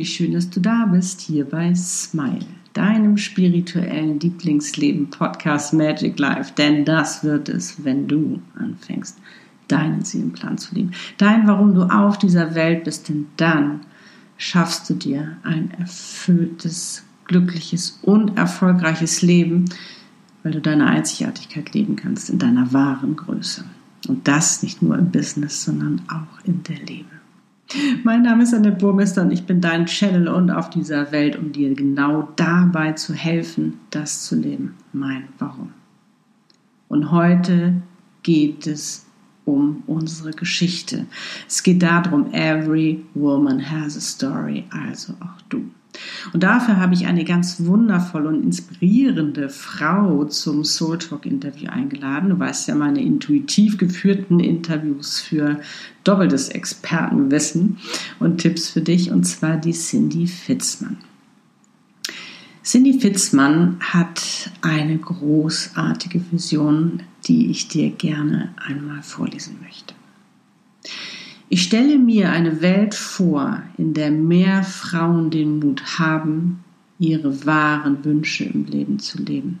wie 0.00 0.06
schön, 0.06 0.32
dass 0.32 0.48
du 0.48 0.60
da 0.60 0.86
bist 0.86 1.20
hier 1.20 1.44
bei 1.44 1.74
Smile, 1.74 2.46
deinem 2.72 3.18
spirituellen 3.18 4.18
Lieblingsleben 4.18 5.10
Podcast 5.10 5.74
Magic 5.74 6.18
Life. 6.18 6.54
Denn 6.56 6.86
das 6.86 7.22
wird 7.22 7.50
es, 7.50 7.84
wenn 7.84 8.08
du 8.08 8.40
anfängst, 8.58 9.18
deinen 9.68 10.02
Seelenplan 10.02 10.56
zu 10.56 10.74
leben. 10.74 10.92
Dein, 11.18 11.46
warum 11.46 11.74
du 11.74 11.82
auf 11.82 12.16
dieser 12.16 12.54
Welt 12.54 12.84
bist, 12.84 13.10
denn 13.10 13.26
dann 13.36 13.80
schaffst 14.38 14.88
du 14.88 14.94
dir 14.94 15.36
ein 15.42 15.70
erfülltes, 15.72 17.04
glückliches 17.26 17.98
und 18.00 18.38
erfolgreiches 18.38 19.20
Leben, 19.20 19.66
weil 20.42 20.52
du 20.52 20.62
deine 20.62 20.86
Einzigartigkeit 20.86 21.74
leben 21.74 21.96
kannst 21.96 22.30
in 22.30 22.38
deiner 22.38 22.72
wahren 22.72 23.16
Größe. 23.16 23.66
Und 24.08 24.26
das 24.26 24.62
nicht 24.62 24.80
nur 24.80 24.96
im 24.96 25.10
Business, 25.10 25.62
sondern 25.62 26.00
auch 26.08 26.42
in 26.46 26.62
der 26.62 26.78
Liebe. 26.78 27.19
Mein 28.02 28.22
Name 28.22 28.42
ist 28.42 28.52
Annette 28.52 28.78
Burmester 28.78 29.22
und 29.22 29.30
ich 29.30 29.46
bin 29.46 29.60
dein 29.60 29.86
Channel 29.86 30.28
und 30.28 30.50
auf 30.50 30.70
dieser 30.70 31.12
Welt, 31.12 31.36
um 31.36 31.52
dir 31.52 31.72
genau 31.74 32.28
dabei 32.34 32.92
zu 32.92 33.14
helfen, 33.14 33.78
das 33.90 34.24
zu 34.24 34.36
leben. 34.36 34.74
Mein 34.92 35.28
Warum. 35.38 35.72
Und 36.88 37.12
heute 37.12 37.74
geht 38.22 38.66
es 38.66 39.06
um 39.44 39.84
unsere 39.86 40.32
Geschichte. 40.32 41.06
Es 41.46 41.62
geht 41.62 41.82
darum, 41.82 42.32
every 42.32 43.04
woman 43.14 43.60
has 43.70 43.96
a 43.96 44.00
story, 44.00 44.64
also 44.70 45.14
auch 45.20 45.40
du. 45.48 45.70
Und 46.32 46.42
dafür 46.42 46.76
habe 46.76 46.94
ich 46.94 47.06
eine 47.06 47.24
ganz 47.24 47.64
wundervolle 47.64 48.28
und 48.28 48.42
inspirierende 48.42 49.48
Frau 49.48 50.24
zum 50.24 50.64
Soul 50.64 50.98
Talk 50.98 51.26
Interview 51.26 51.68
eingeladen. 51.68 52.30
Du 52.30 52.38
weißt 52.38 52.68
ja, 52.68 52.74
meine 52.74 53.02
intuitiv 53.02 53.78
geführten 53.78 54.40
Interviews 54.40 55.20
für 55.20 55.60
doppeltes 56.04 56.48
Expertenwissen 56.48 57.78
und 58.18 58.38
Tipps 58.38 58.68
für 58.68 58.80
dich, 58.80 59.10
und 59.10 59.24
zwar 59.24 59.56
die 59.56 59.72
Cindy 59.72 60.26
Fitzmann. 60.26 60.98
Cindy 62.62 63.00
Fitzmann 63.00 63.76
hat 63.80 64.50
eine 64.60 64.98
großartige 64.98 66.20
Vision, 66.30 67.02
die 67.26 67.50
ich 67.50 67.68
dir 67.68 67.90
gerne 67.90 68.54
einmal 68.64 69.02
vorlesen 69.02 69.56
möchte. 69.62 69.94
Ich 71.52 71.64
stelle 71.64 71.98
mir 71.98 72.30
eine 72.30 72.62
Welt 72.62 72.94
vor, 72.94 73.60
in 73.76 73.92
der 73.92 74.12
mehr 74.12 74.62
Frauen 74.62 75.30
den 75.30 75.58
Mut 75.58 75.98
haben, 75.98 76.62
ihre 77.00 77.44
wahren 77.44 78.04
Wünsche 78.04 78.44
im 78.44 78.66
Leben 78.66 79.00
zu 79.00 79.20
leben. 79.20 79.58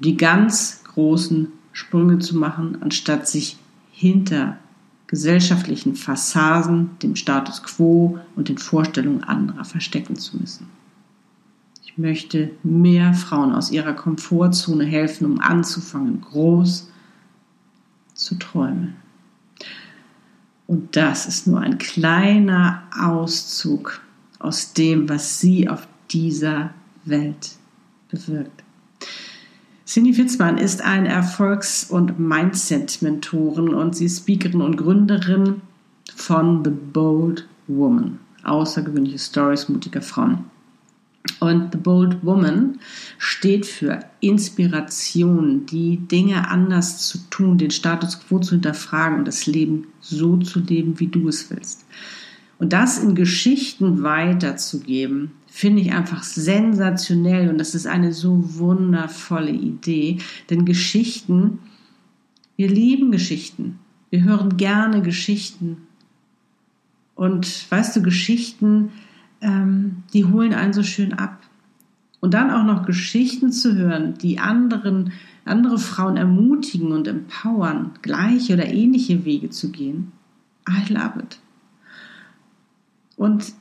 Die 0.00 0.18
ganz 0.18 0.84
großen 0.84 1.48
Sprünge 1.72 2.18
zu 2.18 2.36
machen, 2.36 2.82
anstatt 2.82 3.26
sich 3.26 3.56
hinter 3.90 4.58
gesellschaftlichen 5.06 5.96
Fassaden, 5.96 6.90
dem 7.02 7.16
Status 7.16 7.62
quo 7.62 8.18
und 8.36 8.50
den 8.50 8.58
Vorstellungen 8.58 9.24
anderer 9.24 9.64
verstecken 9.64 10.16
zu 10.16 10.36
müssen. 10.36 10.66
Ich 11.86 11.96
möchte 11.96 12.50
mehr 12.62 13.14
Frauen 13.14 13.54
aus 13.54 13.70
ihrer 13.70 13.94
Komfortzone 13.94 14.84
helfen, 14.84 15.24
um 15.24 15.40
anzufangen, 15.40 16.20
groß 16.20 16.90
zu 18.12 18.34
träumen. 18.34 19.01
Und 20.72 20.96
das 20.96 21.26
ist 21.26 21.46
nur 21.46 21.60
ein 21.60 21.76
kleiner 21.76 22.84
Auszug 22.98 24.00
aus 24.38 24.72
dem, 24.72 25.06
was 25.06 25.38
sie 25.38 25.68
auf 25.68 25.86
dieser 26.10 26.70
Welt 27.04 27.50
bewirkt. 28.10 28.64
Cindy 29.84 30.14
Fitzmann 30.14 30.56
ist 30.56 30.80
eine 30.80 31.10
Erfolgs- 31.10 31.84
und 31.84 32.18
Mindset-Mentorin 32.18 33.74
und 33.74 33.94
sie 33.94 34.06
ist 34.06 34.20
Speakerin 34.20 34.62
und 34.62 34.78
Gründerin 34.78 35.60
von 36.16 36.64
The 36.64 36.70
Bold 36.70 37.46
Woman. 37.66 38.18
Außergewöhnliche 38.42 39.18
Stories 39.18 39.68
mutiger 39.68 40.00
Frauen. 40.00 40.46
Und 41.38 41.72
The 41.72 41.78
Bold 41.78 42.24
Woman 42.24 42.78
steht 43.18 43.66
für 43.66 44.00
Inspiration, 44.20 45.66
die 45.66 45.98
Dinge 45.98 46.48
anders 46.48 47.08
zu 47.08 47.18
tun, 47.30 47.58
den 47.58 47.70
Status 47.70 48.20
quo 48.20 48.40
zu 48.40 48.52
hinterfragen 48.52 49.18
und 49.18 49.28
das 49.28 49.46
Leben 49.46 49.88
so 50.00 50.36
zu 50.38 50.60
leben, 50.60 50.98
wie 50.98 51.06
du 51.06 51.28
es 51.28 51.50
willst. 51.50 51.84
Und 52.58 52.72
das 52.72 52.98
in 52.98 53.14
Geschichten 53.14 54.02
weiterzugeben, 54.02 55.32
finde 55.46 55.82
ich 55.82 55.92
einfach 55.92 56.22
sensationell 56.22 57.50
und 57.50 57.58
das 57.58 57.74
ist 57.74 57.86
eine 57.86 58.12
so 58.12 58.40
wundervolle 58.58 59.50
Idee. 59.50 60.18
Denn 60.48 60.64
Geschichten, 60.64 61.58
wir 62.56 62.68
lieben 62.68 63.10
Geschichten. 63.10 63.78
Wir 64.10 64.22
hören 64.22 64.56
gerne 64.56 65.02
Geschichten. 65.02 65.88
Und 67.14 67.70
weißt 67.70 67.96
du, 67.96 68.02
Geschichten, 68.02 68.90
ähm, 69.42 70.04
die 70.12 70.24
holen 70.24 70.54
einen 70.54 70.72
so 70.72 70.82
schön 70.82 71.12
ab. 71.12 71.38
Und 72.20 72.34
dann 72.34 72.50
auch 72.50 72.64
noch 72.64 72.86
Geschichten 72.86 73.50
zu 73.52 73.74
hören, 73.74 74.14
die 74.14 74.38
anderen, 74.38 75.12
andere 75.44 75.78
Frauen 75.78 76.16
ermutigen 76.16 76.92
und 76.92 77.08
empowern, 77.08 77.90
gleiche 78.00 78.54
oder 78.54 78.66
ähnliche 78.66 79.24
Wege 79.24 79.50
zu 79.50 79.70
gehen. 79.70 80.12
I 80.68 80.92
love 80.92 81.18
it. 81.18 81.40
Und 83.16 83.52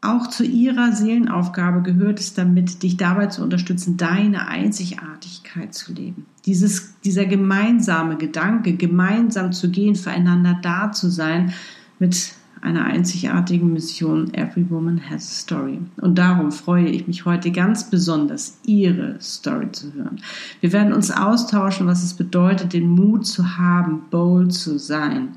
auch 0.00 0.28
zu 0.28 0.44
ihrer 0.44 0.92
Seelenaufgabe 0.92 1.82
gehört 1.82 2.20
es 2.20 2.32
damit, 2.32 2.82
dich 2.82 2.96
dabei 2.96 3.26
zu 3.26 3.42
unterstützen, 3.42 3.96
deine 3.96 4.46
Einzigartigkeit 4.46 5.74
zu 5.74 5.92
leben. 5.92 6.26
Dieses, 6.46 7.00
dieser 7.00 7.26
gemeinsame 7.26 8.16
Gedanke, 8.16 8.74
gemeinsam 8.74 9.52
zu 9.52 9.70
gehen, 9.70 9.96
füreinander 9.96 10.58
da 10.62 10.92
zu 10.92 11.10
sein, 11.10 11.52
mit 11.98 12.32
einer 12.62 12.84
einzigartigen 12.84 13.72
Mission 13.72 14.32
Every 14.34 14.68
Woman 14.70 15.00
Has 15.10 15.24
a 15.24 15.42
Story. 15.42 15.78
Und 16.00 16.16
darum 16.18 16.52
freue 16.52 16.88
ich 16.88 17.06
mich 17.06 17.24
heute 17.24 17.50
ganz 17.50 17.90
besonders, 17.90 18.58
Ihre 18.64 19.20
Story 19.20 19.70
zu 19.72 19.92
hören. 19.94 20.20
Wir 20.60 20.72
werden 20.72 20.92
uns 20.92 21.10
austauschen, 21.10 21.86
was 21.86 22.02
es 22.02 22.14
bedeutet, 22.14 22.72
den 22.72 22.88
Mut 22.88 23.26
zu 23.26 23.56
haben, 23.58 24.02
bold 24.10 24.52
zu 24.52 24.78
sein. 24.78 25.30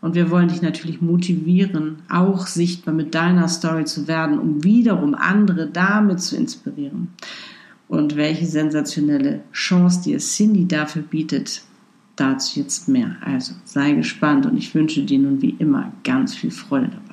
Und 0.00 0.14
wir 0.14 0.30
wollen 0.30 0.48
dich 0.48 0.62
natürlich 0.62 1.00
motivieren, 1.00 1.96
auch 2.08 2.46
sichtbar 2.46 2.94
mit 2.94 3.14
deiner 3.14 3.48
Story 3.48 3.84
zu 3.84 4.06
werden, 4.06 4.38
um 4.38 4.62
wiederum 4.62 5.14
andere 5.14 5.66
damit 5.66 6.20
zu 6.20 6.36
inspirieren. 6.36 7.08
Und 7.88 8.16
welche 8.16 8.46
sensationelle 8.46 9.40
Chance 9.52 10.02
dir 10.02 10.18
Cindy 10.18 10.68
dafür 10.68 11.02
bietet, 11.02 11.62
dazu 12.18 12.60
jetzt 12.60 12.88
mehr. 12.88 13.16
Also 13.20 13.54
sei 13.64 13.92
gespannt 13.92 14.46
und 14.46 14.56
ich 14.56 14.74
wünsche 14.74 15.02
dir 15.02 15.18
nun 15.18 15.40
wie 15.40 15.56
immer 15.58 15.92
ganz 16.04 16.34
viel 16.34 16.50
Freude 16.50 16.88
dabei. 16.88 17.08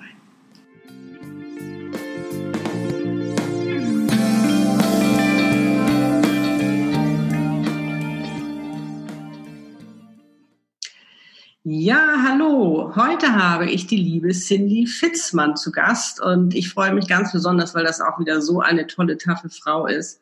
Ja, 11.68 12.24
hallo. 12.28 12.96
Heute 12.96 13.34
habe 13.34 13.70
ich 13.70 13.88
die 13.88 13.98
liebe 13.98 14.30
Cindy 14.30 14.86
Fitzmann 14.86 15.56
zu 15.56 15.72
Gast 15.72 16.22
und 16.22 16.54
ich 16.54 16.70
freue 16.70 16.94
mich 16.94 17.08
ganz 17.08 17.32
besonders, 17.32 17.74
weil 17.74 17.84
das 17.84 18.02
auch 18.02 18.20
wieder 18.20 18.42
so 18.42 18.60
eine 18.62 18.86
tolle, 18.86 19.18
taffe 19.18 19.50
Frau 19.50 19.88
ist, 19.88 20.22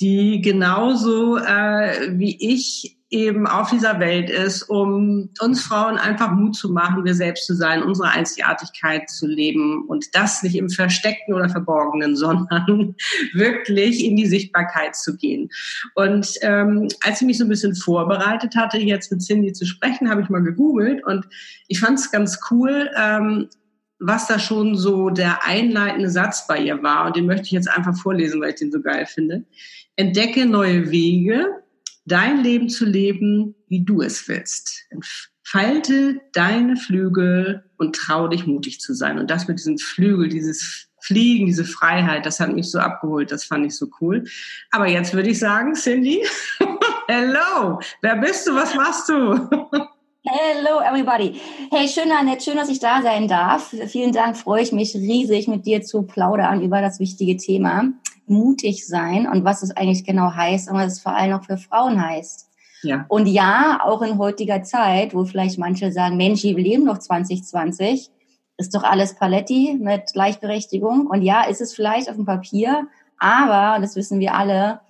die 0.00 0.40
genauso 0.40 1.36
äh, 1.36 2.12
wie 2.16 2.36
ich 2.40 2.97
eben 3.10 3.46
auf 3.46 3.70
dieser 3.70 4.00
Welt 4.00 4.28
ist, 4.28 4.64
um 4.64 5.30
uns 5.40 5.62
Frauen 5.62 5.96
einfach 5.96 6.32
Mut 6.32 6.54
zu 6.54 6.70
machen, 6.70 7.04
wir 7.04 7.14
selbst 7.14 7.46
zu 7.46 7.54
sein, 7.54 7.82
unsere 7.82 8.10
Einzigartigkeit 8.10 9.08
zu 9.08 9.26
leben 9.26 9.86
und 9.86 10.14
das 10.14 10.42
nicht 10.42 10.56
im 10.56 10.68
Versteckten 10.68 11.32
oder 11.32 11.48
Verborgenen, 11.48 12.16
sondern 12.16 12.94
wirklich 13.32 14.04
in 14.04 14.16
die 14.16 14.26
Sichtbarkeit 14.26 14.94
zu 14.94 15.16
gehen. 15.16 15.48
Und 15.94 16.28
ähm, 16.42 16.88
als 17.02 17.22
ich 17.22 17.26
mich 17.26 17.38
so 17.38 17.44
ein 17.44 17.50
bisschen 17.50 17.74
vorbereitet 17.74 18.56
hatte, 18.56 18.78
jetzt 18.78 19.10
mit 19.10 19.22
Cindy 19.22 19.52
zu 19.54 19.64
sprechen, 19.64 20.10
habe 20.10 20.20
ich 20.20 20.28
mal 20.28 20.42
gegoogelt 20.42 21.02
und 21.04 21.26
ich 21.66 21.80
fand 21.80 21.98
es 21.98 22.10
ganz 22.10 22.38
cool, 22.50 22.90
ähm, 22.96 23.48
was 23.98 24.26
da 24.26 24.38
schon 24.38 24.76
so 24.76 25.10
der 25.10 25.44
einleitende 25.46 26.10
Satz 26.10 26.46
bei 26.46 26.58
ihr 26.58 26.82
war. 26.82 27.06
Und 27.06 27.16
den 27.16 27.26
möchte 27.26 27.46
ich 27.46 27.52
jetzt 27.52 27.70
einfach 27.70 27.96
vorlesen, 27.96 28.40
weil 28.40 28.50
ich 28.50 28.56
den 28.56 28.70
so 28.70 28.80
geil 28.80 29.06
finde. 29.06 29.44
Entdecke 29.96 30.46
neue 30.46 30.90
Wege, 30.90 31.46
dein 32.08 32.42
Leben 32.42 32.68
zu 32.68 32.84
leben, 32.84 33.54
wie 33.68 33.84
du 33.84 34.02
es 34.02 34.26
willst. 34.28 34.86
Entfalte 34.90 36.20
deine 36.32 36.76
Flügel 36.76 37.64
und 37.76 37.94
trau 37.94 38.28
dich 38.28 38.46
mutig 38.46 38.80
zu 38.80 38.94
sein. 38.94 39.18
Und 39.18 39.30
das 39.30 39.46
mit 39.46 39.58
diesem 39.58 39.78
Flügel, 39.78 40.28
dieses 40.28 40.88
Fliegen, 41.00 41.46
diese 41.46 41.64
Freiheit, 41.64 42.26
das 42.26 42.40
hat 42.40 42.52
mich 42.52 42.70
so 42.70 42.78
abgeholt, 42.80 43.30
das 43.30 43.44
fand 43.44 43.66
ich 43.66 43.76
so 43.76 43.86
cool. 44.00 44.24
Aber 44.70 44.88
jetzt 44.88 45.14
würde 45.14 45.30
ich 45.30 45.38
sagen, 45.38 45.74
Cindy, 45.74 46.24
hello, 47.08 47.78
wer 48.02 48.16
bist 48.16 48.48
du, 48.48 48.54
was 48.54 48.74
machst 48.74 49.08
du? 49.08 49.48
Hello 50.24 50.80
everybody. 50.80 51.40
Hey, 51.70 51.88
schön, 51.88 52.10
Annette, 52.10 52.42
schön, 52.42 52.56
dass 52.56 52.68
ich 52.68 52.80
da 52.80 53.00
sein 53.00 53.28
darf. 53.28 53.74
Vielen 53.86 54.12
Dank, 54.12 54.36
freue 54.36 54.62
ich 54.62 54.72
mich 54.72 54.94
riesig, 54.94 55.48
mit 55.48 55.64
dir 55.64 55.82
zu 55.82 56.02
plaudern 56.02 56.60
über 56.60 56.82
das 56.82 56.98
wichtige 56.98 57.36
Thema 57.36 57.92
mutig 58.30 58.86
sein 58.86 59.28
und 59.28 59.44
was 59.44 59.62
es 59.62 59.76
eigentlich 59.76 60.04
genau 60.04 60.32
heißt 60.34 60.70
und 60.70 60.76
was 60.76 60.94
es 60.94 61.00
vor 61.00 61.14
allem 61.14 61.38
auch 61.38 61.44
für 61.44 61.58
Frauen 61.58 62.02
heißt. 62.02 62.48
Ja. 62.82 63.06
Und 63.08 63.26
ja, 63.26 63.80
auch 63.84 64.02
in 64.02 64.18
heutiger 64.18 64.62
Zeit, 64.62 65.14
wo 65.14 65.24
vielleicht 65.24 65.58
manche 65.58 65.90
sagen, 65.92 66.16
Mensch, 66.16 66.44
wir 66.44 66.56
leben 66.56 66.84
noch 66.84 66.98
2020, 66.98 68.10
ist 68.56 68.74
doch 68.74 68.84
alles 68.84 69.14
Paletti 69.14 69.76
mit 69.80 70.12
Gleichberechtigung. 70.12 71.06
Und 71.06 71.22
ja, 71.22 71.42
ist 71.44 71.60
es 71.60 71.74
vielleicht 71.74 72.08
auf 72.08 72.16
dem 72.16 72.26
Papier, 72.26 72.88
aber, 73.18 73.80
das 73.80 73.96
wissen 73.96 74.20
wir 74.20 74.34
alle, 74.34 74.80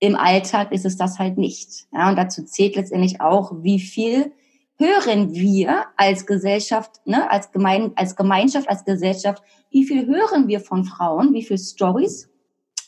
im 0.00 0.16
Alltag 0.16 0.72
ist 0.72 0.86
es 0.86 0.96
das 0.96 1.18
halt 1.18 1.38
nicht. 1.38 1.86
Ja, 1.92 2.08
und 2.08 2.16
dazu 2.16 2.44
zählt 2.44 2.76
letztendlich 2.76 3.20
auch, 3.20 3.52
wie 3.62 3.80
viel 3.80 4.32
hören 4.76 5.34
wir 5.34 5.86
als 5.96 6.24
Gesellschaft, 6.24 7.00
ne, 7.04 7.30
als, 7.30 7.50
Gemein, 7.50 7.92
als 7.96 8.14
Gemeinschaft, 8.14 8.68
als 8.68 8.84
Gesellschaft, 8.84 9.42
wie 9.70 9.84
viel 9.84 10.06
hören 10.06 10.46
wir 10.46 10.60
von 10.60 10.84
Frauen, 10.84 11.34
wie 11.34 11.42
viel 11.42 11.58
Stories, 11.58 12.30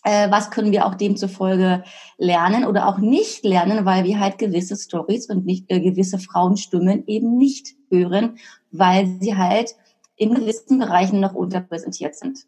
was 0.03 0.51
können 0.51 0.73
wir 0.73 0.87
auch 0.87 0.95
demzufolge 0.95 1.85
lernen 2.17 2.65
oder 2.65 2.89
auch 2.89 2.99
nicht 2.99 3.45
lernen, 3.45 3.85
weil 3.85 4.05
wir 4.05 4.19
halt 4.19 4.39
gewisse 4.39 4.77
Stories 4.77 5.29
und 5.29 5.45
nicht 5.45 5.67
äh, 5.69 5.81
gewisse 5.81 6.19
Frauenstimmen 6.19 7.07
eben 7.07 7.37
nicht 7.37 7.75
hören, 7.91 8.39
weil 8.71 9.07
sie 9.21 9.37
halt 9.37 9.75
in 10.17 10.35
gewissen 10.35 10.79
Bereichen 10.79 11.21
noch 11.21 11.35
unterpräsentiert 11.35 12.15
sind. 12.15 12.47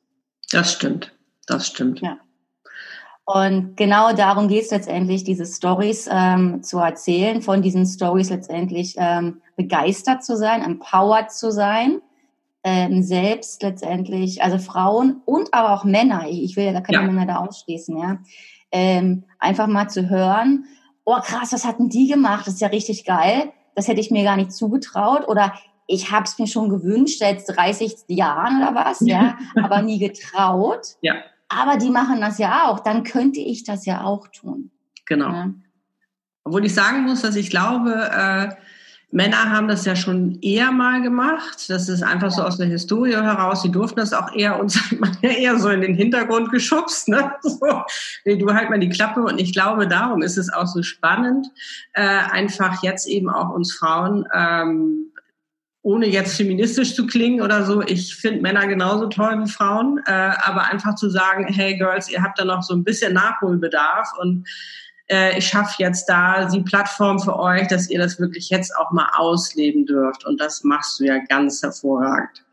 Das 0.50 0.72
stimmt, 0.72 1.12
das 1.46 1.66
stimmt. 1.66 2.00
Ja. 2.00 2.18
Und 3.24 3.76
genau 3.76 4.12
darum 4.12 4.48
geht 4.48 4.64
es 4.64 4.70
letztendlich, 4.70 5.24
diese 5.24 5.46
Stories 5.46 6.08
ähm, 6.10 6.62
zu 6.62 6.78
erzählen, 6.78 7.40
von 7.40 7.62
diesen 7.62 7.86
Stories 7.86 8.30
letztendlich 8.30 8.94
ähm, 8.98 9.40
begeistert 9.56 10.24
zu 10.24 10.36
sein, 10.36 10.62
empowered 10.62 11.30
zu 11.30 11.52
sein, 11.52 12.02
ähm, 12.64 13.02
selbst 13.02 13.62
letztendlich, 13.62 14.42
also 14.42 14.58
Frauen 14.58 15.20
und 15.24 15.52
aber 15.52 15.74
auch 15.74 15.84
Männer, 15.84 16.26
ich 16.28 16.56
will 16.56 16.64
ja 16.64 16.72
gar 16.72 16.82
keine 16.82 16.98
ja. 16.98 17.04
Männer 17.04 17.26
da 17.26 17.36
ausschließen, 17.36 17.98
ja, 17.98 18.18
ähm, 18.70 19.24
einfach 19.38 19.66
mal 19.66 19.88
zu 19.88 20.08
hören, 20.08 20.64
oh 21.04 21.18
krass, 21.20 21.52
was 21.52 21.64
hatten 21.64 21.88
die 21.88 22.06
gemacht, 22.06 22.46
das 22.46 22.54
ist 22.54 22.60
ja 22.60 22.68
richtig 22.68 23.04
geil, 23.04 23.52
das 23.74 23.88
hätte 23.88 24.00
ich 24.00 24.10
mir 24.10 24.24
gar 24.24 24.36
nicht 24.36 24.52
zugetraut 24.52 25.26
oder 25.28 25.54
ich 25.88 26.12
habe 26.12 26.24
es 26.24 26.38
mir 26.38 26.46
schon 26.46 26.68
gewünscht, 26.68 27.18
seit 27.18 27.42
30 27.46 27.94
Jahren 28.08 28.62
oder 28.62 28.74
was, 28.74 29.00
ja, 29.00 29.36
aber 29.62 29.82
nie 29.82 29.98
getraut. 29.98 30.96
Ja 31.00 31.14
aber 31.52 31.76
die 31.76 31.90
machen 31.90 32.20
das 32.20 32.38
ja 32.38 32.68
auch, 32.68 32.80
dann 32.80 33.04
könnte 33.04 33.40
ich 33.40 33.64
das 33.64 33.84
ja 33.84 34.04
auch 34.04 34.28
tun. 34.28 34.70
Genau. 35.06 35.30
Ja. 35.30 35.50
Obwohl 36.44 36.64
ich 36.64 36.74
sagen 36.74 37.02
muss, 37.04 37.22
dass 37.22 37.36
ich 37.36 37.50
glaube, 37.50 37.92
äh, 37.92 38.54
Männer 39.12 39.50
haben 39.50 39.68
das 39.68 39.84
ja 39.84 39.94
schon 39.94 40.38
eher 40.40 40.72
mal 40.72 41.02
gemacht. 41.02 41.68
Das 41.68 41.90
ist 41.90 42.02
einfach 42.02 42.30
so 42.30 42.42
aus 42.42 42.56
der 42.56 42.66
Historie 42.66 43.12
heraus. 43.12 43.60
Sie 43.60 43.70
durften 43.70 44.00
das 44.00 44.14
auch 44.14 44.34
eher 44.34 44.58
uns 44.58 44.80
eher 45.22 45.58
so 45.58 45.68
in 45.68 45.82
den 45.82 45.94
Hintergrund 45.94 46.50
geschubst. 46.50 47.08
Ne? 47.08 47.32
So, 47.42 47.84
nee, 48.24 48.36
du 48.36 48.52
halt 48.54 48.70
mal 48.70 48.80
die 48.80 48.88
Klappe. 48.88 49.20
Und 49.20 49.38
ich 49.38 49.52
glaube, 49.52 49.86
darum 49.86 50.22
ist 50.22 50.38
es 50.38 50.50
auch 50.50 50.66
so 50.66 50.82
spannend, 50.82 51.46
äh, 51.92 52.00
einfach 52.00 52.82
jetzt 52.82 53.06
eben 53.06 53.28
auch 53.28 53.50
uns 53.50 53.74
Frauen 53.74 54.26
ähm, 54.32 55.12
ohne 55.82 56.06
jetzt 56.06 56.36
feministisch 56.36 56.94
zu 56.94 57.06
klingen 57.06 57.42
oder 57.42 57.64
so, 57.64 57.82
ich 57.82 58.14
finde 58.14 58.40
Männer 58.40 58.68
genauso 58.68 59.08
toll 59.08 59.42
wie 59.42 59.50
Frauen, 59.50 60.00
äh, 60.06 60.12
aber 60.12 60.70
einfach 60.70 60.94
zu 60.94 61.10
sagen, 61.10 61.46
hey 61.48 61.76
Girls, 61.76 62.08
ihr 62.08 62.22
habt 62.22 62.38
da 62.38 62.44
noch 62.44 62.62
so 62.62 62.72
ein 62.72 62.84
bisschen 62.84 63.12
Nachholbedarf 63.14 64.12
und 64.20 64.46
äh, 65.08 65.38
ich 65.38 65.46
schaffe 65.46 65.74
jetzt 65.78 66.08
da 66.08 66.46
die 66.46 66.62
Plattform 66.62 67.18
für 67.18 67.38
euch, 67.38 67.68
dass 67.68 67.90
ihr 67.90 67.98
das 67.98 68.18
wirklich 68.18 68.50
jetzt 68.50 68.76
auch 68.76 68.92
mal 68.92 69.10
ausleben 69.14 69.86
dürft 69.86 70.24
und 70.26 70.40
das 70.40 70.64
machst 70.64 71.00
du 71.00 71.04
ja 71.04 71.18
ganz 71.28 71.62
hervorragend. 71.62 72.44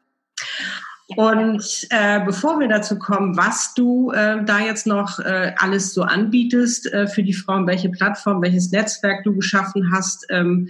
Und 1.15 1.87
äh, 1.89 2.23
bevor 2.23 2.59
wir 2.59 2.67
dazu 2.67 2.99
kommen, 2.99 3.35
was 3.35 3.73
du 3.73 4.11
äh, 4.11 4.43
da 4.45 4.59
jetzt 4.59 4.85
noch 4.85 5.19
äh, 5.19 5.53
alles 5.57 5.93
so 5.93 6.03
anbietest 6.03 6.91
äh, 6.93 7.07
für 7.07 7.23
die 7.23 7.33
Frauen, 7.33 7.65
welche 7.65 7.89
Plattform, 7.89 8.43
welches 8.43 8.71
Netzwerk 8.71 9.23
du 9.23 9.35
geschaffen 9.35 9.91
hast, 9.91 10.27
ähm, 10.29 10.69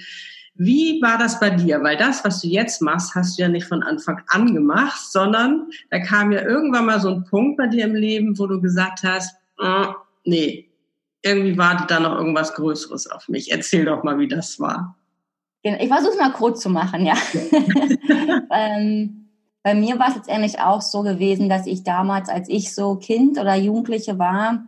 wie 0.56 1.02
war 1.02 1.18
das 1.18 1.40
bei 1.40 1.50
dir? 1.50 1.81
Weil 1.84 1.98
das, 1.98 2.24
was 2.26 2.42
du 2.42 2.48
jetzt 2.48 2.81
machst, 2.81 3.16
hast 3.16 3.38
du 3.38 3.44
ja 3.44 3.50
nicht 3.50 3.66
von 3.66 3.81
Anfang 3.81 4.22
an 4.28 4.54
gemacht, 4.54 5.00
sondern 5.10 5.70
da 5.90 6.00
kam 6.00 6.31
ja 6.31 6.42
irgendwann 6.42 6.86
mal 6.86 7.00
so 7.00 7.10
ein 7.10 7.24
Punkt 7.24 7.58
bei 7.58 7.68
dir 7.68 7.86
im 7.86 7.96
Leben, 7.96 8.38
wo 8.38 8.46
du 8.46 8.60
gesagt 8.60 9.04
hast, 9.04 9.36
äh, 9.62 9.88
nee, 10.26 10.69
irgendwie 11.24 11.57
wartet 11.57 11.92
da 11.92 12.00
noch 12.00 12.16
irgendwas 12.16 12.54
Größeres 12.54 13.07
auf 13.12 13.27
mich. 13.27 13.51
Erzähl 13.51 13.86
doch 13.86 14.04
mal, 14.04 14.18
wie 14.19 14.27
das 14.27 14.60
war. 14.60 14.95
Ich 15.62 15.88
versuche 15.89 16.12
es 16.12 16.18
mal 16.19 16.31
kurz 16.31 16.62
zu 16.62 16.69
machen, 16.69 17.06
ja. 17.06 17.16
ähm, 18.51 19.30
bei 19.62 19.74
mir 19.74 20.00
war 20.00 20.10
es 20.10 20.16
letztendlich 20.16 20.60
auch 20.60 20.81
so 20.81 21.01
gewesen, 21.01 21.50
dass 21.50 21.68
ich 21.68 21.83
damals, 21.83 22.30
als 22.30 22.48
ich 22.48 22.74
so 22.74 22.95
Kind 22.95 23.38
oder 23.38 23.56
Jugendliche 23.56 24.18
war, 24.18 24.63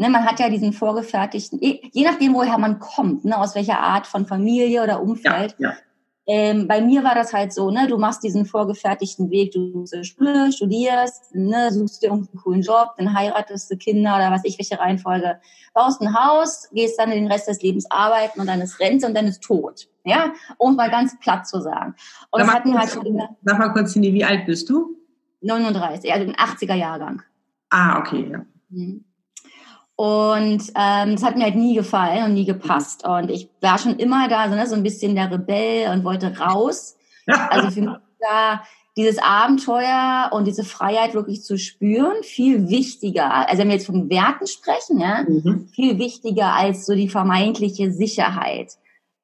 Ne, 0.00 0.08
man 0.08 0.24
hat 0.24 0.40
ja 0.40 0.48
diesen 0.48 0.72
vorgefertigten, 0.72 1.60
je 1.60 2.04
nachdem, 2.04 2.32
woher 2.32 2.56
man 2.56 2.78
kommt, 2.78 3.26
ne, 3.26 3.36
aus 3.36 3.54
welcher 3.54 3.80
Art 3.80 4.06
von 4.06 4.24
Familie 4.24 4.82
oder 4.82 5.02
Umfeld. 5.02 5.54
Ja, 5.58 5.72
ja. 5.72 5.76
Ähm, 6.26 6.68
bei 6.68 6.80
mir 6.80 7.02
war 7.02 7.14
das 7.14 7.32
halt 7.32 7.52
so, 7.52 7.70
ne, 7.70 7.86
du 7.88 7.96
machst 7.98 8.22
diesen 8.22 8.44
vorgefertigten 8.46 9.30
Weg, 9.30 9.52
du 9.52 9.84
studierst, 9.86 11.34
ne, 11.34 11.72
suchst 11.72 12.02
dir 12.02 12.08
irgendeinen 12.08 12.40
coolen 12.40 12.62
Job, 12.62 12.94
dann 12.98 13.14
heiratest 13.14 13.70
du 13.70 13.76
Kinder 13.76 14.14
oder 14.16 14.30
was 14.30 14.44
ich, 14.44 14.58
welche 14.58 14.78
Reihenfolge, 14.78 15.40
baust 15.74 16.00
ein 16.02 16.14
Haus, 16.14 16.68
gehst 16.72 16.98
dann 16.98 17.10
den 17.10 17.26
Rest 17.26 17.48
des 17.48 17.62
Lebens 17.62 17.90
arbeiten 17.90 18.40
und 18.40 18.46
dann 18.46 18.60
ist 18.60 18.78
Rente 18.80 19.06
und 19.06 19.14
dann 19.14 19.26
ist 19.26 19.42
tot. 19.42 19.88
Ja, 20.04 20.32
um 20.58 20.76
mal 20.76 20.90
ganz 20.90 21.18
platt 21.18 21.46
zu 21.46 21.60
sagen. 21.60 21.94
Und 22.30 22.44
sag, 22.44 22.64
mal 22.64 22.86
kurz, 22.86 22.96
halt 22.96 23.30
sag 23.42 23.58
mal 23.58 23.72
kurz, 23.72 23.92
Cindy, 23.92 24.14
wie 24.14 24.24
alt 24.24 24.46
bist 24.46 24.68
du? 24.70 24.96
39, 25.42 26.12
also 26.12 26.26
ein 26.26 26.36
80er 26.36 26.74
Jahrgang. 26.74 27.22
Ah, 27.70 27.98
okay, 27.98 28.28
ja. 28.30 28.44
Mhm. 28.68 29.04
Und 30.00 30.62
ähm, 30.76 31.12
das 31.12 31.22
hat 31.22 31.36
mir 31.36 31.44
halt 31.44 31.56
nie 31.56 31.74
gefallen 31.74 32.24
und 32.24 32.32
nie 32.32 32.46
gepasst. 32.46 33.06
Und 33.06 33.30
ich 33.30 33.50
war 33.60 33.76
schon 33.76 33.96
immer 33.96 34.28
da, 34.28 34.48
so, 34.48 34.54
ne, 34.54 34.66
so 34.66 34.74
ein 34.74 34.82
bisschen 34.82 35.14
der 35.14 35.30
Rebell 35.30 35.92
und 35.92 36.04
wollte 36.04 36.38
raus. 36.38 36.96
Also 37.26 37.70
für 37.70 37.82
mich 37.82 37.90
war 38.18 38.64
dieses 38.96 39.18
Abenteuer 39.18 40.30
und 40.32 40.46
diese 40.46 40.64
Freiheit 40.64 41.12
wirklich 41.12 41.44
zu 41.44 41.58
spüren 41.58 42.22
viel 42.22 42.70
wichtiger. 42.70 43.46
Also 43.46 43.58
wenn 43.58 43.68
wir 43.68 43.74
jetzt 43.74 43.86
von 43.86 44.08
Werten 44.08 44.46
sprechen, 44.46 45.00
ja, 45.00 45.22
mhm. 45.28 45.68
viel 45.74 45.98
wichtiger 45.98 46.54
als 46.54 46.86
so 46.86 46.94
die 46.94 47.10
vermeintliche 47.10 47.92
Sicherheit 47.92 48.72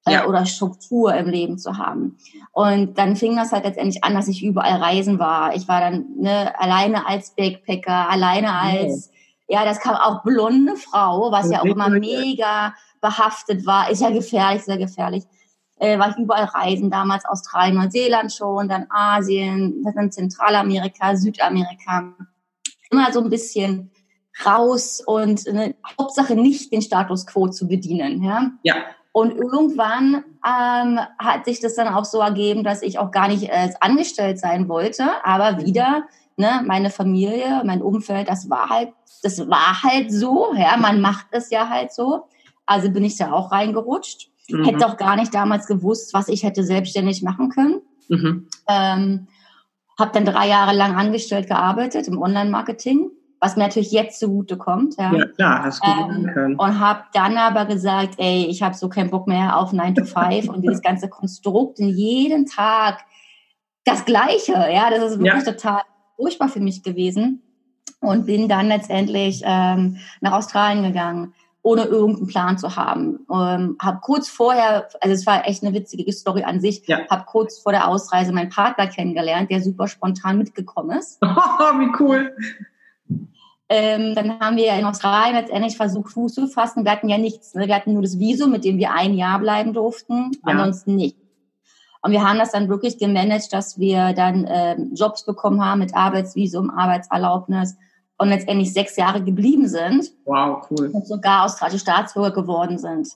äh, 0.05 0.13
ja. 0.13 0.27
oder 0.27 0.45
Struktur 0.45 1.15
im 1.15 1.31
Leben 1.31 1.59
zu 1.59 1.79
haben. 1.79 2.19
Und 2.53 2.99
dann 2.99 3.17
fing 3.17 3.35
das 3.35 3.51
halt 3.51 3.65
letztendlich 3.65 4.05
an, 4.05 4.15
dass 4.15 4.29
ich 4.29 4.45
überall 4.45 4.79
reisen 4.81 5.19
war. 5.19 5.57
Ich 5.57 5.67
war 5.69 5.81
dann 5.81 6.05
ne, 6.19 6.53
alleine 6.61 7.09
als 7.09 7.31
Backpacker, 7.31 8.11
alleine 8.11 8.53
als 8.53 9.11
ja, 9.49 9.65
das 9.65 9.81
kam 9.81 9.95
auch 9.95 10.23
blonde 10.23 10.77
Frau, 10.77 11.31
was 11.31 11.51
ja 11.51 11.61
auch 11.61 11.65
immer 11.65 11.89
mega 11.89 12.75
behaftet 13.01 13.65
war. 13.67 13.91
Ist 13.91 14.03
ja 14.03 14.11
gefährlich, 14.11 14.65
sehr 14.65 14.79
gefährlich. 14.79 15.25
Äh, 15.79 15.99
war 15.99 16.11
ich 16.11 16.17
überall 16.17 16.45
reisen, 16.45 16.91
damals 16.91 17.25
Australien, 17.27 17.77
Neuseeland 17.77 18.33
schon, 18.33 18.69
dann 18.69 18.87
Asien, 18.89 19.85
dann 19.95 20.11
Zentralamerika, 20.11 21.17
Südamerika. 21.17 22.15
Immer 22.91 23.13
so 23.13 23.21
ein 23.21 23.31
bisschen 23.31 23.93
raus 24.45 25.03
und 25.05 25.47
ne, 25.47 25.75
Hauptsache 25.99 26.35
nicht 26.35 26.73
den 26.73 26.83
Status 26.83 27.27
quo 27.27 27.49
zu 27.49 27.69
bedienen. 27.69 28.23
Ja. 28.23 28.51
ja. 28.63 28.75
Und 29.13 29.33
irgendwann 29.33 30.25
ähm, 30.47 31.01
hat 31.19 31.45
sich 31.47 31.61
das 31.61 31.75
dann 31.75 31.89
auch 31.89 32.05
so 32.05 32.21
ergeben, 32.21 32.65
dass 32.65 32.83
ich 32.83 32.99
auch 32.99 33.11
gar 33.11 33.29
nicht 33.29 33.45
äh, 33.45 33.71
angestellt 33.81 34.39
sein 34.39 34.69
wollte, 34.69 35.25
aber 35.25 35.53
mhm. 35.53 35.67
wieder 35.67 36.05
ne, 36.37 36.63
meine 36.67 36.91
Familie, 36.91 37.63
mein 37.65 37.83
Umfeld, 37.83 38.29
das 38.29 38.49
war 38.49 38.69
halt, 38.69 38.93
das 39.23 39.39
war 39.49 39.83
halt 39.83 40.13
so, 40.13 40.55
ja, 40.55 40.77
man 40.77 41.01
macht 41.01 41.27
es 41.31 41.51
ja 41.51 41.69
halt 41.69 41.93
so. 41.93 42.25
Also 42.67 42.91
bin 42.91 43.05
ich 43.05 43.17
da 43.17 43.33
auch 43.33 43.53
reingerutscht. 43.53 44.31
Mhm. 44.49 44.65
Hätte 44.65 44.87
auch 44.87 44.97
gar 44.97 45.17
nicht 45.17 45.35
damals 45.35 45.67
gewusst, 45.67 46.15
was 46.15 46.29
ich 46.29 46.43
hätte 46.43 46.63
selbstständig 46.63 47.23
machen 47.23 47.49
können. 47.49 47.81
Mhm. 48.09 48.49
Ähm, 48.69 49.29
habe 49.99 50.11
dann 50.13 50.25
drei 50.25 50.49
Jahre 50.49 50.75
lang 50.75 50.95
angestellt 50.95 51.49
gearbeitet 51.49 52.07
im 52.07 52.21
Online-Marketing, 52.21 53.11
was 53.41 53.57
mir 53.57 53.65
natürlich 53.65 53.93
jetzt 53.93 54.21
zugute 54.21 54.59
kommt. 54.59 54.97
Ja, 54.99 55.13
ja 55.15 55.27
klar, 55.27 55.65
hast 55.65 55.83
du 55.83 55.89
ähm, 55.89 56.31
können. 56.33 56.57
Und 56.57 56.79
habe 56.79 57.05
dann 57.15 57.37
aber 57.39 57.65
gesagt, 57.65 58.15
ey, 58.19 58.47
ich 58.47 58.63
habe 58.63 58.75
so 58.75 58.89
keinen 58.89 59.11
Bock 59.11 59.27
mehr 59.27 59.57
auf 59.59 59.73
9 59.73 59.95
to 59.95 60.05
5 60.05 60.49
und 60.49 60.63
dieses 60.63 60.83
ganze 60.83 61.09
Konstrukt 61.09 61.81
in 61.81 61.89
jeden 61.89 62.47
Tag 62.47 63.05
das 63.85 64.05
Gleiche. 64.05 64.53
Ja, 64.53 64.91
das 64.91 65.13
ist 65.13 65.19
wirklich 65.19 65.47
ja. 65.47 65.53
total 65.53 65.83
furchtbar 66.17 66.49
für 66.49 66.61
mich 66.61 66.83
gewesen 66.83 67.43
und 68.01 68.27
bin 68.27 68.49
dann 68.49 68.69
letztendlich 68.69 69.43
ähm, 69.45 69.99
nach 70.21 70.33
Australien 70.33 70.83
gegangen, 70.83 71.35
ohne 71.63 71.83
irgendeinen 71.83 72.29
Plan 72.29 72.59
zu 72.59 72.77
haben. 72.77 73.27
Ähm, 73.33 73.77
habe 73.81 73.99
kurz 74.01 74.29
vorher, 74.29 74.89
also 75.01 75.15
es 75.15 75.27
war 75.27 75.49
echt 75.49 75.65
eine 75.65 75.75
witzige 75.75 76.11
Story 76.13 76.45
an 76.45 76.61
sich, 76.61 76.87
ja. 76.87 77.01
habe 77.11 77.25
kurz 77.27 77.59
vor 77.59 77.73
der 77.73 77.89
Ausreise 77.89 78.33
meinen 78.33 78.51
Partner 78.51 78.87
kennengelernt, 78.87 79.51
der 79.51 79.61
super 79.61 79.89
spontan 79.89 80.39
mitgekommen 80.39 80.99
ist. 80.99 81.21
Wie 81.23 82.03
cool. 82.03 82.37
Ähm, 83.69 84.15
dann 84.15 84.39
haben 84.39 84.57
wir 84.57 84.73
in 84.75 84.85
Australien 84.85 85.35
letztendlich 85.35 85.77
versucht, 85.77 86.13
Fuß 86.13 86.35
zu 86.35 86.47
fassen. 86.47 86.85
Wir 86.85 86.93
hatten 86.93 87.09
ja 87.09 87.19
nichts. 87.19 87.55
Ne? 87.55 87.67
Wir 87.67 87.75
hatten 87.75 87.95
nur 87.95 88.03
das 88.03 88.19
Visum, 88.19 88.53
mit 88.53 88.65
dem 88.65 88.79
wir 88.79 88.93
ein 88.93 89.15
Jahr 89.15 89.41
bleiben 89.41 89.73
durften, 89.73 90.31
ja. 90.47 90.53
ansonsten 90.53 90.95
nicht. 90.95 91.17
Und 92.03 92.13
wir 92.13 92.23
haben 92.23 92.39
das 92.39 92.53
dann 92.53 92.69
wirklich 92.69 92.99
gemanagt, 92.99 93.53
dass 93.53 93.79
wir 93.79 94.13
dann 94.13 94.45
äh, 94.45 94.77
Jobs 94.93 95.25
bekommen 95.25 95.65
haben 95.65 95.81
mit 95.81 95.95
Arbeitsvisum, 95.95 96.71
Arbeitserlaubnis 96.71 97.77
und 98.19 98.29
letztendlich 98.29 98.73
sechs 98.73 98.97
Jahre 98.97 99.23
geblieben 99.23 99.69
sind. 99.69 100.13
Wow, 100.25 100.67
cool. 100.71 100.91
Und 100.93 101.07
sogar 101.07 101.45
australische 101.45 101.81
Staatsbürger 101.81 102.33
geworden 102.33 102.79
sind. 102.79 103.09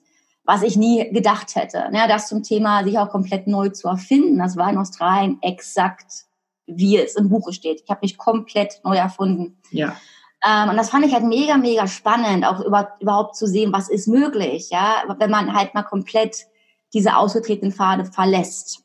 Was 0.45 0.63
ich 0.63 0.77
nie 0.77 1.11
gedacht 1.13 1.55
hätte. 1.55 1.85
Ja, 1.93 2.09
das 2.09 2.29
zum 2.29 2.43
Thema, 2.43 2.83
sich 2.83 2.99
auch 2.99 3.11
komplett 3.11 3.47
neu 3.47 3.69
zu 3.69 3.89
erfinden. 3.89 4.39
Das 4.39 4.57
war 4.57 4.71
in 4.71 4.79
Australien 4.79 5.39
exakt 5.43 6.27
wie 6.77 6.97
es 6.99 7.17
im 7.17 7.29
Buche 7.29 7.53
steht. 7.53 7.83
Ich 7.85 7.91
habe 7.91 8.01
mich 8.03 8.17
komplett 8.17 8.81
neu 8.85 8.97
erfunden. 8.97 9.59
Ja. 9.71 9.97
Ähm, 10.47 10.71
und 10.71 10.77
das 10.77 10.91
fand 10.91 11.05
ich 11.05 11.13
halt 11.13 11.25
mega, 11.25 11.57
mega 11.57 11.87
spannend, 11.87 12.47
auch 12.47 12.61
über, 12.61 12.95
überhaupt 13.01 13.37
zu 13.37 13.47
sehen, 13.47 13.73
was 13.73 13.89
ist 13.91 14.09
möglich, 14.09 14.71
ja, 14.71 15.03
wenn 15.19 15.31
man 15.31 15.55
halt 15.55 15.75
mal 15.75 15.83
komplett 15.83 16.47
diese 16.93 17.17
ausgetretenen 17.17 17.73
Pfade 17.73 18.05
verlässt. 18.05 18.85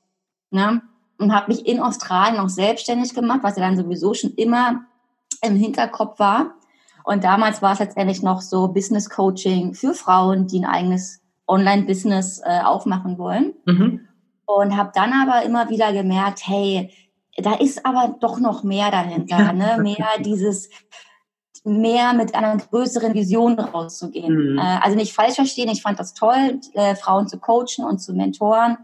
Ne? 0.52 0.82
Und 1.18 1.34
habe 1.34 1.52
mich 1.52 1.66
in 1.66 1.80
Australien 1.80 2.38
noch 2.38 2.50
selbstständig 2.50 3.14
gemacht, 3.14 3.40
was 3.44 3.56
ja 3.56 3.64
dann 3.64 3.78
sowieso 3.78 4.14
schon 4.14 4.34
immer 4.36 4.86
im 5.42 5.56
Hinterkopf 5.56 6.20
war. 6.20 6.56
Und 7.04 7.24
damals 7.24 7.62
war 7.62 7.74
es 7.74 7.80
letztendlich 7.80 8.24
noch 8.24 8.42
so 8.42 8.68
Business 8.68 9.10
Coaching 9.10 9.74
für 9.74 9.94
Frauen, 9.94 10.48
die 10.48 10.60
ein 10.60 10.66
eigenes 10.66 11.22
Online-Business 11.48 12.42
äh, 12.44 12.62
aufmachen 12.62 13.18
wollen. 13.18 13.54
Mhm. 13.66 14.08
Und 14.46 14.78
habe 14.78 14.92
dann 14.94 15.14
aber 15.14 15.44
immer 15.44 15.70
wieder 15.70 15.94
gemerkt, 15.94 16.48
hey, 16.48 16.92
da 17.38 17.54
ist 17.54 17.86
aber 17.86 18.16
doch 18.20 18.40
noch 18.40 18.64
mehr 18.64 18.92
dahinter, 18.92 19.54
ne? 19.54 19.78
Mehr 19.82 20.08
dieses, 20.20 20.70
mehr 21.65 22.13
mit 22.13 22.36
einer 22.36 22.55
größeren 22.57 23.13
Vision 23.13 23.60
rauszugehen. 23.60 24.53
Mhm. 24.53 24.57
Äh, 24.57 24.79
also 24.81 24.95
nicht 24.95 25.13
falsch 25.13 25.36
verstehen, 25.36 25.69
ich 25.69 25.81
fand 25.81 26.00
das 26.00 26.13
toll, 26.13 26.60
äh, 26.74 26.95
Frauen 26.95 27.27
zu 27.27 27.39
coachen 27.39 27.84
und 27.84 28.00
zu 28.00 28.13
mentoren. 28.13 28.77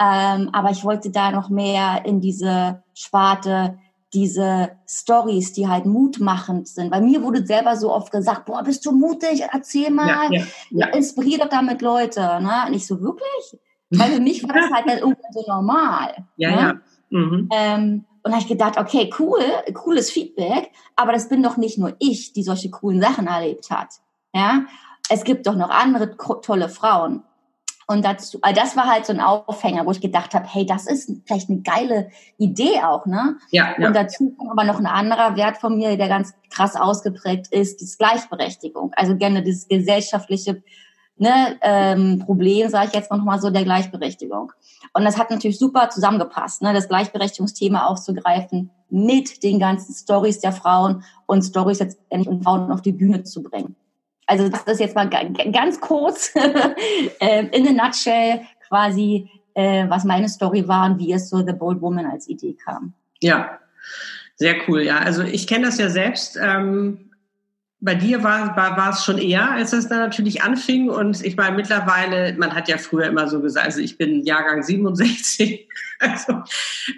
Ähm, 0.00 0.50
aber 0.52 0.70
ich 0.70 0.84
wollte 0.84 1.10
da 1.10 1.30
noch 1.30 1.48
mehr 1.48 2.04
in 2.04 2.20
diese 2.20 2.82
Sparte, 2.94 3.78
diese 4.14 4.70
Stories, 4.88 5.52
die 5.52 5.68
halt 5.68 5.86
mutmachend 5.86 6.68
sind. 6.68 6.90
Bei 6.90 7.00
mir 7.00 7.22
wurde 7.22 7.44
selber 7.44 7.76
so 7.76 7.92
oft 7.92 8.10
gesagt, 8.10 8.46
boah, 8.46 8.62
bist 8.62 8.86
du 8.86 8.92
mutig? 8.92 9.42
Erzähl 9.52 9.90
mal, 9.90 10.08
ja, 10.08 10.28
ja, 10.30 10.44
ja. 10.70 10.86
inspirier 10.88 11.38
doch 11.38 11.48
damit 11.48 11.82
Leute. 11.82 12.20
Ne? 12.20 12.64
Und 12.66 12.74
ich 12.74 12.86
so, 12.86 13.00
wirklich? 13.00 13.58
Weil 13.90 14.12
für 14.12 14.20
mich 14.20 14.42
war 14.46 14.54
das 14.54 14.70
halt 14.72 14.86
irgendwann 14.86 15.32
so 15.32 15.44
normal. 15.46 16.26
Ja, 16.36 16.50
ne? 16.50 16.56
ja. 16.56 16.74
Mhm. 17.10 17.48
Ähm, 17.52 18.04
und 18.22 18.32
habe 18.32 18.42
ich 18.42 18.48
gedacht, 18.48 18.78
okay, 18.78 19.10
cool, 19.18 19.40
cooles 19.74 20.10
Feedback, 20.10 20.70
aber 20.96 21.12
das 21.12 21.28
bin 21.28 21.42
doch 21.42 21.56
nicht 21.56 21.78
nur 21.78 21.94
ich, 21.98 22.32
die 22.32 22.42
solche 22.42 22.70
coolen 22.70 23.00
Sachen 23.00 23.26
erlebt 23.26 23.70
hat. 23.70 23.88
Ja, 24.34 24.64
es 25.08 25.24
gibt 25.24 25.46
doch 25.46 25.54
noch 25.54 25.70
andere 25.70 26.16
tolle 26.16 26.68
Frauen. 26.68 27.22
Und 27.90 28.04
dazu, 28.04 28.38
also 28.42 28.60
das 28.60 28.76
war 28.76 28.84
halt 28.84 29.06
so 29.06 29.14
ein 29.14 29.20
Aufhänger, 29.20 29.86
wo 29.86 29.92
ich 29.92 30.02
gedacht 30.02 30.34
habe, 30.34 30.46
hey, 30.46 30.66
das 30.66 30.86
ist 30.86 31.10
vielleicht 31.24 31.48
eine 31.48 31.62
geile 31.62 32.10
Idee 32.36 32.82
auch, 32.82 33.06
ne? 33.06 33.38
Ja, 33.50 33.74
ja. 33.78 33.86
Und 33.86 33.96
dazu 33.96 34.34
kommt 34.36 34.50
aber 34.50 34.64
noch 34.64 34.78
ein 34.78 34.86
anderer 34.86 35.36
Wert 35.36 35.56
von 35.56 35.78
mir, 35.78 35.96
der 35.96 36.08
ganz 36.08 36.34
krass 36.50 36.76
ausgeprägt 36.76 37.48
ist, 37.48 37.80
die 37.80 37.88
Gleichberechtigung. 37.96 38.92
Also 38.94 39.16
gerne 39.16 39.42
dieses 39.42 39.68
gesellschaftliche 39.68 40.62
ne, 41.16 41.56
ähm, 41.62 42.18
Problem, 42.18 42.68
sage 42.68 42.88
ich 42.88 42.94
jetzt 42.94 43.10
noch 43.10 43.24
mal 43.24 43.40
so, 43.40 43.48
der 43.48 43.64
Gleichberechtigung. 43.64 44.52
Und 44.92 45.04
das 45.04 45.18
hat 45.18 45.30
natürlich 45.30 45.58
super 45.58 45.90
zusammengepasst, 45.90 46.62
ne, 46.62 46.72
das 46.72 46.88
Gleichberechtigungsthema 46.88 47.86
aufzugreifen 47.86 48.70
mit 48.90 49.42
den 49.42 49.58
ganzen 49.58 49.94
Stories 49.94 50.40
der 50.40 50.52
Frauen 50.52 51.04
und 51.26 51.42
Stories 51.42 51.78
jetzt 51.78 51.98
endlich 52.08 52.28
und 52.28 52.42
Frauen 52.42 52.72
auf 52.72 52.82
die 52.82 52.92
Bühne 52.92 53.22
zu 53.24 53.42
bringen. 53.42 53.76
Also 54.26 54.48
das 54.48 54.62
ist 54.64 54.80
jetzt 54.80 54.94
mal 54.94 55.08
ganz 55.08 55.80
kurz 55.80 56.34
äh, 57.20 57.46
in 57.46 57.66
a 57.66 57.84
nutshell 57.84 58.42
quasi, 58.68 59.30
äh, 59.54 59.88
was 59.88 60.04
meine 60.04 60.28
Story 60.28 60.68
war 60.68 60.90
und 60.90 60.98
wie 60.98 61.12
es 61.12 61.30
so 61.30 61.38
The 61.38 61.52
Bold 61.52 61.80
Woman 61.80 62.06
als 62.06 62.28
Idee 62.28 62.54
kam. 62.54 62.92
Ja, 63.20 63.58
sehr 64.36 64.56
cool. 64.68 64.82
Ja, 64.82 64.98
also 64.98 65.22
ich 65.22 65.46
kenne 65.46 65.66
das 65.66 65.78
ja 65.78 65.88
selbst. 65.88 66.38
Ähm 66.40 67.07
bei 67.80 67.94
dir 67.94 68.24
war, 68.24 68.56
war, 68.56 68.76
war 68.76 68.90
es 68.90 69.04
schon 69.04 69.18
eher, 69.18 69.52
als 69.52 69.72
es 69.72 69.86
dann 69.86 70.00
natürlich 70.00 70.42
anfing. 70.42 70.90
Und 70.90 71.24
ich 71.24 71.36
meine, 71.36 71.54
mittlerweile, 71.54 72.34
man 72.36 72.52
hat 72.52 72.68
ja 72.68 72.76
früher 72.76 73.06
immer 73.06 73.28
so 73.28 73.40
gesagt, 73.40 73.66
also 73.66 73.80
ich 73.80 73.96
bin 73.96 74.24
Jahrgang 74.24 74.64
67, 74.64 75.68
also 76.00 76.42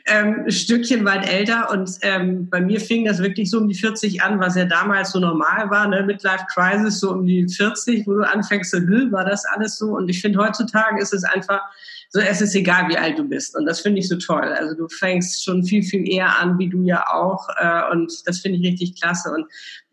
ähm, 0.06 0.44
ein 0.46 0.50
Stückchen 0.50 1.04
weit 1.04 1.30
älter. 1.30 1.70
Und 1.70 1.90
ähm, 2.00 2.48
bei 2.48 2.62
mir 2.62 2.80
fing 2.80 3.04
das 3.04 3.18
wirklich 3.18 3.50
so 3.50 3.58
um 3.58 3.68
die 3.68 3.74
40 3.74 4.22
an, 4.22 4.40
was 4.40 4.56
ja 4.56 4.64
damals 4.64 5.12
so 5.12 5.18
normal 5.18 5.68
war, 5.68 5.86
ne? 5.86 6.02
Midlife 6.02 6.46
Crisis, 6.54 7.00
so 7.00 7.10
um 7.10 7.26
die 7.26 7.46
40, 7.46 8.06
wo 8.06 8.14
du 8.14 8.22
anfängst, 8.22 8.70
so, 8.70 8.78
war 8.78 9.26
das 9.26 9.44
alles 9.44 9.76
so. 9.76 9.96
Und 9.96 10.08
ich 10.08 10.22
finde, 10.22 10.38
heutzutage 10.38 11.02
ist 11.02 11.12
es 11.12 11.24
einfach, 11.24 11.60
so 12.08 12.20
es 12.20 12.40
ist 12.40 12.56
egal, 12.56 12.88
wie 12.88 12.96
alt 12.96 13.18
du 13.18 13.24
bist. 13.24 13.54
Und 13.54 13.66
das 13.66 13.80
finde 13.80 14.00
ich 14.00 14.08
so 14.08 14.16
toll. 14.16 14.52
Also 14.58 14.74
du 14.74 14.88
fängst 14.88 15.44
schon 15.44 15.62
viel, 15.62 15.82
viel 15.82 16.08
eher 16.08 16.38
an, 16.40 16.58
wie 16.58 16.68
du 16.68 16.82
ja 16.82 17.04
auch. 17.12 17.48
Äh, 17.58 17.92
und 17.92 18.12
das 18.26 18.40
finde 18.40 18.58
ich 18.58 18.64
richtig 18.64 19.00
klasse. 19.00 19.30
Und 19.30 19.46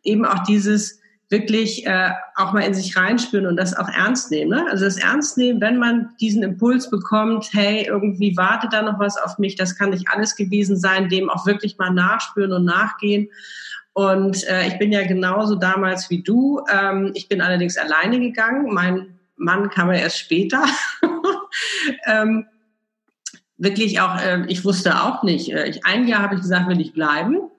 eben 0.07 0.25
auch 0.25 0.43
dieses 0.43 0.99
wirklich 1.29 1.85
äh, 1.85 2.11
auch 2.35 2.53
mal 2.53 2.61
in 2.61 2.73
sich 2.73 2.95
reinspüren 2.95 3.47
und 3.47 3.57
das 3.57 3.75
auch 3.75 3.89
ernst 3.89 4.31
nehmen. 4.31 4.51
Ne? 4.51 4.65
Also 4.71 4.85
das 4.85 4.97
ernst 4.97 5.37
nehmen, 5.37 5.59
wenn 5.59 5.77
man 5.77 6.09
diesen 6.21 6.41
Impuls 6.41 6.89
bekommt, 6.89 7.49
hey, 7.51 7.85
irgendwie 7.85 8.37
wartet 8.37 8.71
da 8.71 8.81
noch 8.81 8.99
was 8.99 9.17
auf 9.17 9.37
mich, 9.37 9.55
das 9.55 9.77
kann 9.77 9.89
nicht 9.89 10.07
alles 10.09 10.35
gewesen 10.35 10.77
sein, 10.77 11.09
dem 11.09 11.29
auch 11.29 11.45
wirklich 11.45 11.77
mal 11.77 11.89
nachspüren 11.89 12.53
und 12.53 12.63
nachgehen. 12.63 13.29
Und 13.91 14.47
äh, 14.47 14.67
ich 14.67 14.79
bin 14.79 14.91
ja 14.91 15.05
genauso 15.05 15.55
damals 15.55 16.09
wie 16.09 16.23
du. 16.23 16.61
Ähm, 16.71 17.11
ich 17.13 17.27
bin 17.27 17.41
allerdings 17.41 17.77
alleine 17.77 18.19
gegangen. 18.19 18.73
Mein 18.73 19.19
Mann 19.35 19.69
kam 19.69 19.91
ja 19.91 19.97
erst 19.97 20.19
später. 20.19 20.63
ähm, 22.05 22.45
wirklich 23.57 23.99
auch, 23.99 24.21
äh, 24.21 24.45
ich 24.47 24.63
wusste 24.63 25.01
auch 25.01 25.23
nicht. 25.23 25.51
Äh, 25.51 25.67
ich, 25.67 25.85
ein 25.85 26.07
Jahr 26.07 26.21
habe 26.21 26.35
ich 26.35 26.41
gesagt, 26.41 26.69
will 26.69 26.79
ich 26.79 26.93
bleiben 26.93 27.49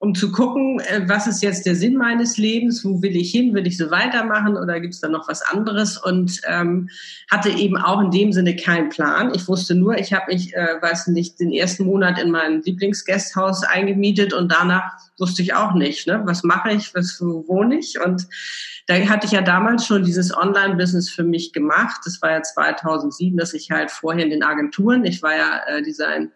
um 0.00 0.14
zu 0.14 0.30
gucken, 0.30 0.80
äh, 0.80 1.02
was 1.06 1.26
ist 1.26 1.42
jetzt 1.42 1.66
der 1.66 1.74
Sinn 1.74 1.96
meines 1.96 2.38
Lebens, 2.38 2.84
wo 2.84 3.02
will 3.02 3.16
ich 3.16 3.32
hin, 3.32 3.54
will 3.54 3.66
ich 3.66 3.76
so 3.76 3.90
weitermachen 3.90 4.56
oder 4.56 4.78
gibt 4.78 4.94
es 4.94 5.00
da 5.00 5.08
noch 5.08 5.28
was 5.28 5.42
anderes 5.42 5.98
und 5.98 6.40
ähm, 6.46 6.88
hatte 7.30 7.50
eben 7.50 7.76
auch 7.76 8.00
in 8.00 8.12
dem 8.12 8.32
Sinne 8.32 8.54
keinen 8.54 8.90
Plan. 8.90 9.32
Ich 9.34 9.48
wusste 9.48 9.74
nur, 9.74 9.98
ich 9.98 10.12
habe 10.12 10.32
mich, 10.32 10.54
äh, 10.54 10.80
weiß 10.80 11.08
nicht, 11.08 11.40
den 11.40 11.52
ersten 11.52 11.84
Monat 11.84 12.20
in 12.20 12.30
mein 12.30 12.62
Lieblingsgasthaus 12.62 13.64
eingemietet 13.64 14.32
und 14.32 14.52
danach 14.52 14.92
wusste 15.18 15.42
ich 15.42 15.54
auch 15.54 15.74
nicht, 15.74 16.06
ne, 16.06 16.22
was 16.24 16.44
mache 16.44 16.70
ich, 16.72 16.94
was 16.94 17.20
wo 17.20 17.46
wohne 17.48 17.78
ich 17.78 18.00
und 18.00 18.28
da 18.86 18.94
hatte 18.94 19.26
ich 19.26 19.32
ja 19.32 19.42
damals 19.42 19.84
schon 19.84 20.02
dieses 20.02 20.34
Online-Business 20.34 21.10
für 21.10 21.22
mich 21.22 21.52
gemacht. 21.52 22.00
Das 22.06 22.22
war 22.22 22.30
ja 22.30 22.42
2007, 22.42 23.36
dass 23.36 23.52
ich 23.52 23.70
halt 23.70 23.90
vorher 23.90 24.24
in 24.24 24.30
den 24.30 24.42
Agenturen, 24.42 25.04
ich 25.04 25.22
war 25.22 25.36
ja 25.36 25.60
äh, 25.66 25.82
Design 25.82 26.30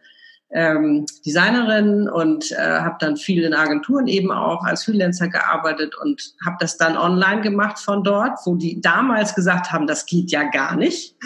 ähm, 0.52 1.06
Designerin 1.24 2.08
und 2.08 2.52
äh, 2.52 2.56
habe 2.56 2.96
dann 3.00 3.16
viel 3.16 3.42
in 3.42 3.54
Agenturen 3.54 4.06
eben 4.06 4.30
auch 4.30 4.64
als 4.64 4.84
Freelancer 4.84 5.28
gearbeitet 5.28 5.94
und 5.96 6.34
habe 6.44 6.56
das 6.60 6.76
dann 6.76 6.96
online 6.96 7.40
gemacht 7.40 7.78
von 7.78 8.04
dort, 8.04 8.38
wo 8.44 8.54
die 8.54 8.80
damals 8.80 9.34
gesagt 9.34 9.72
haben, 9.72 9.86
das 9.86 10.06
geht 10.06 10.30
ja 10.30 10.44
gar 10.44 10.76
nicht. 10.76 11.16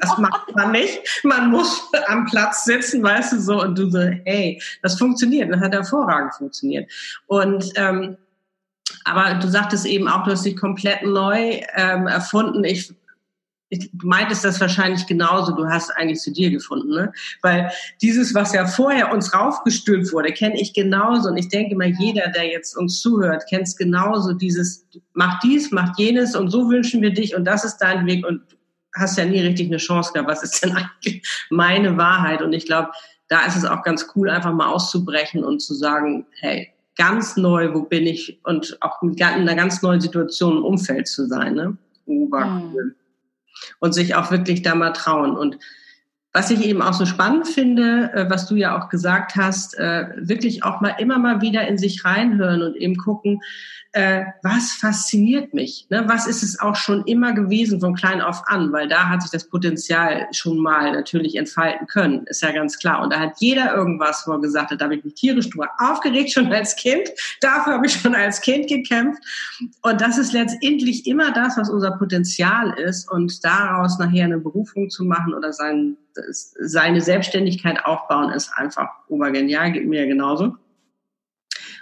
Das 0.00 0.16
macht 0.16 0.54
man 0.54 0.70
nicht. 0.72 1.00
Man 1.24 1.50
muss 1.50 1.82
am 2.06 2.24
Platz 2.26 2.64
sitzen, 2.64 3.02
weißt 3.02 3.32
du 3.32 3.40
so, 3.40 3.60
und 3.60 3.76
du 3.76 3.90
so, 3.90 3.98
hey, 3.98 4.62
das 4.82 4.96
funktioniert. 4.96 5.52
Das 5.52 5.60
hat 5.60 5.72
hervorragend 5.72 6.34
funktioniert. 6.34 6.90
Und 7.26 7.72
ähm, 7.74 8.16
aber 9.04 9.34
du 9.34 9.48
sagtest 9.48 9.86
eben 9.86 10.08
auch, 10.08 10.24
du 10.24 10.32
hast 10.32 10.44
dich 10.44 10.56
komplett 10.56 11.02
neu 11.02 11.60
ähm, 11.74 12.06
erfunden. 12.06 12.64
Ich 12.64 12.92
ich, 13.70 13.90
meintest 14.02 14.44
das 14.44 14.60
wahrscheinlich 14.60 15.06
genauso, 15.06 15.54
du 15.54 15.66
hast 15.66 15.90
eigentlich 15.90 16.20
zu 16.20 16.32
dir 16.32 16.50
gefunden, 16.50 16.90
ne? 16.90 17.12
Weil 17.42 17.70
dieses, 18.00 18.34
was 18.34 18.52
ja 18.52 18.66
vorher 18.66 19.12
uns 19.12 19.34
raufgestülpt 19.34 20.12
wurde, 20.12 20.32
kenne 20.32 20.60
ich 20.60 20.72
genauso. 20.72 21.28
Und 21.28 21.36
ich 21.36 21.48
denke 21.48 21.76
mal, 21.76 21.92
jeder, 21.98 22.28
der 22.28 22.46
jetzt 22.46 22.76
uns 22.76 23.00
zuhört, 23.00 23.44
kennt 23.48 23.68
es 23.68 23.76
genauso. 23.76 24.32
Dieses, 24.32 24.86
mach 25.12 25.38
dies, 25.40 25.70
mach 25.70 25.96
jenes 25.98 26.34
und 26.34 26.50
so 26.50 26.70
wünschen 26.70 27.02
wir 27.02 27.12
dich 27.12 27.34
und 27.34 27.44
das 27.44 27.64
ist 27.64 27.78
dein 27.78 28.06
Weg 28.06 28.26
und 28.26 28.42
hast 28.94 29.18
ja 29.18 29.26
nie 29.26 29.40
richtig 29.40 29.66
eine 29.66 29.76
Chance 29.76 30.12
gehabt. 30.12 30.30
Was 30.30 30.42
ist 30.42 30.64
denn 30.64 30.72
eigentlich 30.76 31.22
meine 31.50 31.96
Wahrheit? 31.98 32.40
Und 32.40 32.54
ich 32.54 32.64
glaube, 32.64 32.90
da 33.28 33.44
ist 33.44 33.56
es 33.56 33.66
auch 33.66 33.82
ganz 33.82 34.06
cool, 34.16 34.30
einfach 34.30 34.54
mal 34.54 34.68
auszubrechen 34.68 35.44
und 35.44 35.60
zu 35.60 35.74
sagen, 35.74 36.26
hey, 36.40 36.72
ganz 36.96 37.36
neu, 37.36 37.74
wo 37.74 37.82
bin 37.82 38.06
ich? 38.06 38.40
Und 38.44 38.78
auch 38.80 39.02
in 39.02 39.20
einer 39.22 39.54
ganz 39.54 39.82
neuen 39.82 40.00
Situation 40.00 40.56
im 40.56 40.64
Umfeld 40.64 41.06
zu 41.06 41.26
sein, 41.26 41.54
ne? 41.54 41.76
Obercool. 42.06 42.84
Mhm 42.86 42.94
und 43.78 43.92
sich 43.92 44.14
auch 44.14 44.30
wirklich 44.30 44.62
da 44.62 44.74
mal 44.74 44.92
trauen. 44.92 45.36
Und 45.36 45.58
was 46.38 46.52
ich 46.52 46.64
eben 46.64 46.82
auch 46.82 46.92
so 46.92 47.04
spannend 47.04 47.48
finde, 47.48 48.12
äh, 48.14 48.30
was 48.30 48.46
du 48.46 48.54
ja 48.54 48.78
auch 48.78 48.90
gesagt 48.90 49.34
hast, 49.34 49.76
äh, 49.76 50.06
wirklich 50.16 50.62
auch 50.62 50.80
mal 50.80 50.94
immer 50.98 51.18
mal 51.18 51.40
wieder 51.40 51.66
in 51.66 51.76
sich 51.78 52.04
reinhören 52.04 52.62
und 52.62 52.76
eben 52.76 52.96
gucken, 52.96 53.40
äh, 53.90 54.24
was 54.44 54.72
fasziniert 54.72 55.54
mich? 55.54 55.86
Ne? 55.90 56.04
Was 56.06 56.28
ist 56.28 56.44
es 56.44 56.60
auch 56.60 56.76
schon 56.76 57.04
immer 57.06 57.32
gewesen 57.32 57.80
von 57.80 57.94
klein 57.94 58.20
auf 58.20 58.42
an? 58.46 58.70
Weil 58.70 58.86
da 58.86 59.08
hat 59.08 59.22
sich 59.22 59.32
das 59.32 59.48
Potenzial 59.48 60.28
schon 60.30 60.58
mal 60.58 60.92
natürlich 60.92 61.34
entfalten 61.34 61.88
können, 61.88 62.24
ist 62.26 62.42
ja 62.42 62.52
ganz 62.52 62.78
klar. 62.78 63.02
Und 63.02 63.12
da 63.12 63.18
hat 63.18 63.32
jeder 63.38 63.74
irgendwas, 63.74 64.22
wo 64.26 64.38
gesagt 64.38 64.70
da 64.78 64.84
habe 64.84 64.94
ich 64.94 65.04
mich 65.04 65.14
tierisch 65.14 65.50
drüber 65.50 65.70
aufgeregt 65.78 66.32
schon 66.32 66.52
als 66.52 66.76
Kind. 66.76 67.08
Dafür 67.40 67.74
habe 67.74 67.86
ich 67.86 67.94
schon 67.94 68.14
als 68.14 68.40
Kind 68.40 68.68
gekämpft. 68.68 69.22
Und 69.82 70.00
das 70.00 70.18
ist 70.18 70.32
letztendlich 70.32 71.06
immer 71.06 71.32
das, 71.32 71.56
was 71.56 71.68
unser 71.68 71.92
Potenzial 71.92 72.78
ist. 72.78 73.10
Und 73.10 73.42
daraus 73.42 73.98
nachher 73.98 74.26
eine 74.26 74.38
Berufung 74.38 74.90
zu 74.90 75.04
machen 75.04 75.34
oder 75.34 75.52
sein, 75.52 75.96
seine 76.30 77.00
Selbstständigkeit 77.00 77.84
aufbauen, 77.84 78.30
ist 78.30 78.50
einfach 78.54 78.88
obergenial, 79.08 79.72
geht 79.72 79.86
mir 79.86 80.06
genauso. 80.06 80.56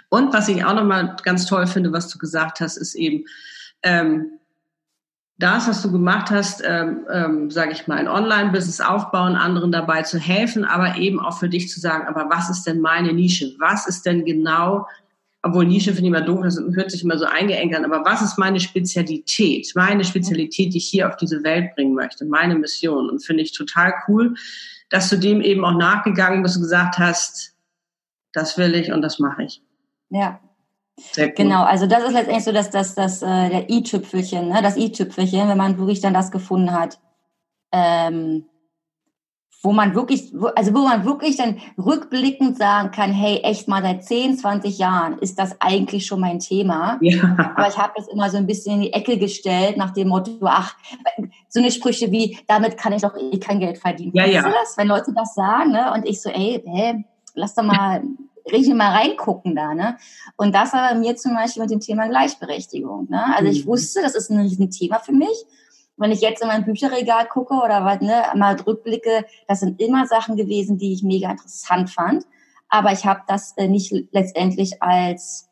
Und 0.09 0.33
was 0.33 0.47
ich 0.47 0.63
auch 0.63 0.73
nochmal 0.73 1.15
ganz 1.23 1.45
toll 1.45 1.67
finde, 1.67 1.91
was 1.91 2.07
du 2.09 2.17
gesagt 2.17 2.61
hast, 2.61 2.77
ist 2.77 2.95
eben, 2.95 3.25
ähm, 3.83 4.37
das, 5.39 5.67
was 5.67 5.83
du 5.83 5.91
gemacht 5.91 6.31
hast, 6.31 6.63
ähm, 6.65 7.05
ähm, 7.11 7.51
sage 7.51 7.71
ich 7.71 7.87
mal, 7.87 7.97
ein 7.97 8.07
Online-Business 8.07 8.81
aufbauen, 8.81 9.35
anderen 9.35 9.71
dabei 9.71 10.01
zu 10.01 10.17
helfen, 10.17 10.65
aber 10.65 10.97
eben 10.97 11.19
auch 11.19 11.37
für 11.37 11.49
dich 11.49 11.69
zu 11.69 11.79
sagen, 11.79 12.07
aber 12.07 12.29
was 12.29 12.49
ist 12.49 12.63
denn 12.63 12.81
meine 12.81 13.13
Nische? 13.13 13.53
Was 13.59 13.87
ist 13.87 14.05
denn 14.05 14.25
genau, 14.25 14.87
obwohl 15.43 15.65
Nische 15.65 15.93
finde 15.93 16.01
ich 16.01 16.07
immer 16.07 16.21
doof, 16.21 16.41
das 16.43 16.59
hört 16.73 16.91
sich 16.91 17.03
immer 17.03 17.17
so 17.17 17.25
eingeengt 17.25 17.75
an, 17.75 17.85
aber 17.85 18.03
was 18.03 18.21
ist 18.21 18.37
meine 18.37 18.59
Spezialität? 18.59 19.71
Meine 19.75 20.03
Spezialität, 20.03 20.73
die 20.73 20.77
ich 20.77 20.87
hier 20.87 21.07
auf 21.07 21.15
diese 21.15 21.43
Welt 21.43 21.75
bringen 21.75 21.93
möchte, 21.93 22.25
meine 22.25 22.55
Mission. 22.55 23.09
Und 23.09 23.23
finde 23.23 23.43
ich 23.43 23.53
total 23.53 23.93
cool, 24.07 24.35
dass 24.89 25.09
du 25.09 25.17
dem 25.17 25.41
eben 25.41 25.63
auch 25.63 25.77
nachgegangen 25.77 26.41
bist 26.41 26.57
und 26.57 26.63
gesagt 26.63 26.97
hast, 26.97 27.55
das 28.33 28.57
will 28.57 28.75
ich 28.75 28.91
und 28.91 29.01
das 29.01 29.19
mache 29.19 29.43
ich. 29.43 29.61
Ja, 30.09 30.39
Cool. 31.15 31.31
Genau, 31.35 31.63
also 31.63 31.85
das 31.85 32.03
ist 32.03 32.13
letztendlich 32.13 32.43
so, 32.43 32.51
dass 32.51 32.71
das, 32.71 32.95
das, 32.95 33.21
äh, 33.21 33.49
der 33.49 33.69
i-Tüpfelchen, 33.69 34.49
ne, 34.49 34.61
das 34.63 34.77
i-Tüpfelchen, 34.77 35.47
wenn 35.47 35.57
man 35.57 35.77
wirklich 35.77 36.01
dann 36.01 36.13
das 36.13 36.31
gefunden 36.31 36.71
hat, 36.71 36.99
ähm, 37.71 38.45
wo 39.67 39.73
man 39.73 39.93
wirklich, 39.95 40.33
also 40.55 40.73
wo 40.73 40.79
man 40.79 41.03
wirklich 41.03 41.35
dann 41.35 41.57
rückblickend 41.77 42.57
sagen 42.57 42.91
kann, 42.91 43.11
hey, 43.11 43.41
echt 43.43 43.67
mal 43.67 43.81
seit 43.81 44.05
10, 44.05 44.37
20 44.37 44.77
Jahren 44.77 45.19
ist 45.19 45.37
das 45.37 45.59
eigentlich 45.59 46.05
schon 46.05 46.21
mein 46.21 46.39
Thema. 46.39 46.97
Ja. 47.01 47.35
Aber 47.53 47.67
ich 47.67 47.77
habe 47.77 47.91
das 47.97 48.07
immer 48.07 48.29
so 48.29 48.37
ein 48.37 48.47
bisschen 48.47 48.75
in 48.75 48.81
die 48.83 48.93
Ecke 48.93 49.17
gestellt 49.17 49.75
nach 49.75 49.91
dem 49.91 50.07
Motto, 50.07 50.37
ach, 50.45 50.77
so 51.49 51.59
eine 51.59 51.69
Sprüche 51.69 52.13
wie, 52.13 52.37
damit 52.47 52.77
kann 52.77 52.93
ich 52.93 53.01
doch 53.01 53.17
eh 53.17 53.37
kein 53.39 53.59
Geld 53.59 53.77
verdienen. 53.77 54.13
Ja, 54.13 54.25
ja. 54.25 54.41
Du 54.41 54.51
das, 54.51 54.77
wenn 54.77 54.87
Leute 54.87 55.11
das 55.13 55.35
sagen, 55.35 55.73
ne? 55.73 55.91
Und 55.93 56.07
ich 56.07 56.21
so, 56.21 56.29
ey, 56.29 56.63
hä, 56.65 57.03
lass 57.33 57.53
doch 57.53 57.63
mal 57.63 58.01
richtig 58.49 58.73
mal 58.73 58.93
reingucken 58.93 59.53
da, 59.53 59.73
ne? 59.73 59.97
Und 60.37 60.55
das 60.55 60.71
war 60.71 60.91
bei 60.93 60.95
mir 60.97 61.17
zum 61.17 61.35
Beispiel 61.35 61.63
mit 61.63 61.71
dem 61.71 61.81
Thema 61.81 62.07
Gleichberechtigung, 62.07 63.07
ne? 63.09 63.35
Also 63.35 63.51
ich 63.51 63.65
mhm. 63.65 63.71
wusste, 63.71 64.01
das 64.01 64.15
ist 64.15 64.29
ein 64.29 64.39
Riesenthema 64.39 64.99
für 64.99 65.11
mich. 65.11 65.45
Wenn 65.97 66.11
ich 66.11 66.21
jetzt 66.21 66.41
in 66.41 66.47
mein 66.47 66.63
Bücherregal 66.63 67.27
gucke 67.27 67.55
oder 67.55 67.83
was, 67.83 68.01
ne, 68.01 68.23
mal 68.35 68.55
rückblicke, 68.55 69.25
das 69.47 69.61
sind 69.61 69.81
immer 69.81 70.05
Sachen 70.05 70.35
gewesen, 70.35 70.77
die 70.77 70.93
ich 70.93 71.03
mega 71.03 71.31
interessant 71.31 71.89
fand. 71.89 72.25
Aber 72.69 72.91
ich 72.91 73.05
habe 73.05 73.21
das 73.27 73.53
äh, 73.57 73.67
nicht 73.67 73.93
letztendlich 74.11 74.81
als 74.81 75.49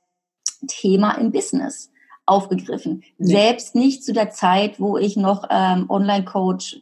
Thema 0.67 1.13
im 1.13 1.31
Business 1.31 1.91
aufgegriffen. 2.25 3.03
Nee. 3.17 3.33
Selbst 3.33 3.75
nicht 3.75 4.03
zu 4.03 4.13
der 4.13 4.31
Zeit, 4.31 4.79
wo 4.79 4.97
ich 4.97 5.15
noch 5.15 5.47
ähm, 5.49 5.85
Online-Coach 5.89 6.81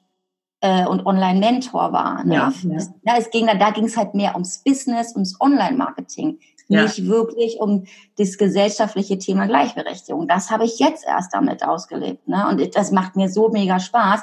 äh, 0.62 0.86
und 0.86 1.06
Online-Mentor 1.06 1.92
war. 1.92 2.24
Ne? 2.24 2.36
Ja, 2.36 2.54
ja. 2.64 2.78
ja, 3.04 3.18
es 3.18 3.30
ging 3.30 3.48
da, 3.48 3.56
da 3.56 3.72
ging 3.72 3.86
es 3.86 3.98
halt 3.98 4.14
mehr 4.14 4.34
ums 4.34 4.64
Business, 4.64 5.14
ums 5.14 5.40
Online-Marketing. 5.40 6.40
Ja. 6.68 6.84
Nicht 6.84 7.08
wirklich 7.08 7.60
um 7.60 7.86
das 8.18 8.38
gesellschaftliche 8.38 9.18
Thema 9.18 9.48
Gleichberechtigung. 9.48 10.28
Das 10.28 10.50
habe 10.50 10.66
ich 10.66 10.80
jetzt 10.80 11.06
erst 11.06 11.34
damit 11.34 11.64
ausgelebt. 11.64 12.28
Ne? 12.28 12.48
Und 12.48 12.76
das 12.76 12.92
macht 12.92 13.16
mir 13.16 13.30
so 13.30 13.50
mega 13.50 13.80
Spaß. 13.80 14.22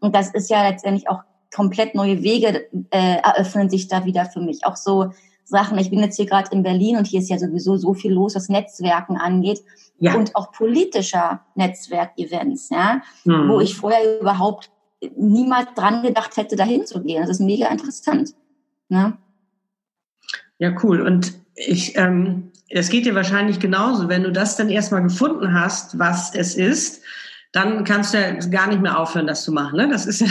Und 0.00 0.14
das 0.14 0.32
ist 0.32 0.50
ja 0.50 0.68
letztendlich 0.68 1.08
auch 1.08 1.22
komplett 1.52 1.94
neue 1.94 2.22
Wege 2.22 2.68
äh, 2.90 3.16
eröffnen 3.22 3.68
sich 3.68 3.88
da 3.88 4.04
wieder 4.04 4.26
für 4.26 4.40
mich. 4.40 4.64
Auch 4.64 4.76
so 4.76 5.10
Sachen. 5.44 5.78
Ich 5.78 5.90
bin 5.90 5.98
jetzt 5.98 6.16
hier 6.16 6.26
gerade 6.26 6.50
in 6.52 6.62
Berlin 6.62 6.96
und 6.96 7.06
hier 7.06 7.20
ist 7.20 7.28
ja 7.28 7.38
sowieso 7.38 7.76
so 7.76 7.92
viel 7.92 8.12
los, 8.12 8.36
was 8.36 8.48
Netzwerken 8.48 9.16
angeht 9.16 9.62
ja. 9.98 10.14
und 10.14 10.36
auch 10.36 10.52
politischer 10.52 11.40
Netzwerkevents, 11.56 12.70
ja, 12.70 13.02
mhm. 13.24 13.48
wo 13.48 13.60
ich 13.60 13.74
vorher 13.74 14.20
überhaupt 14.20 14.70
niemals 15.16 15.68
dran 15.74 16.02
gedacht 16.02 16.36
hätte, 16.36 16.56
dahin 16.56 16.86
zu 16.86 17.02
gehen. 17.02 17.22
Das 17.22 17.30
ist 17.30 17.40
mega 17.40 17.66
interessant. 17.66 18.34
Ne? 18.88 19.16
Ja, 20.58 20.74
cool. 20.82 21.00
Und 21.00 21.39
ich, 21.66 21.96
ähm, 21.96 22.50
es 22.68 22.88
geht 22.88 23.06
dir 23.06 23.14
wahrscheinlich 23.14 23.58
genauso, 23.58 24.08
wenn 24.08 24.22
du 24.22 24.32
das 24.32 24.56
dann 24.56 24.70
erstmal 24.70 25.02
gefunden 25.02 25.52
hast, 25.52 25.98
was 25.98 26.34
es 26.34 26.54
ist, 26.54 27.02
dann 27.52 27.82
kannst 27.82 28.14
du 28.14 28.18
ja 28.18 28.32
gar 28.48 28.68
nicht 28.68 28.80
mehr 28.80 28.96
aufhören, 28.96 29.26
das 29.26 29.42
zu 29.42 29.52
machen. 29.52 29.76
Ne? 29.76 29.88
Das 29.88 30.06
ist 30.06 30.20
ja, 30.20 30.28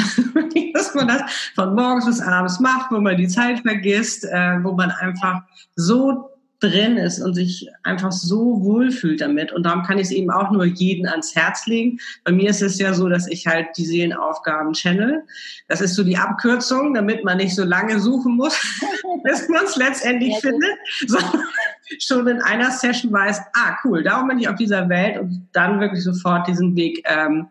dass 0.74 0.96
man 0.96 1.08
das 1.08 1.22
von 1.54 1.76
morgens 1.76 2.06
bis 2.06 2.22
abends 2.22 2.60
macht, 2.60 2.92
wo 2.92 3.00
man 3.00 3.18
die 3.18 3.28
Zeit 3.28 3.60
vergisst, 3.60 4.24
äh, 4.24 4.64
wo 4.64 4.72
man 4.72 4.92
einfach 4.92 5.42
so 5.76 6.29
drin 6.60 6.98
ist 6.98 7.20
und 7.20 7.34
sich 7.34 7.70
einfach 7.84 8.12
so 8.12 8.62
wohlfühlt 8.62 9.22
damit. 9.22 9.52
Und 9.54 9.64
darum 9.64 9.84
kann 9.84 9.98
ich 9.98 10.06
es 10.08 10.12
eben 10.12 10.30
auch 10.30 10.52
nur 10.52 10.66
jeden 10.66 11.08
ans 11.08 11.34
Herz 11.34 11.66
legen. 11.68 12.00
Bei 12.26 12.32
mir 12.32 12.50
ist 12.50 12.62
es 12.62 12.78
ja 12.80 12.94
so, 12.94 13.08
dass 13.08 13.28
ich 13.28 13.48
halt 13.48 13.68
die 13.78 13.86
Seelenaufgaben 13.86 14.74
channel. 14.74 15.24
Das 15.70 15.80
ist 15.80 15.96
so 15.96 16.04
die 16.04 16.18
Abkürzung, 16.18 16.94
damit 16.94 17.24
man 17.24 17.38
nicht 17.38 17.56
so 17.56 17.64
lange 17.64 18.00
suchen 18.00 18.36
muss, 18.36 18.60
bis 19.24 19.48
man 19.48 19.64
es 19.64 19.78
letztendlich 19.78 20.34
ja, 20.34 20.40
findet, 20.40 20.78
sondern 21.08 21.44
schon 22.00 22.28
in 22.28 22.42
einer 22.42 22.72
Session 22.72 23.12
weiß, 23.12 23.40
ah 23.54 23.78
cool, 23.86 24.04
darum 24.04 24.28
bin 24.28 24.40
ich 24.40 24.50
auf 24.50 24.56
dieser 24.56 24.90
Welt 24.90 25.18
und 25.18 25.48
dann 25.54 25.80
wirklich 25.80 26.04
sofort 26.04 26.48
diesen 26.48 26.76
Weg 26.76 27.04
ähm, 27.06 27.48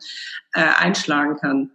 äh, 0.52 0.62
einschlagen 0.78 1.36
kann. 1.36 1.70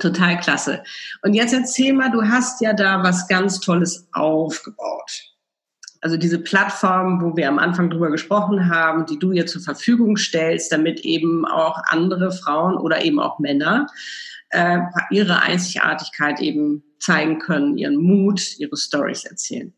Total 0.00 0.38
klasse. 0.38 0.82
Und 1.22 1.34
jetzt 1.34 1.52
erzähl 1.52 1.92
mal, 1.92 2.10
du 2.10 2.22
hast 2.22 2.60
ja 2.60 2.72
da 2.72 3.02
was 3.02 3.26
ganz 3.28 3.60
Tolles 3.60 4.08
aufgebaut 4.12 5.31
also 6.02 6.16
diese 6.16 6.40
Plattform, 6.40 7.22
wo 7.22 7.36
wir 7.36 7.48
am 7.48 7.60
Anfang 7.60 7.88
drüber 7.88 8.10
gesprochen 8.10 8.68
haben, 8.68 9.06
die 9.06 9.18
du 9.18 9.30
ihr 9.30 9.46
zur 9.46 9.62
Verfügung 9.62 10.16
stellst, 10.16 10.72
damit 10.72 11.00
eben 11.00 11.46
auch 11.46 11.80
andere 11.86 12.32
Frauen 12.32 12.76
oder 12.76 13.04
eben 13.04 13.20
auch 13.20 13.38
Männer 13.38 13.86
äh, 14.50 14.80
ihre 15.10 15.42
Einzigartigkeit 15.42 16.40
eben 16.40 16.82
zeigen 16.98 17.38
können, 17.38 17.78
ihren 17.78 17.96
Mut, 17.96 18.58
ihre 18.58 18.76
Stories 18.76 19.24
erzählen. 19.24 19.72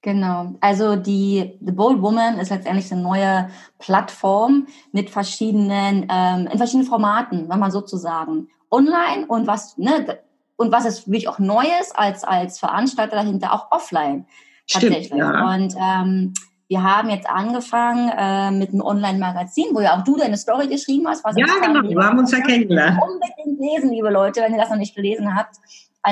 Genau. 0.00 0.54
Also 0.60 0.96
die 0.96 1.58
The 1.60 1.72
Bold 1.72 2.00
Woman 2.02 2.38
ist 2.38 2.50
letztendlich 2.50 2.90
eine 2.92 3.02
neue 3.02 3.48
Plattform 3.78 4.66
mit 4.92 5.08
verschiedenen, 5.10 6.06
ähm, 6.10 6.48
in 6.50 6.58
verschiedenen 6.58 6.86
Formaten, 6.86 7.48
wenn 7.48 7.58
man 7.58 7.70
sozusagen 7.70 8.48
online 8.70 9.26
und 9.26 9.46
was, 9.46 9.76
ne, 9.78 10.18
und 10.56 10.72
was 10.72 10.84
ist 10.86 11.06
wirklich 11.06 11.28
auch 11.28 11.38
Neues 11.38 11.92
als, 11.94 12.24
als 12.24 12.58
Veranstalter 12.58 13.16
dahinter 13.16 13.52
auch 13.52 13.70
offline. 13.70 14.26
Tatsächlich. 14.70 15.06
Stimmt, 15.06 15.20
ja. 15.20 15.54
Und 15.54 15.74
ähm, 15.78 16.34
wir 16.68 16.82
haben 16.82 17.10
jetzt 17.10 17.28
angefangen 17.28 18.10
äh, 18.16 18.50
mit 18.50 18.70
einem 18.70 18.80
Online-Magazin, 18.80 19.66
wo 19.72 19.80
ja 19.80 19.96
auch 19.96 20.04
du 20.04 20.16
deine 20.16 20.36
Story 20.36 20.66
geschrieben 20.66 21.06
hast. 21.06 21.24
Ja, 21.36 21.46
genau, 21.62 21.88
wir 21.88 22.04
haben 22.04 22.18
uns 22.18 22.32
ja 22.32 22.40
kennengelernt. 22.40 23.00
Unbedingt 23.02 23.60
lesen, 23.60 23.90
liebe 23.90 24.10
Leute, 24.10 24.40
wenn 24.40 24.52
ihr 24.52 24.60
das 24.60 24.70
noch 24.70 24.76
nicht 24.76 24.94
gelesen 24.94 25.36
habt. 25.36 25.56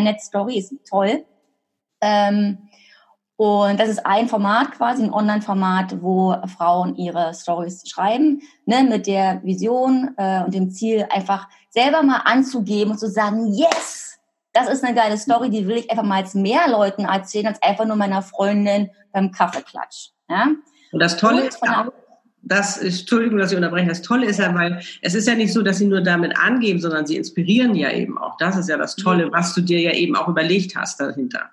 Netz 0.00 0.26
Story 0.26 0.58
ist 0.58 0.74
toll. 0.88 1.24
Ähm, 2.00 2.68
und 3.36 3.80
das 3.80 3.88
ist 3.88 4.06
ein 4.06 4.28
Format 4.28 4.72
quasi, 4.72 5.02
ein 5.02 5.12
Online-Format, 5.12 6.02
wo 6.02 6.36
Frauen 6.46 6.94
ihre 6.96 7.34
Stories 7.34 7.82
schreiben, 7.88 8.42
ne, 8.66 8.84
mit 8.84 9.06
der 9.06 9.42
Vision 9.42 10.14
äh, 10.16 10.44
und 10.44 10.54
dem 10.54 10.70
Ziel, 10.70 11.06
einfach 11.10 11.48
selber 11.70 12.02
mal 12.02 12.22
anzugeben 12.24 12.92
und 12.92 12.98
zu 12.98 13.08
sagen, 13.08 13.52
yes, 13.52 14.11
das 14.52 14.68
ist 14.68 14.84
eine 14.84 14.94
geile 14.94 15.16
Story, 15.16 15.50
die 15.50 15.66
will 15.66 15.76
ich 15.76 15.90
einfach 15.90 16.04
mal 16.04 16.22
als 16.22 16.34
mehr 16.34 16.68
Leuten 16.68 17.04
erzählen, 17.04 17.46
als 17.46 17.62
einfach 17.62 17.84
nur 17.84 17.96
meiner 17.96 18.22
Freundin 18.22 18.90
beim 19.12 19.30
Kaffeeklatsch. 19.30 20.10
Ja? 20.28 20.48
Und 20.92 21.00
das 21.00 21.16
Tolle 21.16 21.46
ist 21.46 21.62
auch, 21.62 21.92
das 22.42 22.76
ist, 22.76 23.00
Entschuldigung, 23.00 23.38
dass 23.38 23.52
ich 23.52 23.56
unterbreche, 23.56 23.88
das 23.88 24.02
Tolle 24.02 24.26
ist 24.26 24.38
ja, 24.38 24.54
weil 24.54 24.82
es 25.00 25.14
ist 25.14 25.28
ja 25.28 25.34
nicht 25.34 25.52
so, 25.52 25.62
dass 25.62 25.78
sie 25.78 25.86
nur 25.86 26.02
damit 26.02 26.36
angeben, 26.38 26.80
sondern 26.80 27.06
sie 27.06 27.16
inspirieren 27.16 27.74
ja 27.74 27.90
eben 27.90 28.18
auch. 28.18 28.36
Das 28.36 28.56
ist 28.56 28.68
ja 28.68 28.76
das 28.76 28.96
Tolle, 28.96 29.30
was 29.32 29.54
du 29.54 29.60
dir 29.60 29.80
ja 29.80 29.92
eben 29.92 30.16
auch 30.16 30.28
überlegt 30.28 30.76
hast 30.76 31.00
dahinter. 31.00 31.50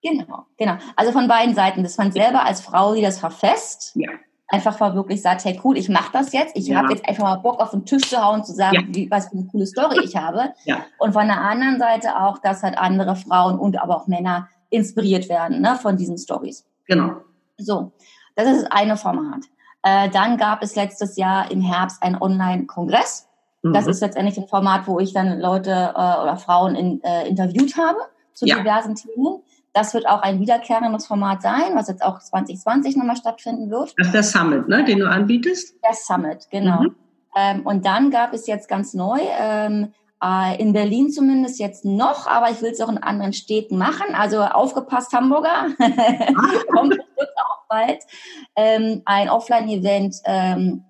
Genau, 0.00 0.46
genau. 0.56 0.78
Also 0.94 1.10
von 1.10 1.26
beiden 1.26 1.54
Seiten, 1.54 1.82
dass 1.82 1.98
man 1.98 2.12
selber 2.12 2.44
als 2.44 2.60
Frau, 2.60 2.94
die 2.94 3.02
das 3.02 3.18
verfasst, 3.18 3.92
ja 3.96 4.10
einfach 4.48 4.80
mal 4.80 4.94
wirklich 4.94 5.20
sagt, 5.22 5.44
hey 5.44 5.60
cool, 5.62 5.76
ich 5.76 5.88
mache 5.88 6.10
das 6.12 6.32
jetzt. 6.32 6.56
Ich 6.56 6.68
ja. 6.68 6.78
habe 6.78 6.92
jetzt 6.92 7.06
einfach 7.06 7.24
mal 7.24 7.36
Bock 7.36 7.60
auf 7.60 7.70
den 7.70 7.84
Tisch 7.84 8.08
zu 8.08 8.16
hauen, 8.16 8.42
zu 8.44 8.54
sagen, 8.54 8.74
ja. 8.74 8.82
wie, 8.88 9.10
was 9.10 9.28
für 9.28 9.36
eine 9.36 9.46
coole 9.46 9.66
Story 9.66 10.00
ich 10.02 10.16
habe. 10.16 10.52
Ja. 10.64 10.84
Und 10.98 11.12
von 11.12 11.26
der 11.26 11.40
anderen 11.40 11.78
Seite 11.78 12.20
auch, 12.20 12.38
dass 12.38 12.62
halt 12.62 12.76
andere 12.76 13.16
Frauen 13.16 13.58
und 13.58 13.80
aber 13.80 13.96
auch 13.96 14.06
Männer 14.06 14.48
inspiriert 14.70 15.28
werden 15.28 15.60
ne, 15.60 15.76
von 15.76 15.96
diesen 15.96 16.18
Stories. 16.18 16.66
Genau. 16.86 17.16
So, 17.56 17.92
das 18.34 18.48
ist 18.48 18.62
das 18.62 18.70
eine 18.70 18.96
Format. 18.96 19.44
Äh, 19.82 20.10
dann 20.10 20.36
gab 20.36 20.62
es 20.62 20.76
letztes 20.76 21.16
Jahr 21.16 21.50
im 21.50 21.60
Herbst 21.60 22.02
einen 22.02 22.20
Online-Kongress. 22.20 23.28
Mhm. 23.62 23.72
Das 23.72 23.86
ist 23.86 24.00
letztendlich 24.00 24.36
ein 24.36 24.48
Format, 24.48 24.86
wo 24.86 24.98
ich 24.98 25.12
dann 25.12 25.40
Leute 25.40 25.70
äh, 25.70 26.22
oder 26.22 26.36
Frauen 26.36 26.74
in, 26.74 27.02
äh, 27.02 27.28
interviewt 27.28 27.76
habe 27.76 27.98
zu 28.34 28.44
diversen 28.44 28.94
Themen. 28.94 29.42
Das 29.78 29.94
wird 29.94 30.08
auch 30.08 30.22
ein 30.22 30.40
wiederkehrendes 30.40 31.06
Format 31.06 31.40
sein, 31.40 31.76
was 31.76 31.86
jetzt 31.86 32.02
auch 32.02 32.18
2020 32.18 32.96
nochmal 32.96 33.14
stattfinden 33.16 33.70
wird. 33.70 33.94
Das 33.96 34.08
ist 34.08 34.12
der 34.12 34.24
Summit, 34.24 34.66
ne, 34.66 34.82
den 34.82 34.98
du 34.98 35.08
anbietest? 35.08 35.76
Der 35.84 35.94
Summit, 35.94 36.48
genau. 36.50 36.80
Mhm. 36.82 36.96
Ähm, 37.36 37.60
und 37.64 37.86
dann 37.86 38.10
gab 38.10 38.32
es 38.32 38.48
jetzt 38.48 38.68
ganz 38.68 38.92
neu, 38.92 39.20
ähm, 39.38 39.92
äh, 40.20 40.60
in 40.60 40.72
Berlin 40.72 41.12
zumindest 41.12 41.60
jetzt 41.60 41.84
noch, 41.84 42.26
aber 42.26 42.50
ich 42.50 42.60
will 42.60 42.72
es 42.72 42.80
auch 42.80 42.88
in 42.88 42.98
anderen 42.98 43.32
Städten 43.32 43.78
machen. 43.78 44.16
Also 44.16 44.42
aufgepasst, 44.42 45.12
Hamburger. 45.12 45.66
Kommt 46.72 46.94
wird 46.94 47.30
auch 47.36 47.68
bald. 47.68 48.02
Ähm, 48.56 49.02
ein 49.04 49.30
Offline-Event, 49.30 50.16
ähm, 50.24 50.82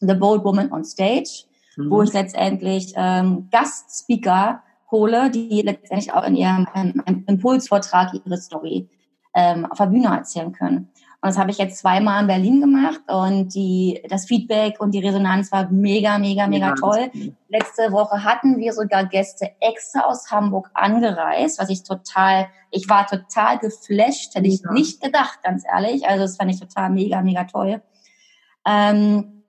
The 0.00 0.14
Bold 0.14 0.42
Woman 0.42 0.72
on 0.72 0.82
Stage, 0.82 1.44
mhm. 1.76 1.90
wo 1.92 2.02
ich 2.02 2.12
letztendlich 2.12 2.92
ähm, 2.96 3.46
Gastspeaker 3.52 4.64
hole, 4.92 5.30
die 5.30 5.62
letztendlich 5.62 6.12
auch 6.12 6.24
in 6.24 6.36
ihrem 6.36 6.68
ähm, 6.74 7.24
Impulsvortrag 7.26 8.14
ihre 8.14 8.36
Story 8.36 8.88
ähm, 9.34 9.66
auf 9.66 9.78
der 9.78 9.86
Bühne 9.86 10.08
erzählen 10.08 10.52
können. 10.52 10.92
Und 11.24 11.28
das 11.28 11.38
habe 11.38 11.52
ich 11.52 11.58
jetzt 11.58 11.78
zweimal 11.78 12.20
in 12.20 12.26
Berlin 12.26 12.60
gemacht 12.60 13.00
und 13.06 13.54
die, 13.54 14.02
das 14.08 14.26
Feedback 14.26 14.80
und 14.80 14.90
die 14.90 14.98
Resonanz 14.98 15.52
war 15.52 15.70
mega, 15.70 16.18
mega, 16.18 16.48
mega 16.48 16.70
ja, 16.70 16.74
toll. 16.74 17.12
Letzte 17.48 17.92
Woche 17.92 18.24
hatten 18.24 18.58
wir 18.58 18.72
sogar 18.72 19.06
Gäste 19.06 19.52
extra 19.60 20.00
aus 20.00 20.32
Hamburg 20.32 20.70
angereist, 20.74 21.60
was 21.60 21.70
ich 21.70 21.84
total, 21.84 22.48
ich 22.72 22.88
war 22.88 23.06
total 23.06 23.60
geflasht, 23.60 24.34
hätte 24.34 24.48
ich 24.48 24.62
ja. 24.62 24.72
nicht 24.72 25.00
gedacht, 25.00 25.38
ganz 25.44 25.62
ehrlich. 25.64 26.08
Also 26.08 26.24
das 26.24 26.36
fand 26.36 26.50
ich 26.50 26.58
total 26.58 26.90
mega, 26.90 27.22
mega 27.22 27.44
toll. 27.44 27.82
Ähm, 28.66 29.44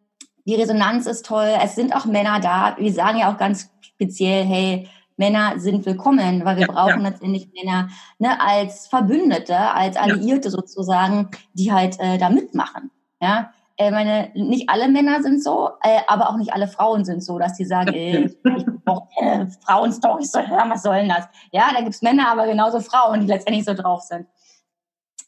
die 0.46 0.56
Resonanz 0.56 1.08
ist 1.08 1.26
toll. 1.26 1.56
Es 1.64 1.74
sind 1.74 1.96
auch 1.96 2.06
Männer 2.06 2.40
da. 2.40 2.76
Wir 2.78 2.94
sagen 2.94 3.18
ja 3.18 3.34
auch 3.34 3.38
ganz 3.40 3.72
speziell, 3.82 4.46
hey, 4.46 4.88
Männer 5.18 5.60
sind 5.60 5.86
willkommen, 5.86 6.44
weil 6.46 6.58
wir 6.58 6.68
ja, 6.68 6.72
brauchen 6.72 7.04
ja. 7.04 7.10
letztendlich 7.10 7.50
Männer 7.54 7.90
ne, 8.20 8.40
als 8.42 8.88
Verbündete, 8.88 9.58
als 9.58 9.98
Alliierte 9.98 10.50
ja. 10.50 10.52
sozusagen, 10.52 11.30
die 11.54 11.72
halt 11.72 12.00
äh, 12.00 12.18
da 12.18 12.30
mitmachen. 12.30 12.92
Ja, 13.22 13.52
äh, 13.78 13.90
meine, 13.92 14.30
nicht 14.36 14.70
alle 14.70 14.88
Männer 14.88 15.24
sind 15.24 15.44
so, 15.44 15.70
äh, 15.82 16.02
aber 16.08 16.30
auch 16.30 16.38
nicht 16.38 16.54
alle 16.54 16.68
Frauen 16.68 17.06
sind 17.06 17.24
so, 17.24 17.40
dass 17.40 17.54
die 17.54 17.66
sagen, 17.66 17.94
äh, 17.94 18.26
ich 18.26 18.38
brauche 18.86 19.08
äh, 19.20 19.48
Frauenstories 19.66 20.32
zu 20.32 20.48
hören, 20.48 20.70
was 20.70 20.84
soll 20.84 20.98
denn 20.98 21.10
das? 21.10 21.28
Ja, 21.52 21.72
da 21.74 21.82
gibt's 21.82 22.02
Männer, 22.02 22.30
aber 22.30 22.46
genauso 22.46 22.80
Frauen, 22.82 23.22
die 23.22 23.28
letztendlich 23.28 23.66
so 23.66 23.74
drauf 23.74 24.02
sind. 24.02 24.28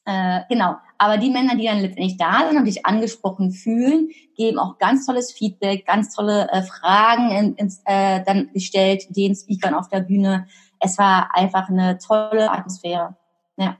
Äh, 0.05 0.41
genau. 0.49 0.77
Aber 0.97 1.17
die 1.17 1.29
Männer, 1.29 1.55
die 1.55 1.65
dann 1.65 1.79
letztendlich 1.79 2.17
da 2.17 2.47
sind 2.47 2.57
und 2.57 2.65
sich 2.65 2.85
angesprochen 2.85 3.51
fühlen, 3.51 4.09
geben 4.37 4.59
auch 4.59 4.77
ganz 4.77 5.05
tolles 5.05 5.33
Feedback, 5.33 5.85
ganz 5.85 6.15
tolle 6.15 6.47
äh, 6.51 6.61
Fragen 6.61 7.31
in, 7.31 7.55
in, 7.55 7.73
äh, 7.85 8.23
dann 8.23 8.49
gestellt 8.53 9.05
den 9.09 9.35
Speakern 9.35 9.73
auf 9.73 9.89
der 9.89 10.01
Bühne. 10.01 10.47
Es 10.79 10.97
war 10.97 11.31
einfach 11.33 11.69
eine 11.69 11.97
tolle 11.97 12.51
Atmosphäre. 12.51 13.15
Ja. 13.57 13.77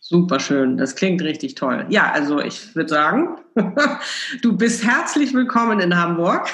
Super 0.00 0.38
schön, 0.38 0.76
das 0.76 0.96
klingt 0.96 1.22
richtig 1.22 1.54
toll. 1.54 1.86
Ja, 1.88 2.10
also 2.12 2.40
ich 2.40 2.74
würde 2.74 2.90
sagen, 2.90 3.38
du 4.42 4.56
bist 4.56 4.84
herzlich 4.84 5.32
willkommen 5.32 5.80
in 5.80 5.96
Hamburg. 5.96 6.50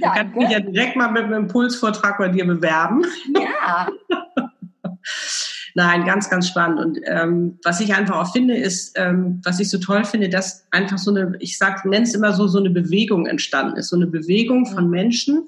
Ja, 0.00 0.12
ich 0.12 0.14
kann 0.14 0.30
mich 0.32 0.50
ja 0.50 0.60
direkt 0.60 0.96
mal 0.96 1.10
mit 1.10 1.24
einem 1.24 1.44
Impulsvortrag 1.44 2.18
bei 2.18 2.28
dir 2.28 2.46
bewerben. 2.46 3.04
Ja. 3.34 3.88
Nein, 5.76 6.06
ganz, 6.06 6.30
ganz 6.30 6.48
spannend. 6.48 6.80
Und 6.80 7.00
ähm, 7.04 7.58
was 7.62 7.82
ich 7.82 7.94
einfach 7.94 8.16
auch 8.16 8.32
finde, 8.32 8.56
ist, 8.56 8.98
ähm, 8.98 9.42
was 9.44 9.60
ich 9.60 9.68
so 9.68 9.76
toll 9.76 10.06
finde, 10.06 10.30
dass 10.30 10.66
einfach 10.70 10.96
so 10.96 11.10
eine, 11.10 11.36
ich 11.38 11.58
sag, 11.58 11.84
nenne 11.84 12.06
es 12.06 12.14
immer 12.14 12.32
so, 12.32 12.48
so 12.48 12.58
eine 12.58 12.70
Bewegung 12.70 13.26
entstanden 13.26 13.76
ist. 13.76 13.90
So 13.90 13.96
eine 13.96 14.06
Bewegung 14.06 14.64
von 14.64 14.88
Menschen, 14.88 15.46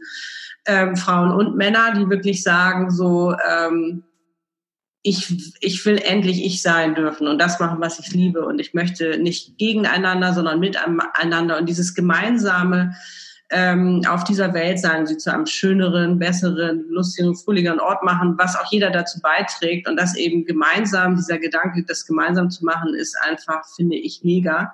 ähm, 0.66 0.96
Frauen 0.96 1.32
und 1.32 1.56
Männer, 1.56 1.94
die 1.94 2.10
wirklich 2.10 2.42
sagen, 2.42 2.90
so, 2.90 3.34
ähm, 3.50 4.02
ich, 5.02 5.56
ich 5.60 5.86
will 5.86 5.96
endlich 5.96 6.44
ich 6.44 6.60
sein 6.60 6.94
dürfen 6.94 7.26
und 7.26 7.38
das 7.38 7.58
machen, 7.58 7.80
was 7.80 7.98
ich 7.98 8.12
liebe. 8.12 8.44
Und 8.44 8.60
ich 8.60 8.74
möchte 8.74 9.16
nicht 9.16 9.56
gegeneinander, 9.56 10.34
sondern 10.34 10.60
miteinander. 10.60 11.56
Und 11.56 11.70
dieses 11.70 11.94
gemeinsame, 11.94 12.94
ähm, 13.50 14.02
auf 14.08 14.24
dieser 14.24 14.52
Welt 14.52 14.78
sein, 14.78 15.06
sie 15.06 15.16
zu 15.16 15.32
einem 15.32 15.46
schöneren, 15.46 16.18
besseren, 16.18 16.84
lustigeren, 16.90 17.34
fröhlicheren 17.34 17.80
Ort 17.80 18.04
machen, 18.04 18.34
was 18.36 18.56
auch 18.56 18.70
jeder 18.70 18.90
dazu 18.90 19.20
beiträgt. 19.20 19.88
Und 19.88 19.96
das 19.96 20.16
eben 20.16 20.44
gemeinsam, 20.44 21.16
dieser 21.16 21.38
Gedanke, 21.38 21.84
das 21.86 22.06
gemeinsam 22.06 22.50
zu 22.50 22.64
machen, 22.64 22.94
ist 22.94 23.16
einfach, 23.22 23.62
finde 23.74 23.96
ich, 23.96 24.20
mega. 24.22 24.72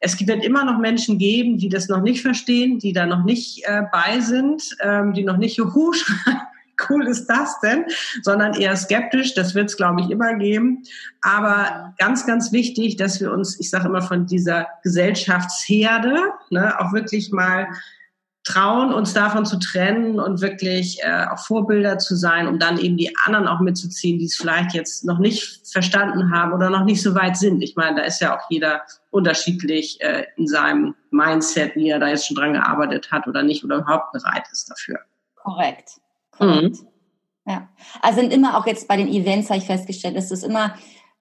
Es 0.00 0.18
wird 0.26 0.44
immer 0.44 0.64
noch 0.64 0.78
Menschen 0.78 1.18
geben, 1.18 1.58
die 1.58 1.68
das 1.68 1.88
noch 1.88 2.02
nicht 2.02 2.22
verstehen, 2.22 2.78
die 2.78 2.92
da 2.92 3.06
noch 3.06 3.24
nicht 3.24 3.64
äh, 3.66 3.82
bei 3.92 4.20
sind, 4.20 4.76
ähm, 4.80 5.12
die 5.12 5.24
noch 5.24 5.36
nicht 5.36 5.56
Juhu 5.56 5.92
schreien 5.92 6.40
cool 6.90 7.06
ist 7.06 7.26
das 7.26 7.58
denn, 7.60 7.84
sondern 8.22 8.54
eher 8.54 8.76
skeptisch. 8.76 9.34
Das 9.34 9.54
wird 9.54 9.70
es, 9.70 9.76
glaube 9.76 10.02
ich, 10.02 10.10
immer 10.10 10.34
geben. 10.34 10.82
Aber 11.22 11.94
ganz, 11.98 12.26
ganz 12.26 12.52
wichtig, 12.52 12.96
dass 12.96 13.20
wir 13.20 13.32
uns, 13.32 13.58
ich 13.58 13.70
sage 13.70 13.88
immer 13.88 14.02
von 14.02 14.26
dieser 14.26 14.66
Gesellschaftsherde, 14.82 16.32
ne, 16.50 16.78
auch 16.78 16.92
wirklich 16.92 17.32
mal 17.32 17.68
trauen, 18.46 18.94
uns 18.94 19.12
davon 19.12 19.44
zu 19.44 19.58
trennen 19.58 20.20
und 20.20 20.40
wirklich 20.40 21.02
äh, 21.02 21.26
auch 21.32 21.38
Vorbilder 21.38 21.98
zu 21.98 22.14
sein, 22.14 22.46
um 22.46 22.60
dann 22.60 22.78
eben 22.78 22.96
die 22.96 23.14
anderen 23.24 23.48
auch 23.48 23.58
mitzuziehen, 23.58 24.20
die 24.20 24.26
es 24.26 24.36
vielleicht 24.36 24.72
jetzt 24.72 25.04
noch 25.04 25.18
nicht 25.18 25.66
verstanden 25.66 26.30
haben 26.30 26.52
oder 26.52 26.70
noch 26.70 26.84
nicht 26.84 27.02
so 27.02 27.16
weit 27.16 27.36
sind. 27.36 27.60
Ich 27.60 27.74
meine, 27.74 27.96
da 27.96 28.02
ist 28.02 28.20
ja 28.20 28.36
auch 28.36 28.48
jeder 28.48 28.82
unterschiedlich 29.10 30.00
äh, 30.00 30.26
in 30.36 30.46
seinem 30.46 30.94
Mindset, 31.10 31.74
wie 31.74 31.90
er 31.90 31.98
da 31.98 32.06
jetzt 32.06 32.28
schon 32.28 32.36
dran 32.36 32.52
gearbeitet 32.52 33.10
hat 33.10 33.26
oder 33.26 33.42
nicht 33.42 33.64
oder 33.64 33.78
überhaupt 33.78 34.12
bereit 34.12 34.44
ist 34.52 34.70
dafür. 34.70 35.00
Korrekt. 35.34 35.94
Korrekt. 36.30 36.76
Mhm. 36.76 36.88
Ja. 37.46 37.68
Also 38.00 38.20
sind 38.20 38.32
immer 38.32 38.56
auch 38.56 38.66
jetzt 38.66 38.86
bei 38.86 38.96
den 38.96 39.08
Events, 39.08 39.50
habe 39.50 39.58
ich 39.58 39.66
festgestellt, 39.66 40.16
ist 40.16 40.30
es 40.30 40.44
immer 40.44 40.74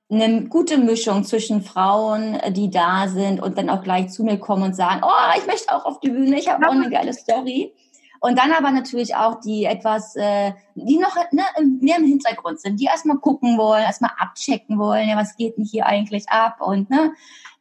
eine 0.10 0.46
gute 0.46 0.78
Mischung 0.78 1.24
zwischen 1.24 1.62
Frauen, 1.62 2.36
äh, 2.36 2.52
die 2.52 2.70
da 2.70 3.08
sind 3.08 3.42
und 3.42 3.58
dann 3.58 3.70
auch 3.70 3.82
gleich 3.82 4.10
zu 4.10 4.24
mir 4.24 4.38
kommen 4.38 4.64
und 4.64 4.76
sagen, 4.76 5.02
oh, 5.04 5.38
ich 5.38 5.48
möchte 5.48 5.74
auch 5.74 5.86
auf 5.86 6.00
die 6.00 6.10
Bühne, 6.10 6.38
ich 6.38 6.48
habe 6.48 6.68
auch 6.68 6.74
eine 6.74 6.90
geile 6.90 7.14
Story. 7.14 7.74
Und 8.20 8.40
dann 8.40 8.54
aber 8.54 8.72
natürlich 8.72 9.16
auch 9.16 9.40
die 9.40 9.66
etwas, 9.66 10.16
äh, 10.16 10.54
die 10.76 10.98
noch 10.98 11.16
ne, 11.32 11.44
mehr 11.82 11.98
im 11.98 12.06
Hintergrund 12.06 12.60
sind, 12.60 12.80
die 12.80 12.86
erstmal 12.86 13.18
gucken 13.18 13.58
wollen, 13.58 13.84
erstmal 13.84 14.12
abchecken 14.18 14.80
wollen, 14.80 15.10
ja, 15.10 15.18
was 15.18 15.36
geht 15.36 15.58
denn 15.58 15.66
hier 15.66 15.86
eigentlich 15.86 16.30
ab 16.30 16.58
und 16.60 16.90
ne, 16.90 17.14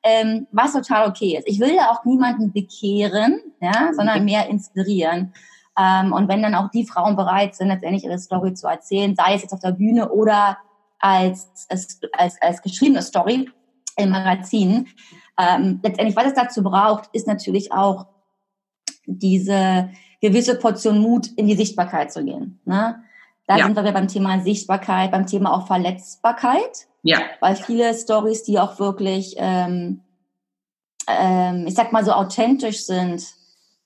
ähm, 0.03 0.47
was 0.53 0.73
total 0.73 1.09
okay 1.09 1.37
ist. 1.37 1.49
Ich 1.49 1.61
will 1.61 1.75
ja 1.75 1.91
auch 1.91 2.05
niemanden 2.05 2.53
bekehren, 2.53 3.41
ja, 3.61 3.91
sondern 3.95 4.25
mehr 4.25 4.49
inspirieren. 4.49 5.35
Ähm, 5.79 6.13
und 6.13 6.29
wenn 6.29 6.43
dann 6.43 6.55
auch 6.55 6.71
die 6.71 6.87
Frauen 6.87 7.17
bereit 7.17 7.55
sind, 7.57 7.69
letztendlich 7.69 8.05
ihre 8.05 8.19
Story 8.19 8.55
zu 8.55 8.67
erzählen, 8.69 9.17
sei 9.17 9.35
es 9.35 9.43
jetzt 9.43 9.53
auf 9.53 9.61
der 9.61 9.73
Bühne 9.73 10.11
oder 10.11 10.59
als, 11.05 11.67
als, 11.69 12.01
als, 12.12 12.40
als 12.40 12.62
geschriebene 12.62 13.03
Story 13.03 13.51
im 13.97 14.09
Magazin. 14.09 14.88
Ähm, 15.38 15.81
letztendlich, 15.83 16.17
was 16.17 16.29
es 16.29 16.35
dazu 16.35 16.62
braucht, 16.62 17.11
ist 17.12 17.27
natürlich 17.27 17.73
auch 17.73 18.07
diese 19.05 19.90
gewisse 20.23 20.59
Portion 20.59 21.01
Mut 21.01 21.27
in 21.37 21.47
die 21.47 21.57
Sichtbarkeit 21.57 22.11
zu 22.11 22.25
gehen. 22.25 22.59
Ne? 22.64 23.03
Da 23.47 23.59
ja. 23.59 23.67
sind 23.67 23.77
wir 23.77 23.93
beim 23.93 24.09
Thema 24.09 24.40
Sichtbarkeit, 24.40 25.11
beim 25.11 25.27
Thema 25.27 25.53
auch 25.53 25.67
Verletzbarkeit. 25.67 26.87
Ja. 27.03 27.19
Weil 27.40 27.57
viele 27.57 27.93
Stories, 27.93 28.43
die 28.45 28.59
auch 28.59 28.79
wirklich, 28.79 29.35
ähm, 29.37 30.01
ähm, 31.07 31.67
ich 31.67 31.75
sag 31.75 31.93
mal 31.93 32.07
so 32.07 32.12
authentisch 32.12 32.87
sind, 32.87 33.23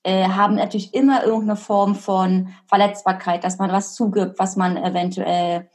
äh, 0.03 0.29
haben 0.29 0.55
natürlich 0.55 0.93
immer 0.93 1.25
irgendeine 1.25 1.57
Form 1.57 1.95
von 1.95 2.53
Verletzbarkeit, 2.67 3.43
dass 3.43 3.57
man 3.57 3.73
was 3.73 3.93
zugibt, 3.93 4.39
was 4.39 4.55
man 4.55 4.77
eventuell 4.77 5.69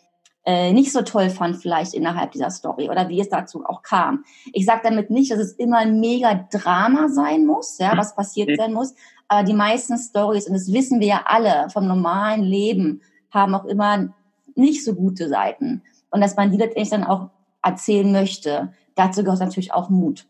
äh, 0.44 0.72
nicht 0.72 0.92
so 0.92 1.02
toll 1.02 1.30
fand 1.30 1.56
vielleicht 1.56 1.94
innerhalb 1.94 2.32
dieser 2.32 2.50
Story 2.50 2.90
oder 2.90 3.08
wie 3.08 3.20
es 3.20 3.28
dazu 3.28 3.64
auch 3.64 3.82
kam. 3.82 4.24
Ich 4.52 4.66
sage 4.66 4.82
damit 4.84 5.10
nicht, 5.10 5.30
dass 5.30 5.38
es 5.38 5.52
immer 5.52 5.78
ein 5.78 6.00
mega 6.00 6.46
Drama 6.52 7.08
sein 7.08 7.46
muss, 7.46 7.78
ja, 7.78 7.96
was 7.96 8.14
passiert 8.14 8.48
okay. 8.48 8.56
sein 8.58 8.72
muss, 8.72 8.94
aber 9.28 9.44
die 9.44 9.54
meisten 9.54 9.96
Stories, 9.98 10.46
und 10.46 10.54
das 10.54 10.72
wissen 10.72 11.00
wir 11.00 11.06
ja 11.06 11.22
alle 11.26 11.68
vom 11.70 11.86
normalen 11.86 12.42
Leben, 12.42 13.00
haben 13.30 13.54
auch 13.54 13.64
immer 13.64 14.14
nicht 14.54 14.84
so 14.84 14.94
gute 14.94 15.28
Seiten. 15.28 15.82
Und 16.10 16.20
dass 16.20 16.36
man 16.36 16.50
die 16.50 16.58
letztendlich 16.58 16.90
dann 16.90 17.04
auch 17.04 17.30
erzählen 17.62 18.12
möchte, 18.12 18.72
dazu 18.94 19.24
gehört 19.24 19.40
natürlich 19.40 19.72
auch 19.72 19.90
Mut. 19.90 20.26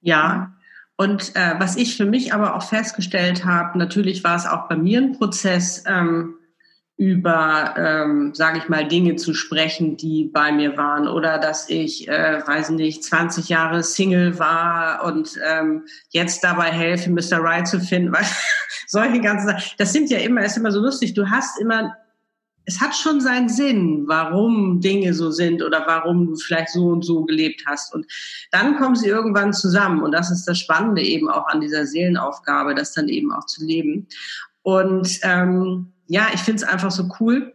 Ja, 0.00 0.52
und 0.96 1.34
äh, 1.36 1.54
was 1.58 1.76
ich 1.76 1.96
für 1.96 2.06
mich 2.06 2.32
aber 2.32 2.56
auch 2.56 2.62
festgestellt 2.62 3.44
habe, 3.44 3.78
natürlich 3.78 4.24
war 4.24 4.36
es 4.36 4.46
auch 4.46 4.68
bei 4.68 4.76
mir 4.76 5.00
ein 5.00 5.12
Prozess, 5.12 5.84
ähm, 5.86 6.36
über, 6.98 7.74
ähm, 7.76 8.34
sage 8.34 8.58
ich 8.58 8.68
mal, 8.70 8.88
Dinge 8.88 9.16
zu 9.16 9.34
sprechen, 9.34 9.98
die 9.98 10.30
bei 10.32 10.50
mir 10.50 10.78
waren 10.78 11.08
oder 11.08 11.38
dass 11.38 11.68
ich, 11.68 12.08
äh, 12.08 12.40
weiß 12.46 12.70
nicht, 12.70 13.04
20 13.04 13.50
Jahre 13.50 13.82
Single 13.82 14.38
war 14.38 15.04
und 15.04 15.38
ähm, 15.46 15.84
jetzt 16.10 16.42
dabei 16.42 16.70
helfe, 16.70 17.10
Mr. 17.10 17.38
Right 17.38 17.68
zu 17.68 17.80
finden. 17.80 18.12
Weil, 18.14 18.24
solche 18.86 19.20
ganzen 19.20 19.48
Sachen, 19.48 19.62
das 19.76 19.92
sind 19.92 20.10
ja 20.10 20.18
immer, 20.18 20.44
ist 20.44 20.56
immer 20.56 20.72
so 20.72 20.80
lustig. 20.80 21.12
Du 21.12 21.28
hast 21.28 21.60
immer, 21.60 21.94
es 22.64 22.80
hat 22.80 22.94
schon 22.94 23.20
seinen 23.20 23.48
Sinn, 23.48 24.04
warum 24.06 24.80
Dinge 24.80 25.12
so 25.12 25.30
sind 25.30 25.62
oder 25.62 25.84
warum 25.86 26.28
du 26.28 26.36
vielleicht 26.36 26.70
so 26.70 26.86
und 26.86 27.04
so 27.04 27.24
gelebt 27.24 27.64
hast. 27.66 27.94
Und 27.94 28.06
dann 28.52 28.76
kommen 28.78 28.96
sie 28.96 29.08
irgendwann 29.08 29.52
zusammen. 29.52 30.02
Und 30.02 30.12
das 30.12 30.30
ist 30.30 30.46
das 30.46 30.58
Spannende 30.58 31.02
eben 31.02 31.28
auch 31.28 31.46
an 31.48 31.60
dieser 31.60 31.84
Seelenaufgabe, 31.84 32.74
das 32.74 32.94
dann 32.94 33.08
eben 33.08 33.32
auch 33.32 33.44
zu 33.44 33.64
leben. 33.64 34.06
Und 34.62 35.20
ähm, 35.22 35.92
ja, 36.06 36.28
ich 36.32 36.40
finde 36.40 36.62
es 36.62 36.68
einfach 36.68 36.90
so 36.90 37.08
cool, 37.20 37.52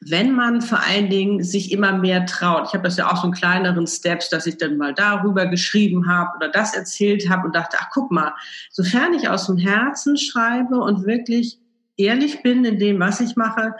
wenn 0.00 0.32
man 0.32 0.60
vor 0.62 0.80
allen 0.80 1.10
Dingen 1.10 1.42
sich 1.42 1.72
immer 1.72 1.92
mehr 1.92 2.24
traut. 2.26 2.68
Ich 2.68 2.74
habe 2.74 2.84
das 2.84 2.96
ja 2.96 3.10
auch 3.10 3.20
so 3.20 3.26
in 3.26 3.32
kleineren 3.32 3.86
Steps, 3.86 4.28
dass 4.30 4.46
ich 4.46 4.56
dann 4.56 4.76
mal 4.76 4.94
darüber 4.94 5.46
geschrieben 5.46 6.08
habe 6.08 6.36
oder 6.36 6.48
das 6.48 6.74
erzählt 6.74 7.28
habe 7.28 7.46
und 7.46 7.56
dachte, 7.56 7.78
ach 7.80 7.88
guck 7.92 8.10
mal, 8.12 8.32
sofern 8.70 9.14
ich 9.14 9.28
aus 9.28 9.46
dem 9.46 9.58
Herzen 9.58 10.16
schreibe 10.16 10.78
und 10.78 11.04
wirklich 11.04 11.58
ehrlich 11.96 12.42
bin 12.42 12.64
in 12.64 12.78
dem, 12.78 13.00
was 13.00 13.20
ich 13.20 13.34
mache, 13.34 13.74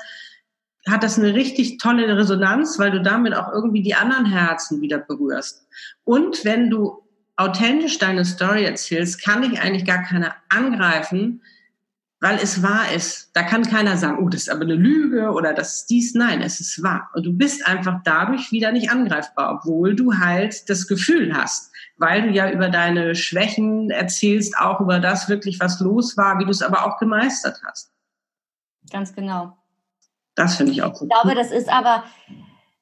hat 0.88 1.02
das 1.02 1.18
eine 1.18 1.34
richtig 1.34 1.78
tolle 1.78 2.16
Resonanz, 2.16 2.78
weil 2.78 2.90
du 2.90 3.00
damit 3.00 3.34
auch 3.34 3.52
irgendwie 3.52 3.82
die 3.82 3.94
anderen 3.94 4.26
Herzen 4.26 4.80
wieder 4.80 4.98
berührst. 4.98 5.66
Und 6.04 6.44
wenn 6.44 6.70
du 6.70 7.02
authentisch 7.36 7.98
deine 7.98 8.24
Story 8.24 8.64
erzählst, 8.64 9.22
kann 9.22 9.42
dich 9.42 9.60
eigentlich 9.60 9.84
gar 9.84 10.02
keiner 10.02 10.34
angreifen, 10.48 11.42
weil 12.20 12.38
es 12.38 12.62
wahr 12.62 12.92
ist. 12.92 13.30
Da 13.34 13.42
kann 13.42 13.64
keiner 13.64 13.96
sagen, 13.96 14.18
oh, 14.24 14.28
das 14.28 14.42
ist 14.42 14.50
aber 14.50 14.62
eine 14.62 14.74
Lüge 14.74 15.30
oder 15.30 15.52
das 15.52 15.76
ist 15.76 15.86
dies. 15.90 16.14
Nein, 16.14 16.42
es 16.42 16.60
ist 16.60 16.82
wahr. 16.82 17.10
Und 17.14 17.24
du 17.24 17.32
bist 17.32 17.66
einfach 17.66 18.00
dadurch 18.04 18.50
wieder 18.50 18.72
nicht 18.72 18.90
angreifbar, 18.90 19.54
obwohl 19.54 19.94
du 19.94 20.14
halt 20.14 20.68
das 20.68 20.86
Gefühl 20.86 21.34
hast, 21.36 21.72
weil 21.96 22.22
du 22.22 22.30
ja 22.30 22.50
über 22.50 22.68
deine 22.68 23.14
Schwächen 23.14 23.90
erzählst, 23.90 24.58
auch 24.58 24.80
über 24.80 24.98
das 24.98 25.28
wirklich, 25.28 25.60
was 25.60 25.80
los 25.80 26.16
war, 26.16 26.38
wie 26.38 26.44
du 26.44 26.50
es 26.50 26.62
aber 26.62 26.86
auch 26.86 26.98
gemeistert 26.98 27.60
hast. 27.64 27.92
Ganz 28.90 29.14
genau. 29.14 29.56
Das 30.34 30.56
finde 30.56 30.72
ich 30.72 30.82
auch 30.82 30.94
gut. 30.94 31.08
Ich 31.10 31.20
glaube, 31.20 31.34
das 31.34 31.50
ist 31.50 31.68
aber, 31.68 32.04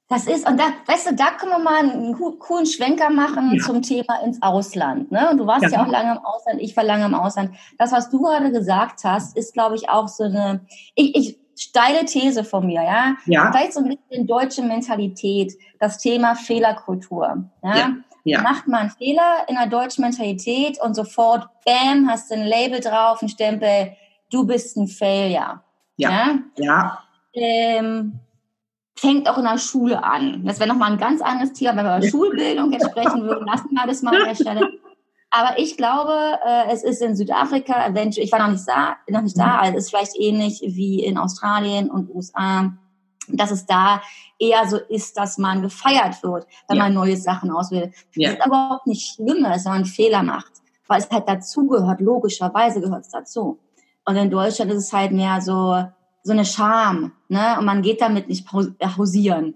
das 0.09 0.27
ist, 0.29 0.49
und 0.49 0.59
da, 0.59 0.65
weißt 0.87 1.11
du, 1.11 1.15
da 1.17 1.33
können 1.33 1.53
wir 1.53 1.59
mal 1.59 1.79
einen 1.79 2.39
coolen 2.39 2.67
Schwenker 2.67 3.11
machen 3.11 3.53
ja. 3.57 3.65
zum 3.65 3.83
Thema 3.83 4.21
ins 4.25 4.41
Ausland. 4.41 5.11
Ne? 5.11 5.31
Und 5.31 5.39
du 5.39 5.47
warst 5.47 5.65
ja. 5.65 5.71
ja. 5.71 5.83
auch 5.83 5.89
lange 5.89 6.13
im 6.13 6.19
Ausland, 6.19 6.61
ich 6.61 6.77
war 6.77 6.85
lange 6.85 7.07
im 7.07 7.15
Ausland. 7.15 7.57
Das, 7.77 7.91
was 7.91 8.09
du 8.09 8.23
gerade 8.23 8.53
gesagt 8.53 9.03
hast, 9.03 9.37
ist, 9.37 9.53
glaube 9.53 9.75
ich, 9.75 9.89
auch 9.89 10.07
so 10.07 10.25
eine, 10.25 10.61
ich, 10.95 11.17
ich 11.17 11.39
steile 11.59 12.05
These 12.05 12.45
von 12.45 12.67
mir, 12.67 12.85
ja. 12.85 13.17
ja. 13.27 13.51
Vielleicht 13.51 13.73
so 13.73 13.81
ein 13.81 13.89
bisschen 13.89 14.29
deutsche 14.29 14.63
Mentalität, 14.63 15.55
das 15.81 15.99
Thema 15.99 16.37
Fehlerkultur. 16.37 17.45
Ja. 17.63 17.77
ja. 17.77 17.93
Ja. 18.23 18.43
Macht 18.43 18.67
man 18.67 18.81
einen 18.81 18.91
Fehler 18.91 19.45
in 19.47 19.55
der 19.55 19.69
deutschen 19.69 20.03
Mentalität 20.03 20.81
und 20.83 20.95
sofort, 20.95 21.47
bam, 21.65 22.11
hast 22.11 22.29
du 22.29 22.35
ein 22.35 22.45
Label 22.45 22.81
drauf, 22.81 23.23
ein 23.23 23.29
Stempel, 23.29 23.93
du 24.33 24.45
bist 24.45 24.77
ein 24.77 24.89
Failure. 24.89 25.63
Ja. 25.97 26.11
Ja. 26.11 26.39
ja. 26.57 26.99
Ähm, 27.33 28.19
fängt 28.99 29.29
auch 29.29 29.39
in 29.39 29.45
der 29.45 29.59
Schule 29.59 30.03
an. 30.03 30.43
Das 30.45 30.59
wäre 30.59 30.69
nochmal 30.69 30.93
ein 30.93 30.99
ganz 30.99 31.21
anderes 31.21 31.53
Thema, 31.53 31.77
wenn 31.77 31.85
wir 31.85 31.99
über 31.99 32.09
Schulbildung 32.09 32.73
jetzt 32.73 32.87
sprechen 32.91 33.23
würden. 33.23 33.47
Lassen 33.47 33.71
wir 33.71 33.87
das 33.87 34.03
mal 34.03 34.17
an 34.17 34.29
der 34.29 34.35
Stelle. 34.35 34.71
Aber 35.31 35.59
ich 35.59 35.77
glaube, 35.77 36.39
äh, 36.47 36.73
es 36.73 36.83
ist 36.83 37.03
in 37.03 37.15
Südafrika, 37.15 37.89
ich 37.95 38.33
war 38.33 38.39
noch 38.39 38.53
nicht 38.53 38.67
da, 38.67 38.97
noch 39.09 39.23
nicht 39.23 39.39
da, 39.39 39.59
also 39.59 39.77
es 39.77 39.85
ist 39.85 39.91
vielleicht 39.91 40.17
ähnlich 40.17 40.63
wie 40.65 41.05
in 41.05 41.19
Australien 41.19 41.91
und 41.91 42.15
USA, 42.15 42.73
dass 43.29 43.51
es 43.51 43.67
da 43.67 44.01
eher 44.39 44.67
so 44.69 44.79
ist, 44.79 45.19
dass 45.19 45.37
man 45.37 45.63
gefeiert 45.63 46.23
wird, 46.23 46.47
wenn 46.69 46.79
ja. 46.79 46.85
man 46.85 46.95
neue 46.95 47.17
Sachen 47.17 47.51
auswählt. 47.51 47.93
Ja. 48.15 48.31
Das 48.31 48.39
ist 48.39 48.47
überhaupt 48.47 48.87
nicht 48.87 49.15
schlimm, 49.15 49.45
wenn 49.45 49.63
man 49.65 49.85
Fehler 49.85 50.23
macht, 50.23 50.53
weil 50.87 51.01
es 51.01 51.11
halt 51.11 51.29
dazugehört, 51.29 52.01
logischerweise 52.01 52.81
gehört 52.81 53.05
es 53.05 53.11
dazu. 53.11 53.59
Und 54.05 54.17
in 54.17 54.31
Deutschland 54.31 54.71
ist 54.71 54.85
es 54.85 54.93
halt 54.93 55.11
mehr 55.11 55.41
so, 55.41 55.85
so 56.27 56.33
eine 56.33 56.45
Scham, 56.45 57.13
ne? 57.29 57.57
Und 57.59 57.65
man 57.65 57.83
geht 57.83 58.01
damit 58.01 58.29
nicht 58.29 58.47
hausieren. 58.53 59.55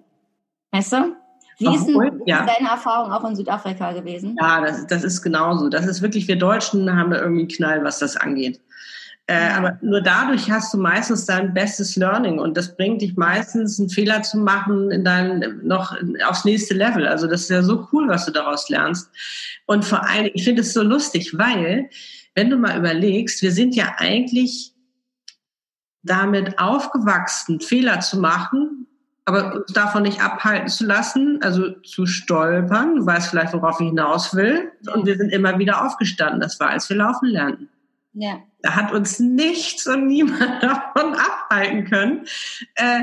Weißt 0.71 0.93
du? 0.93 1.17
Wie 1.59 1.75
ist 1.75 1.87
denn 1.87 2.23
ja. 2.27 2.47
deine 2.47 2.71
Erfahrung 2.71 3.13
auch 3.13 3.29
in 3.29 3.37
Südafrika 3.37 3.93
gewesen? 3.93 4.37
Ja, 4.41 4.61
das, 4.63 4.87
das 4.87 5.05
ist 5.05 5.21
genauso. 5.21 5.69
Das 5.69 5.85
ist 5.85 6.01
wirklich, 6.01 6.27
wir 6.27 6.37
Deutschen 6.37 6.97
haben 6.97 7.11
da 7.11 7.19
irgendwie 7.19 7.41
einen 7.41 7.49
Knall, 7.49 7.85
was 7.85 7.99
das 7.99 8.17
angeht. 8.17 8.61
Äh, 9.27 9.51
aber 9.51 9.79
nur 9.83 10.01
dadurch 10.01 10.51
hast 10.51 10.73
du 10.73 10.79
meistens 10.79 11.27
dein 11.27 11.53
bestes 11.53 11.97
Learning 11.97 12.39
und 12.39 12.57
das 12.57 12.77
bringt 12.77 13.03
dich 13.03 13.17
meistens, 13.17 13.79
einen 13.79 13.91
Fehler 13.91 14.23
zu 14.23 14.39
machen, 14.39 14.91
in 14.91 15.05
dein, 15.05 15.61
noch 15.63 15.95
aufs 16.27 16.45
nächste 16.45 16.75
Level. 16.75 17.07
Also 17.07 17.27
das 17.27 17.43
ist 17.43 17.51
ja 17.51 17.63
so 17.63 17.87
cool, 17.93 18.09
was 18.09 18.27
du 18.27 18.33
daraus 18.33 18.69
lernst. 18.69 19.11
Und 19.67 19.85
vor 19.85 20.09
allem, 20.09 20.31
ich 20.33 20.45
finde 20.45 20.63
es 20.63 20.73
so 20.73 20.83
lustig, 20.83 21.37
weil, 21.37 21.91
wenn 22.35 22.49
du 22.49 22.57
mal 22.57 22.79
überlegst, 22.79 23.43
wir 23.43 23.53
sind 23.53 23.75
ja 23.75 23.95
eigentlich 23.99 24.70
damit 26.03 26.59
aufgewachsen, 26.59 27.61
Fehler 27.61 28.01
zu 28.01 28.19
machen, 28.19 28.87
aber 29.25 29.55
uns 29.55 29.73
davon 29.73 30.03
nicht 30.03 30.23
abhalten 30.23 30.69
zu 30.69 30.87
lassen, 30.87 31.41
also 31.43 31.71
zu 31.83 32.07
stolpern. 32.07 32.97
Du 32.97 33.07
weißt 33.07 33.31
vielleicht, 33.31 33.53
worauf 33.53 33.81
ich 33.81 33.89
hinaus 33.89 34.35
will. 34.35 34.73
Und 34.93 35.07
wir 35.07 35.17
sind 35.17 35.31
immer 35.31 35.59
wieder 35.59 35.85
aufgestanden. 35.85 36.41
Das 36.41 36.59
war, 36.59 36.71
als 36.71 36.89
wir 36.89 36.97
laufen 36.97 37.27
lernten. 37.27 37.69
Ja. 38.13 38.39
Da 38.63 38.75
hat 38.75 38.93
uns 38.93 39.21
nichts 39.21 39.87
und 39.87 40.07
niemand 40.07 40.41
davon 40.63 41.15
abhalten 41.15 41.85
können, 41.85 42.27
äh, 42.75 43.03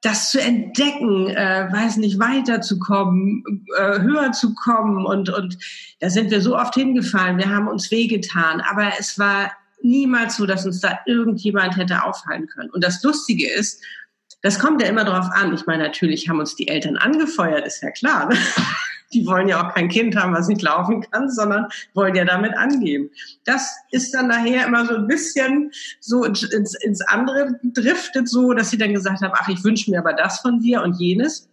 das 0.00 0.30
zu 0.30 0.40
entdecken, 0.40 1.28
äh, 1.28 1.68
weiß 1.72 1.96
nicht, 1.96 2.18
weiterzukommen, 2.18 3.66
äh, 3.78 4.00
höher 4.00 4.32
zu 4.32 4.54
kommen. 4.54 5.06
Und, 5.06 5.30
und 5.30 5.58
da 6.00 6.10
sind 6.10 6.30
wir 6.30 6.42
so 6.42 6.56
oft 6.56 6.74
hingefallen. 6.74 7.38
Wir 7.38 7.48
haben 7.48 7.68
uns 7.68 7.90
wehgetan. 7.90 8.60
Aber 8.60 8.92
es 8.98 9.18
war 9.18 9.50
niemals 9.84 10.36
so, 10.36 10.46
dass 10.46 10.66
uns 10.66 10.80
da 10.80 10.98
irgendjemand 11.06 11.76
hätte 11.76 12.02
aufhalten 12.02 12.48
können. 12.48 12.70
Und 12.70 12.82
das 12.82 13.02
Lustige 13.02 13.48
ist, 13.50 13.82
das 14.42 14.58
kommt 14.58 14.82
ja 14.82 14.88
immer 14.88 15.04
darauf 15.04 15.30
an. 15.32 15.54
Ich 15.54 15.66
meine, 15.66 15.84
natürlich 15.84 16.28
haben 16.28 16.40
uns 16.40 16.56
die 16.56 16.68
Eltern 16.68 16.96
angefeuert, 16.96 17.66
ist 17.66 17.82
ja 17.82 17.90
klar. 17.90 18.28
Ne? 18.28 18.36
Die 19.12 19.26
wollen 19.26 19.48
ja 19.48 19.64
auch 19.64 19.74
kein 19.74 19.88
Kind 19.88 20.16
haben, 20.16 20.34
was 20.34 20.48
nicht 20.48 20.60
laufen 20.60 21.02
kann, 21.08 21.30
sondern 21.30 21.68
wollen 21.92 22.16
ja 22.16 22.24
damit 22.24 22.56
angeben. 22.56 23.10
Das 23.44 23.76
ist 23.92 24.12
dann 24.12 24.26
nachher 24.26 24.66
immer 24.66 24.86
so 24.86 24.96
ein 24.96 25.06
bisschen 25.06 25.70
so 26.00 26.24
ins, 26.24 26.42
ins 26.42 27.00
andere 27.02 27.60
driftet, 27.62 28.28
so 28.28 28.54
dass 28.54 28.70
sie 28.70 28.78
dann 28.78 28.92
gesagt 28.92 29.22
haben, 29.22 29.32
ach, 29.36 29.48
ich 29.48 29.62
wünsche 29.62 29.88
mir 29.92 30.00
aber 30.00 30.14
das 30.14 30.40
von 30.40 30.58
dir 30.58 30.82
und 30.82 30.98
jenes. 30.98 31.48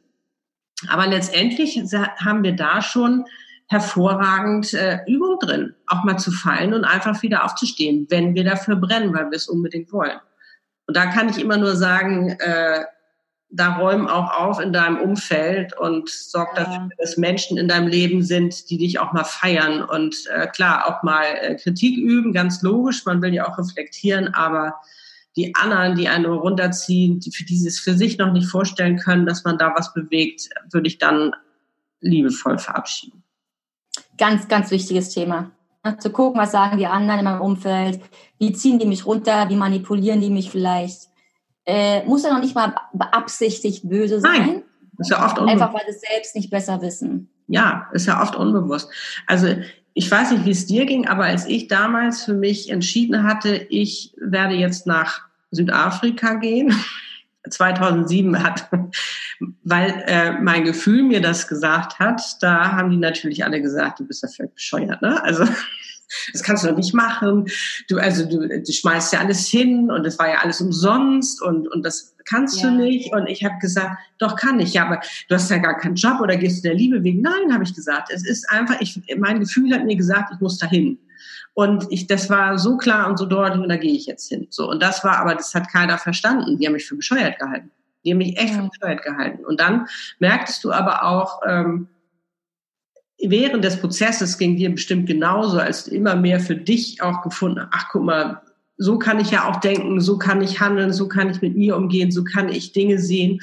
Aber 0.88 1.06
letztendlich 1.06 1.80
haben 2.17 2.44
wir 2.44 2.56
da 2.56 2.82
schon 2.82 3.26
hervorragend 3.71 4.73
äh, 4.73 4.99
Übung 5.07 5.39
drin, 5.39 5.73
auch 5.88 6.03
mal 6.03 6.17
zu 6.17 6.29
fallen 6.29 6.73
und 6.73 6.84
einfach 6.84 7.21
wieder 7.21 7.45
aufzustehen, 7.45 8.05
wenn 8.10 8.36
wir 8.36 8.43
dafür 8.43 8.75
brennen, 8.75 9.13
weil 9.13 9.31
wir 9.31 9.38
es 9.38 9.47
unbedingt 9.47 9.93
wollen. 9.93 10.19
Und 10.88 10.97
da 10.97 11.05
kann 11.05 11.29
ich 11.29 11.39
immer 11.39 11.55
nur 11.55 11.77
sagen, 11.77 12.31
äh, 12.31 12.84
da 13.49 13.77
räum 13.77 14.07
auch 14.07 14.29
auf 14.38 14.60
in 14.60 14.73
deinem 14.73 14.97
Umfeld 14.97 15.71
und 15.77 16.10
sorg 16.10 16.49
ja. 16.57 16.65
dafür, 16.65 16.89
dass 16.97 17.15
Menschen 17.15 17.57
in 17.57 17.69
deinem 17.69 17.88
Leben 17.88 18.23
sind, 18.23 18.69
die 18.69 18.77
dich 18.77 18.99
auch 18.99 19.13
mal 19.13 19.23
feiern 19.23 19.81
und 19.84 20.17
äh, 20.36 20.47
klar 20.47 20.88
auch 20.88 21.01
mal 21.01 21.23
äh, 21.39 21.55
Kritik 21.55 21.97
üben, 21.97 22.34
ganz 22.34 22.62
logisch, 22.62 23.05
man 23.05 23.21
will 23.21 23.34
ja 23.34 23.47
auch 23.47 23.57
reflektieren, 23.57 24.34
aber 24.34 24.75
die 25.38 25.55
anderen, 25.55 25.95
die 25.95 26.10
einen 26.10 26.23
nur 26.23 26.41
runterziehen, 26.41 27.21
die 27.21 27.31
für 27.31 27.45
dieses 27.45 27.79
für 27.79 27.93
sich 27.93 28.17
noch 28.17 28.34
nicht 28.34 28.49
vorstellen 28.49 28.97
können, 28.97 29.25
dass 29.25 29.45
man 29.45 29.57
da 29.57 29.73
was 29.77 29.93
bewegt, 29.93 30.49
würde 30.71 30.88
ich 30.88 30.97
dann 30.97 31.34
liebevoll 32.01 32.57
verabschieden. 32.57 33.23
Ganz, 34.21 34.47
ganz 34.47 34.69
wichtiges 34.69 35.10
Thema. 35.10 35.49
Zu 35.97 36.12
gucken, 36.12 36.39
was 36.39 36.51
sagen 36.51 36.77
die 36.77 36.86
anderen 36.86 37.21
in 37.21 37.25
meinem 37.25 37.41
Umfeld, 37.41 37.99
wie 38.38 38.53
ziehen 38.53 38.77
die 38.77 38.86
mich 38.86 39.07
runter, 39.07 39.49
wie 39.49 39.55
manipulieren 39.55 40.21
die 40.21 40.29
mich 40.29 40.51
vielleicht. 40.51 41.07
Äh, 41.65 42.05
muss 42.05 42.23
ja 42.23 42.31
noch 42.31 42.39
nicht 42.39 42.53
mal 42.53 42.75
beabsichtigt 42.93 43.89
böse 43.89 44.19
sein. 44.19 44.31
Nein, 44.39 44.63
ist 44.99 45.10
ja 45.10 45.25
oft 45.25 45.39
unbewusst. 45.39 45.63
Einfach, 45.63 45.73
weil 45.73 45.86
sie 45.88 45.95
es 45.95 46.01
selbst 46.01 46.36
nicht 46.36 46.51
besser 46.51 46.84
wissen. 46.84 47.29
Ja, 47.47 47.88
ist 47.93 48.05
ja 48.05 48.21
oft 48.21 48.36
unbewusst. 48.36 48.91
Also 49.25 49.55
ich 49.95 50.12
weiß 50.12 50.34
nicht, 50.34 50.45
wie 50.45 50.51
es 50.51 50.67
dir 50.67 50.86
ging, 50.86 51.07
aber 51.07 51.23
als 51.23 51.47
ich 51.47 51.67
damals 51.67 52.23
für 52.23 52.36
mich 52.36 52.69
entschieden 52.69 53.23
hatte, 53.23 53.55
ich 53.55 54.13
werde 54.17 54.53
jetzt 54.53 54.86
nach 54.86 55.21
Südafrika 55.49 56.36
gehen, 56.36 56.75
2007 57.49 58.43
hat, 58.43 58.69
weil 59.63 60.04
äh, 60.08 60.32
mein 60.34 60.63
Gefühl 60.63 61.04
mir 61.04 61.21
das 61.21 61.47
gesagt 61.47 61.99
hat, 61.99 62.21
da 62.41 62.73
haben 62.73 62.91
die 62.91 62.97
natürlich 62.97 63.43
alle 63.43 63.62
gesagt, 63.62 63.99
du 63.99 64.06
bist 64.06 64.23
ja 64.23 64.30
völlig 64.30 64.54
bescheuert, 64.54 65.01
ne? 65.01 65.21
Also 65.23 65.45
das 66.34 66.43
kannst 66.43 66.63
du 66.63 66.69
doch 66.69 66.77
nicht 66.77 66.93
machen. 66.93 67.45
Du, 67.88 67.97
also 67.97 68.25
du, 68.25 68.47
du 68.47 68.71
schmeißt 68.71 69.13
ja 69.13 69.19
alles 69.19 69.47
hin 69.47 69.89
und 69.89 70.06
es 70.06 70.19
war 70.19 70.30
ja 70.30 70.39
alles 70.41 70.62
umsonst 70.62 71.41
und, 71.41 71.67
und 71.67 71.84
das 71.84 72.15
kannst 72.25 72.62
ja. 72.62 72.69
du 72.69 72.77
nicht. 72.77 73.13
Und 73.13 73.27
ich 73.27 73.43
habe 73.43 73.58
gesagt, 73.60 73.97
doch 74.19 74.36
kann 74.36 74.60
ich. 74.60 74.73
Ja, 74.73 74.86
aber 74.86 75.01
du 75.27 75.36
hast 75.36 75.49
ja 75.49 75.58
gar 75.58 75.77
keinen 75.77 75.95
Job 75.95 76.19
oder 76.21 76.38
gehst 76.38 76.63
du 76.63 76.69
der 76.69 76.77
Liebe 76.77 77.04
wegen? 77.04 77.21
Nein, 77.21 77.54
habe 77.54 77.63
ich 77.63 77.73
gesagt. 77.73 78.12
Es 78.13 78.25
ist 78.25 78.49
einfach, 78.49 78.80
ich, 78.80 79.01
mein 79.17 79.39
Gefühl 79.39 79.73
hat 79.73 79.86
mir 79.86 79.95
gesagt, 79.95 80.32
ich 80.34 80.39
muss 80.39 80.58
dahin. 80.58 80.99
Und 81.54 81.88
ich, 81.90 82.08
das 82.08 82.30
war 82.30 82.58
so 82.58 82.78
klar 82.78 83.10
und 83.10 83.18
so 83.18 83.26
deutlich 83.26 83.62
und 83.62 83.70
da 83.70 83.76
gehe 83.76 83.94
ich 83.94 84.06
jetzt 84.06 84.30
hin. 84.30 84.48
So. 84.50 84.70
Und 84.70 84.82
das 84.82 85.04
war 85.04 85.18
aber, 85.18 85.36
das 85.36 85.54
hat 85.54 85.72
keiner 85.72 85.98
verstanden. 85.98 86.58
Die 86.58 86.66
haben 86.66 86.74
mich 86.74 86.86
für 86.86 86.96
bescheuert 86.96 87.40
gehalten. 87.40 87.72
Die 88.04 88.12
haben 88.12 88.20
mich 88.20 88.38
echt 88.38 88.54
für 88.54 88.70
bescheuert 88.70 89.04
gehalten. 89.04 89.46
Und 89.46 89.60
dann 89.60 89.88
merktest 90.20 90.64
du 90.64 90.72
aber 90.72 91.04
auch, 91.06 91.42
ähm, 91.48 91.88
während 93.22 93.64
des 93.64 93.80
Prozesses 93.80 94.38
ging 94.38 94.56
dir 94.56 94.72
bestimmt 94.72 95.08
genauso, 95.08 95.60
als 95.60 95.86
du 95.86 95.92
immer 95.92 96.16
mehr 96.16 96.40
für 96.40 96.56
dich 96.56 97.02
auch 97.02 97.22
gefunden, 97.22 97.68
ach 97.72 97.88
guck 97.92 98.04
mal, 98.04 98.42
so 98.78 98.98
kann 98.98 99.20
ich 99.20 99.30
ja 99.30 99.48
auch 99.48 99.58
denken, 99.58 100.02
so 100.02 100.18
kann 100.18 100.42
ich 100.42 100.60
handeln, 100.60 100.92
so 100.92 101.08
kann 101.08 101.30
ich 101.30 101.42
mit 101.42 101.56
mir 101.56 101.78
umgehen, 101.78 102.12
so 102.12 102.24
kann 102.24 102.50
ich 102.50 102.74
Dinge 102.74 102.98
sehen. 102.98 103.40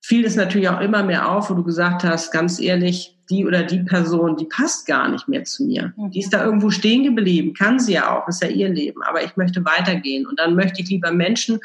Fiel 0.00 0.24
es 0.24 0.36
natürlich 0.36 0.68
auch 0.68 0.80
immer 0.80 1.02
mehr 1.02 1.30
auf, 1.30 1.50
wo 1.50 1.54
du 1.54 1.64
gesagt 1.64 2.04
hast, 2.04 2.32
ganz 2.32 2.60
ehrlich, 2.60 3.18
die 3.30 3.46
oder 3.46 3.62
die 3.62 3.80
Person, 3.80 4.36
die 4.36 4.46
passt 4.46 4.86
gar 4.86 5.08
nicht 5.08 5.28
mehr 5.28 5.44
zu 5.44 5.64
mir. 5.64 5.92
Mhm. 5.96 6.10
Die 6.10 6.20
ist 6.20 6.32
da 6.32 6.44
irgendwo 6.44 6.70
stehen 6.70 7.04
geblieben, 7.04 7.52
kann 7.52 7.78
sie 7.78 7.94
ja 7.94 8.16
auch, 8.16 8.26
ist 8.28 8.42
ja 8.42 8.48
ihr 8.48 8.68
Leben, 8.68 9.02
aber 9.02 9.22
ich 9.22 9.36
möchte 9.36 9.64
weitergehen 9.64 10.26
und 10.26 10.38
dann 10.38 10.54
möchte 10.54 10.80
ich 10.80 10.88
lieber 10.88 11.12
Menschen 11.12 11.60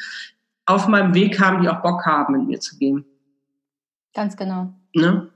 auf 0.66 0.88
meinem 0.88 1.14
Weg 1.14 1.40
haben, 1.40 1.62
die 1.62 1.70
auch 1.70 1.82
Bock 1.82 2.06
haben, 2.06 2.38
mit 2.38 2.48
mir 2.48 2.60
zu 2.60 2.78
gehen. 2.78 3.06
Ganz 4.14 4.38
genau. 4.38 4.74
Ne? 4.94 5.30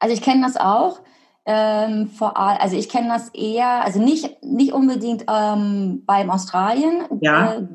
Also 0.00 0.14
ich 0.14 0.22
kenne 0.22 0.42
das 0.42 0.56
auch. 0.56 1.00
Ähm, 1.44 2.08
vor 2.08 2.36
allem, 2.36 2.58
also 2.60 2.76
ich 2.76 2.88
kenne 2.90 3.08
das 3.08 3.30
eher, 3.30 3.82
also 3.82 4.02
nicht, 4.02 4.42
nicht 4.42 4.72
unbedingt 4.72 5.24
ähm, 5.28 6.02
beim 6.04 6.30
Australien 6.30 7.04
ja. 7.22 7.54
äh, 7.54 7.66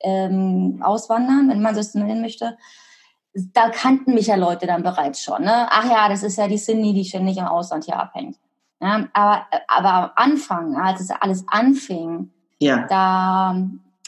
ähm, 0.00 0.80
auswandern, 0.82 1.48
wenn 1.48 1.60
man 1.60 1.74
das 1.74 1.94
nennen 1.94 2.20
möchte, 2.20 2.56
da 3.52 3.70
kannten 3.70 4.14
mich 4.14 4.28
ja 4.28 4.36
Leute 4.36 4.66
dann 4.66 4.82
bereits 4.82 5.22
schon. 5.22 5.42
Ne? 5.42 5.66
Ach 5.70 5.84
ja, 5.90 6.08
das 6.08 6.22
ist 6.22 6.38
ja 6.38 6.48
die 6.48 6.56
Cindy, 6.56 6.92
die 6.92 7.04
ständig 7.04 7.36
im 7.36 7.46
Ausland 7.46 7.84
hier 7.84 7.98
abhängt. 7.98 8.36
Ja, 8.80 9.08
aber, 9.12 9.46
aber 9.66 9.92
am 9.92 10.10
Anfang, 10.14 10.76
als 10.76 11.00
es 11.00 11.10
alles 11.10 11.44
anfing, 11.48 12.30
ja. 12.60 12.86
da 12.88 13.56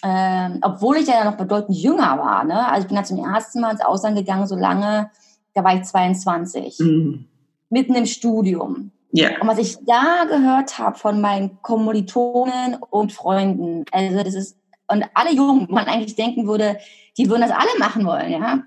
ähm, 0.02 0.58
obwohl 0.62 0.96
ich 0.96 1.08
ja 1.08 1.24
noch 1.24 1.36
bedeutend 1.36 1.76
jünger 1.76 2.18
war. 2.18 2.44
Ne? 2.44 2.68
Also 2.68 2.82
ich 2.82 2.88
bin 2.88 2.96
ja 2.96 3.04
zum 3.04 3.22
ersten 3.24 3.60
Mal 3.60 3.72
ins 3.72 3.84
Ausland 3.84 4.16
gegangen, 4.16 4.46
so 4.46 4.56
lange, 4.56 5.10
da 5.54 5.64
war 5.64 5.74
ich 5.74 5.82
22, 5.82 6.78
mhm. 6.78 7.26
mitten 7.68 7.94
im 7.94 8.06
Studium. 8.06 8.92
Ja. 9.12 9.40
Und 9.40 9.48
was 9.48 9.58
ich 9.58 9.76
da 9.84 10.24
gehört 10.28 10.78
habe 10.78 10.96
von 10.96 11.20
meinen 11.20 11.60
Kommilitonen 11.62 12.76
und 12.90 13.12
Freunden, 13.12 13.84
also 13.90 14.22
das 14.22 14.34
ist, 14.34 14.56
und 14.86 15.04
alle 15.14 15.34
Jungen, 15.34 15.68
wo 15.68 15.74
man 15.74 15.86
eigentlich 15.86 16.16
denken 16.16 16.46
würde, 16.46 16.78
die 17.18 17.28
würden 17.28 17.42
das 17.42 17.50
alle 17.50 17.78
machen 17.78 18.06
wollen, 18.06 18.30
ja. 18.30 18.60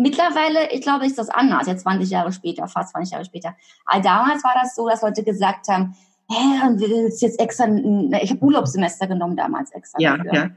Mittlerweile, 0.00 0.70
ich 0.70 0.82
glaube, 0.82 1.06
ist 1.06 1.18
das 1.18 1.28
anders, 1.28 1.66
jetzt 1.66 1.82
20 1.82 2.08
Jahre 2.08 2.32
später, 2.32 2.68
fast 2.68 2.92
20 2.92 3.12
Jahre 3.12 3.24
später. 3.24 3.56
Aber 3.84 4.00
damals 4.00 4.44
war 4.44 4.54
das 4.54 4.76
so, 4.76 4.88
dass 4.88 5.02
Leute 5.02 5.24
gesagt 5.24 5.66
haben, 5.68 5.96
hä, 6.30 6.36
willst 6.76 7.20
jetzt 7.20 7.40
extra, 7.40 7.66
ich 7.66 8.30
habe 8.30 8.42
Urlaubssemester 8.42 9.08
genommen 9.08 9.36
damals 9.36 9.72
extra. 9.72 10.00
Ja, 10.00 10.16
dafür. 10.16 10.34
ja. 10.34 10.50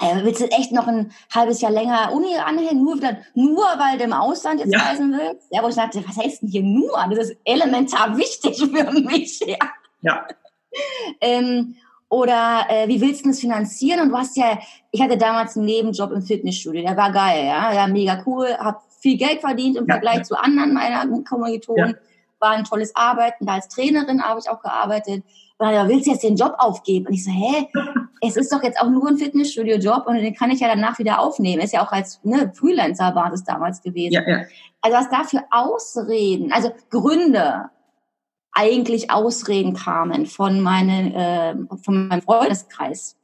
Äh, 0.00 0.24
willst 0.24 0.40
du 0.40 0.46
echt 0.46 0.70
noch 0.70 0.86
ein 0.86 1.12
halbes 1.34 1.60
Jahr 1.60 1.72
länger 1.72 2.12
Uni 2.12 2.36
anhängen, 2.36 2.84
nur, 2.84 2.96
wieder, 2.96 3.18
nur 3.34 3.64
weil 3.64 3.98
du 3.98 4.04
im 4.04 4.12
Ausland 4.12 4.60
jetzt 4.60 4.72
ja. 4.72 4.80
reisen 4.80 5.12
willst? 5.12 5.48
Ja, 5.50 5.62
wo 5.62 5.68
ich 5.68 5.74
dachte, 5.74 6.04
was 6.06 6.16
heißt 6.16 6.42
denn 6.42 6.48
hier 6.48 6.62
nur? 6.62 6.92
Das 7.10 7.30
ist 7.30 7.36
elementar 7.44 8.16
wichtig 8.16 8.58
für 8.58 8.92
mich. 8.92 9.40
Ja. 9.40 9.56
ja. 10.02 10.26
ähm, 11.20 11.76
oder 12.14 12.66
äh, 12.68 12.86
wie 12.86 13.00
willst 13.00 13.24
du 13.24 13.30
das 13.30 13.40
finanzieren? 13.40 14.00
Und 14.00 14.10
du 14.10 14.16
hast 14.16 14.36
ja, 14.36 14.56
ich 14.92 15.02
hatte 15.02 15.18
damals 15.18 15.56
einen 15.56 15.66
Nebenjob 15.66 16.12
im 16.12 16.22
Fitnessstudio, 16.22 16.82
der 16.82 16.96
war 16.96 17.10
geil, 17.10 17.44
ja, 17.44 17.72
ja 17.72 17.86
mega 17.88 18.22
cool, 18.24 18.46
hab 18.56 18.82
viel 19.00 19.16
Geld 19.16 19.40
verdient 19.40 19.76
im 19.76 19.86
ja. 19.88 19.94
Vergleich 19.94 20.22
zu 20.22 20.38
anderen 20.38 20.74
meiner 20.74 21.04
Kommilitonen. 21.24 21.90
Ja. 21.90 21.96
War 22.38 22.50
ein 22.50 22.64
tolles 22.64 22.94
Arbeiten, 22.94 23.46
da 23.46 23.54
als 23.54 23.66
Trainerin 23.66 24.22
habe 24.22 24.38
ich 24.38 24.48
auch 24.48 24.60
gearbeitet. 24.60 25.24
Und 25.58 25.72
dann, 25.72 25.88
willst 25.88 26.06
du 26.06 26.12
jetzt 26.12 26.22
den 26.22 26.36
Job 26.36 26.54
aufgeben? 26.58 27.06
Und 27.06 27.14
ich 27.14 27.24
so, 27.24 27.32
hä? 27.32 27.68
Es 28.26 28.36
ist 28.36 28.50
doch 28.50 28.62
jetzt 28.62 28.80
auch 28.80 28.88
nur 28.88 29.06
ein 29.06 29.18
Fitnessstudio-Job 29.18 30.06
und 30.06 30.14
den 30.14 30.34
kann 30.34 30.50
ich 30.50 30.60
ja 30.60 30.68
danach 30.68 30.98
wieder 30.98 31.18
aufnehmen. 31.18 31.60
Ist 31.60 31.74
ja 31.74 31.84
auch 31.84 31.92
als 31.92 32.20
ne, 32.22 32.50
Freelancer 32.54 33.14
war 33.14 33.28
das 33.28 33.44
damals 33.44 33.82
gewesen. 33.82 34.14
Ja, 34.14 34.26
ja. 34.26 34.44
Also 34.80 34.96
was 34.96 35.10
da 35.10 35.24
für 35.24 35.44
Ausreden, 35.50 36.50
also 36.50 36.72
Gründe, 36.88 37.68
eigentlich 38.54 39.10
Ausreden 39.10 39.74
kamen 39.74 40.26
von, 40.26 40.60
meinen, 40.60 41.12
äh, 41.14 41.54
von 41.82 42.08
meinem 42.08 42.22
Freundeskreis. 42.22 43.16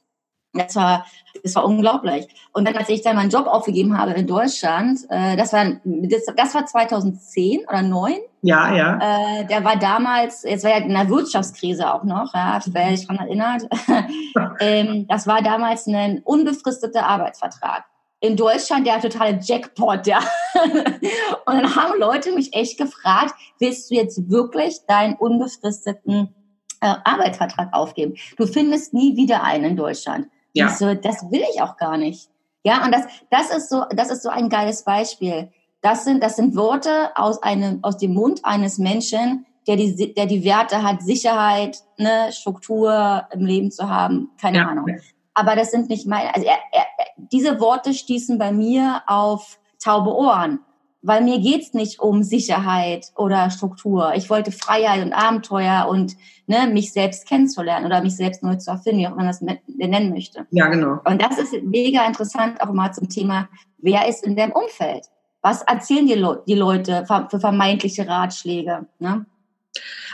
Das 0.53 0.75
war, 0.75 1.07
das 1.45 1.55
war 1.55 1.65
unglaublich. 1.65 2.27
Und 2.53 2.67
dann, 2.67 2.77
als 2.77 2.89
ich 2.89 3.03
dann 3.03 3.15
meinen 3.15 3.31
Job 3.31 3.47
aufgegeben 3.47 3.97
habe 3.97 4.13
in 4.13 4.27
Deutschland, 4.27 4.99
äh, 5.09 5.37
das 5.37 5.53
war, 5.53 5.65
das, 5.85 6.25
das 6.37 6.55
war 6.55 6.67
2010 6.67 7.61
oder 7.69 7.83
9. 7.83 8.15
Ja, 8.43 8.75
ja. 8.75 8.99
Äh, 8.99 9.45
der 9.47 9.65
war 9.65 9.77
damals, 9.77 10.43
jetzt 10.43 10.65
war 10.65 10.73
ja 10.73 10.79
in 10.79 10.89
der 10.95 11.09
Wirtschaftskrise 11.09 11.93
auch 11.93 12.03
noch, 12.03 12.35
ja, 12.35 12.59
wer 12.67 12.97
sich 12.97 13.07
daran 13.07 13.27
erinnert. 13.27 13.63
ähm, 14.61 15.07
das 15.07 15.29
war 15.29 15.41
damals 15.41 15.87
ein 15.87 16.21
unbefristeter 16.25 17.07
Arbeitsvertrag. 17.07 17.85
In 18.21 18.37
Deutschland 18.37 18.87
der 18.87 19.01
totale 19.01 19.39
Jackpot, 19.43 20.07
ja. 20.07 20.21
Und 20.55 21.55
dann 21.55 21.75
haben 21.75 21.99
Leute 21.99 22.33
mich 22.33 22.53
echt 22.53 22.79
gefragt, 22.79 23.35
willst 23.59 23.91
du 23.91 23.95
jetzt 23.95 24.31
wirklich 24.31 24.81
deinen 24.87 25.15
unbefristeten 25.15 26.35
äh, 26.81 26.95
Arbeitsvertrag 27.05 27.73
aufgeben? 27.73 28.15
Du 28.37 28.47
findest 28.47 28.93
nie 28.93 29.17
wieder 29.17 29.43
einen 29.43 29.65
in 29.65 29.77
Deutschland. 29.77 30.29
Ja. 30.53 30.69
So, 30.69 30.95
das 30.95 31.31
will 31.31 31.43
ich 31.55 31.63
auch 31.63 31.77
gar 31.77 31.97
nicht. 31.97 32.29
Ja, 32.63 32.85
und 32.85 32.93
das, 32.93 33.07
das 33.31 33.51
ist 33.57 33.71
so, 33.71 33.85
das 33.91 34.11
ist 34.11 34.23
so 34.23 34.29
ein 34.29 34.51
geiles 34.51 34.85
Beispiel. 34.85 35.51
Das 35.81 36.05
sind, 36.05 36.23
das 36.23 36.37
sind 36.37 36.57
Worte 36.57 37.11
aus 37.15 37.43
einem, 37.43 37.79
aus 37.83 37.97
dem 37.97 38.13
Mund 38.13 38.41
eines 38.45 38.77
Menschen, 38.77 39.47
der 39.67 39.77
die, 39.77 40.15
der 40.15 40.27
die 40.27 40.45
Werte 40.45 40.83
hat, 40.83 41.03
Sicherheit, 41.03 41.79
ne, 41.97 42.31
Struktur 42.33 43.27
im 43.33 43.47
Leben 43.47 43.71
zu 43.71 43.89
haben, 43.89 44.31
keine 44.39 44.59
ja. 44.59 44.67
Ahnung. 44.69 44.87
Aber 45.35 45.57
das 45.57 45.71
sind 45.71 45.89
nicht 45.89 46.07
meine, 46.07 46.35
also 46.35 46.47
er, 46.47 46.59
er, 46.73 46.87
diese 47.17 47.61
Worte 47.61 47.95
stießen 47.95 48.39
bei 48.39 48.53
mir 48.53 49.03
auf 49.07 49.59
taube 49.79 50.15
Ohren 50.15 50.61
weil 51.03 51.23
mir 51.23 51.41
geht's 51.41 51.73
nicht 51.73 52.01
um 52.01 52.23
Sicherheit 52.23 53.07
oder 53.17 53.51
Struktur. 53.51 54.13
Ich 54.15 54.29
wollte 54.29 54.53
Freiheit 54.53 55.05
und 55.05 55.13
Abenteuer 55.13 55.87
und 55.89 56.17
ne, 56.47 56.69
mich 56.71 56.93
selbst 56.93 57.27
kennenzulernen 57.27 57.87
oder 57.87 58.03
mich 58.03 58.17
selbst 58.17 58.43
neu 58.43 58.57
zu 58.57 58.71
erfinden, 58.71 59.01
wie 59.01 59.07
auch 59.07 59.17
man 59.17 59.27
das 59.27 59.41
nennen 59.41 60.11
möchte. 60.11 60.47
Ja, 60.51 60.67
genau. 60.69 61.01
Und 61.05 61.23
das 61.23 61.39
ist 61.39 61.55
mega 61.63 62.07
interessant 62.07 62.61
auch 62.61 62.73
mal 62.73 62.93
zum 62.93 63.09
Thema, 63.09 63.49
wer 63.79 64.09
ist 64.09 64.25
in 64.25 64.37
deinem 64.37 64.53
Umfeld? 64.53 65.07
Was 65.43 65.63
erzählen 65.63 66.07
die, 66.07 66.15
Le 66.15 66.43
die 66.47 66.55
Leute 66.55 67.07
für 67.07 67.41
vermeintliche 67.41 68.07
Ratschläge? 68.07 68.87
Ne? 68.99 69.25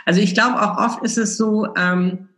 Also 0.05 0.21
ich 0.21 0.35
glaube 0.35 0.63
auch 0.63 0.79
oft 0.79 1.03
ist 1.03 1.19
es 1.19 1.37
so, 1.37 1.67
ähm, 1.77 2.29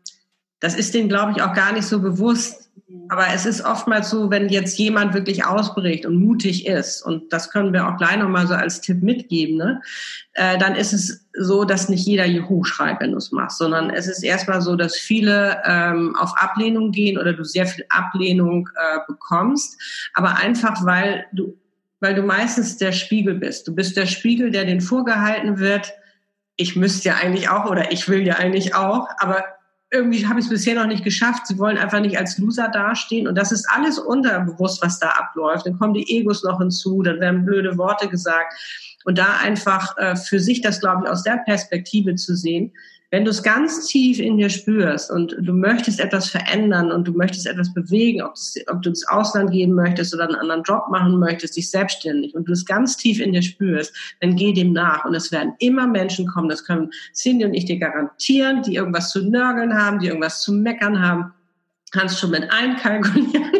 das 0.61 0.75
ist 0.75 0.95
denen, 0.95 1.09
glaube 1.09 1.33
ich, 1.33 1.43
auch 1.43 1.53
gar 1.53 1.73
nicht 1.73 1.87
so 1.87 2.01
bewusst, 2.01 2.69
aber 3.11 3.27
es 3.35 3.47
ist 3.47 3.65
oftmals 3.65 4.11
so, 4.11 4.31
wenn 4.31 4.49
jetzt 4.49 4.79
jemand 4.79 5.13
wirklich 5.15 5.45
ausbricht 5.45 6.07
und 6.07 6.17
mutig 6.17 6.67
ist, 6.67 7.03
und 7.03 7.33
das 7.33 7.51
können 7.51 7.73
wir 7.73 7.87
auch 7.87 7.97
gleich 7.97 8.17
nochmal 8.17 8.47
so 8.47 8.55
als 8.55 8.81
Tipp 8.81 9.03
mitgeben, 9.03 9.57
ne, 9.57 9.83
äh, 10.35 10.59
dann 10.59 10.75
ist 10.75 10.93
es 10.93 11.27
so, 11.35 11.65
dass 11.65 11.89
nicht 11.89 12.07
jeder 12.07 12.27
Juhu 12.27 12.65
schreit, 12.65 13.01
wenn 13.01 13.13
du 13.13 13.19
es 13.19 13.31
machst, 13.31 13.59
sondern 13.59 13.91
es 13.91 14.07
ist 14.07 14.23
erstmal 14.23 14.63
so, 14.63 14.75
dass 14.75 14.97
viele 14.97 15.61
ähm, 15.65 16.17
auf 16.17 16.33
Ablehnung 16.37 16.91
gehen 16.91 17.19
oder 17.19 17.33
du 17.33 17.45
sehr 17.45 17.67
viel 17.67 17.85
Ablehnung 17.91 18.69
äh, 18.75 18.99
bekommst, 19.07 19.81
aber 20.15 20.37
einfach 20.39 20.85
weil 20.85 21.27
du, 21.33 21.59
weil 22.01 22.15
du 22.15 22.23
meistens 22.23 22.77
der 22.77 22.93
Spiegel 22.93 23.35
bist. 23.35 23.69
Du 23.69 23.75
bist 23.75 23.97
der 23.97 24.07
Spiegel, 24.07 24.51
der 24.51 24.65
den 24.65 24.81
vorgehalten 24.81 25.59
wird. 25.59 25.93
Ich 26.57 26.77
müsste 26.77 27.11
ja 27.11 27.17
eigentlich 27.17 27.49
auch 27.49 27.71
oder 27.71 27.93
ich 27.93 28.09
will 28.09 28.27
ja 28.27 28.37
eigentlich 28.37 28.75
auch, 28.75 29.09
aber 29.19 29.45
irgendwie 29.91 30.27
habe 30.27 30.39
ich 30.39 30.47
es 30.47 30.51
bisher 30.51 30.75
noch 30.75 30.87
nicht 30.87 31.05
geschafft. 31.05 31.47
Sie 31.47 31.59
wollen 31.59 31.79
einfach 31.79 32.01
nicht 32.01 32.19
als 32.19 32.37
Loser 32.39 32.69
dastehen. 32.69 33.27
Und 33.27 33.37
das 33.37 33.53
ist 33.53 33.67
alles 33.71 33.99
unterbewusst, 33.99 34.83
was 34.83 34.99
da 34.99 35.09
abläuft. 35.11 35.67
Dann 35.67 35.79
kommen 35.79 35.95
die 35.95 36.19
Egos 36.19 36.43
noch 36.45 36.59
hinzu, 36.59 37.03
dann 37.03 37.21
werden 37.21 37.47
blöde 37.47 37.79
Worte 37.79 38.09
gesagt. 38.09 38.53
Und 39.05 39.17
da 39.17 39.39
einfach 39.43 39.97
äh, 39.97 40.17
für 40.17 40.41
sich 40.41 40.61
das, 40.61 40.81
glaube 40.81 41.05
ich, 41.05 41.11
aus 41.11 41.23
der 41.23 41.39
Perspektive 41.39 42.15
zu 42.17 42.37
sehen, 42.37 42.73
wenn 43.11 43.25
du 43.25 43.31
es 43.31 43.43
ganz 43.43 43.87
tief 43.87 44.21
in 44.21 44.37
dir 44.37 44.51
spürst 44.51 45.11
und 45.11 45.35
du 45.41 45.53
möchtest 45.55 45.99
etwas 45.99 46.29
verändern 46.29 46.93
und 46.93 47.09
du 47.09 47.13
möchtest 47.13 47.47
etwas 47.47 47.73
bewegen, 47.73 48.21
ob, 48.21 48.35
das, 48.35 48.55
ob 48.67 48.83
du 48.83 48.91
ins 48.91 49.07
Ausland 49.09 49.51
gehen 49.51 49.73
möchtest 49.73 50.15
oder 50.15 50.25
einen 50.25 50.35
anderen 50.35 50.63
Job 50.63 50.89
machen 50.91 51.19
möchtest, 51.19 51.57
dich 51.57 51.71
selbstständig 51.71 52.35
und 52.35 52.47
du 52.47 52.53
es 52.53 52.67
ganz 52.67 52.99
tief 52.99 53.19
in 53.21 53.33
dir 53.33 53.41
spürst, 53.41 53.95
dann 54.21 54.37
geh 54.37 54.53
dem 54.53 54.73
nach. 54.73 55.07
Und 55.07 55.15
es 55.15 55.33
werden 55.33 55.55
immer 55.59 55.87
Menschen 55.87 56.27
kommen, 56.27 56.51
das 56.51 56.65
können 56.65 56.91
Cindy 57.15 57.47
und 57.47 57.55
ich 57.55 57.65
dir 57.65 57.79
garantieren, 57.79 58.63
die 58.63 58.75
irgendwas 58.75 59.11
zu 59.11 59.27
nörgeln 59.27 59.75
haben, 59.75 60.01
die 60.01 60.09
irgendwas 60.09 60.43
zu 60.43 60.53
meckern 60.53 61.01
haben. 61.01 61.33
Kannst 61.93 62.19
schon 62.19 62.31
mit 62.31 62.51
einkalkulieren. 62.53 63.53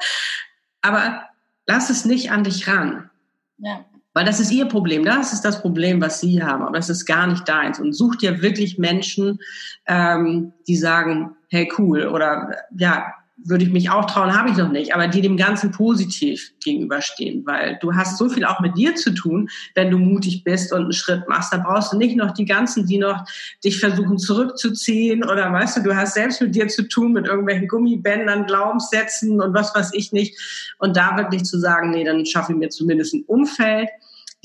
Aber 0.82 1.22
lass 1.66 1.90
es 1.90 2.04
nicht 2.04 2.30
an 2.30 2.44
dich 2.44 2.68
ran. 2.68 3.10
Ja. 3.58 3.84
Weil 4.16 4.24
das 4.24 4.40
ist 4.40 4.50
ihr 4.50 4.64
Problem. 4.64 5.04
Das 5.04 5.34
ist 5.34 5.42
das 5.42 5.60
Problem, 5.60 6.00
was 6.00 6.20
sie 6.20 6.42
haben. 6.42 6.62
Aber 6.62 6.78
das 6.78 6.88
ist 6.88 7.04
gar 7.04 7.26
nicht 7.26 7.46
deins. 7.46 7.78
Und 7.78 7.92
such 7.92 8.16
dir 8.16 8.40
wirklich 8.40 8.78
Menschen, 8.78 9.40
ähm, 9.86 10.54
die 10.66 10.76
sagen, 10.76 11.36
hey, 11.50 11.70
cool. 11.76 12.06
Oder 12.06 12.56
ja, 12.78 13.12
würde 13.44 13.64
ich 13.64 13.70
mich 13.70 13.90
auch 13.90 14.06
trauen, 14.06 14.34
habe 14.34 14.48
ich 14.48 14.56
noch 14.56 14.70
nicht, 14.70 14.94
aber 14.94 15.08
die 15.08 15.20
dem 15.20 15.36
Ganzen 15.36 15.70
positiv 15.70 16.52
gegenüberstehen, 16.64 17.44
weil 17.44 17.78
du 17.82 17.94
hast 17.94 18.16
so 18.16 18.30
viel 18.30 18.46
auch 18.46 18.60
mit 18.60 18.78
dir 18.78 18.94
zu 18.94 19.12
tun, 19.12 19.50
wenn 19.74 19.90
du 19.90 19.98
mutig 19.98 20.44
bist 20.44 20.72
und 20.72 20.84
einen 20.84 20.92
Schritt 20.92 21.28
machst. 21.28 21.52
Da 21.52 21.58
brauchst 21.58 21.92
du 21.92 21.98
nicht 21.98 22.16
noch 22.16 22.32
die 22.32 22.46
ganzen, 22.46 22.86
die 22.86 22.96
noch 22.96 23.22
dich 23.62 23.78
versuchen 23.78 24.16
zurückzuziehen 24.16 25.22
oder 25.24 25.52
weißt 25.52 25.76
du, 25.76 25.82
du 25.82 25.94
hast 25.94 26.14
selbst 26.14 26.40
mit 26.40 26.54
dir 26.54 26.68
zu 26.68 26.88
tun, 26.88 27.12
mit 27.12 27.26
irgendwelchen 27.26 27.68
Gummibändern, 27.68 28.46
Glaubenssätzen 28.46 29.42
und 29.42 29.52
was 29.52 29.74
weiß 29.74 29.90
ich 29.92 30.12
nicht. 30.12 30.40
Und 30.78 30.96
da 30.96 31.18
wirklich 31.18 31.44
zu 31.44 31.58
sagen, 31.58 31.90
nee, 31.90 32.04
dann 32.04 32.24
schaffe 32.24 32.52
ich 32.52 32.58
mir 32.58 32.70
zumindest 32.70 33.12
ein 33.12 33.24
Umfeld, 33.26 33.90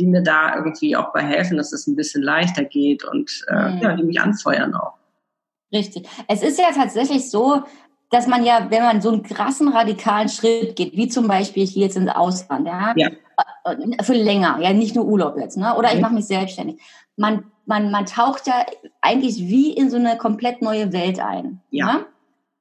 die 0.01 0.07
mir 0.07 0.23
da 0.23 0.55
irgendwie 0.55 0.95
auch 0.95 1.13
bei 1.13 1.21
helfen, 1.21 1.57
dass 1.57 1.71
es 1.71 1.87
ein 1.87 1.95
bisschen 1.95 2.23
leichter 2.23 2.63
geht 2.63 3.05
und 3.05 3.45
äh, 3.47 3.69
mhm. 3.69 3.77
ja, 3.81 3.95
die 3.95 4.03
mich 4.03 4.19
anfeuern 4.19 4.73
auch. 4.73 4.93
Richtig. 5.71 6.07
Es 6.27 6.41
ist 6.41 6.59
ja 6.59 6.71
tatsächlich 6.75 7.29
so, 7.29 7.61
dass 8.09 8.27
man 8.27 8.43
ja, 8.43 8.67
wenn 8.69 8.81
man 8.81 9.01
so 9.01 9.09
einen 9.09 9.23
krassen 9.23 9.69
radikalen 9.69 10.27
Schritt 10.27 10.75
geht, 10.75 10.93
wie 10.97 11.07
zum 11.07 11.27
Beispiel 11.27 11.63
ich 11.63 11.75
gehe 11.75 11.83
jetzt 11.83 11.95
ins 11.95 12.09
Ausland, 12.09 12.67
ja, 12.67 12.93
ja. 12.97 13.09
Äh, 13.63 14.03
für 14.03 14.13
länger, 14.13 14.59
ja, 14.59 14.73
nicht 14.73 14.95
nur 14.95 15.05
Urlaub 15.05 15.37
jetzt, 15.37 15.57
ne? 15.57 15.75
Oder 15.77 15.89
ich 15.89 15.95
mhm. 15.95 16.01
mache 16.01 16.15
mich 16.15 16.25
selbstständig. 16.25 16.82
Man, 17.15 17.45
man, 17.65 17.91
man 17.91 18.05
taucht 18.05 18.47
ja 18.47 18.65
eigentlich 19.01 19.38
wie 19.38 19.71
in 19.71 19.89
so 19.89 19.97
eine 19.97 20.17
komplett 20.17 20.61
neue 20.61 20.91
Welt 20.91 21.19
ein. 21.19 21.61
Ja. 21.69 21.88
ja? 21.88 22.05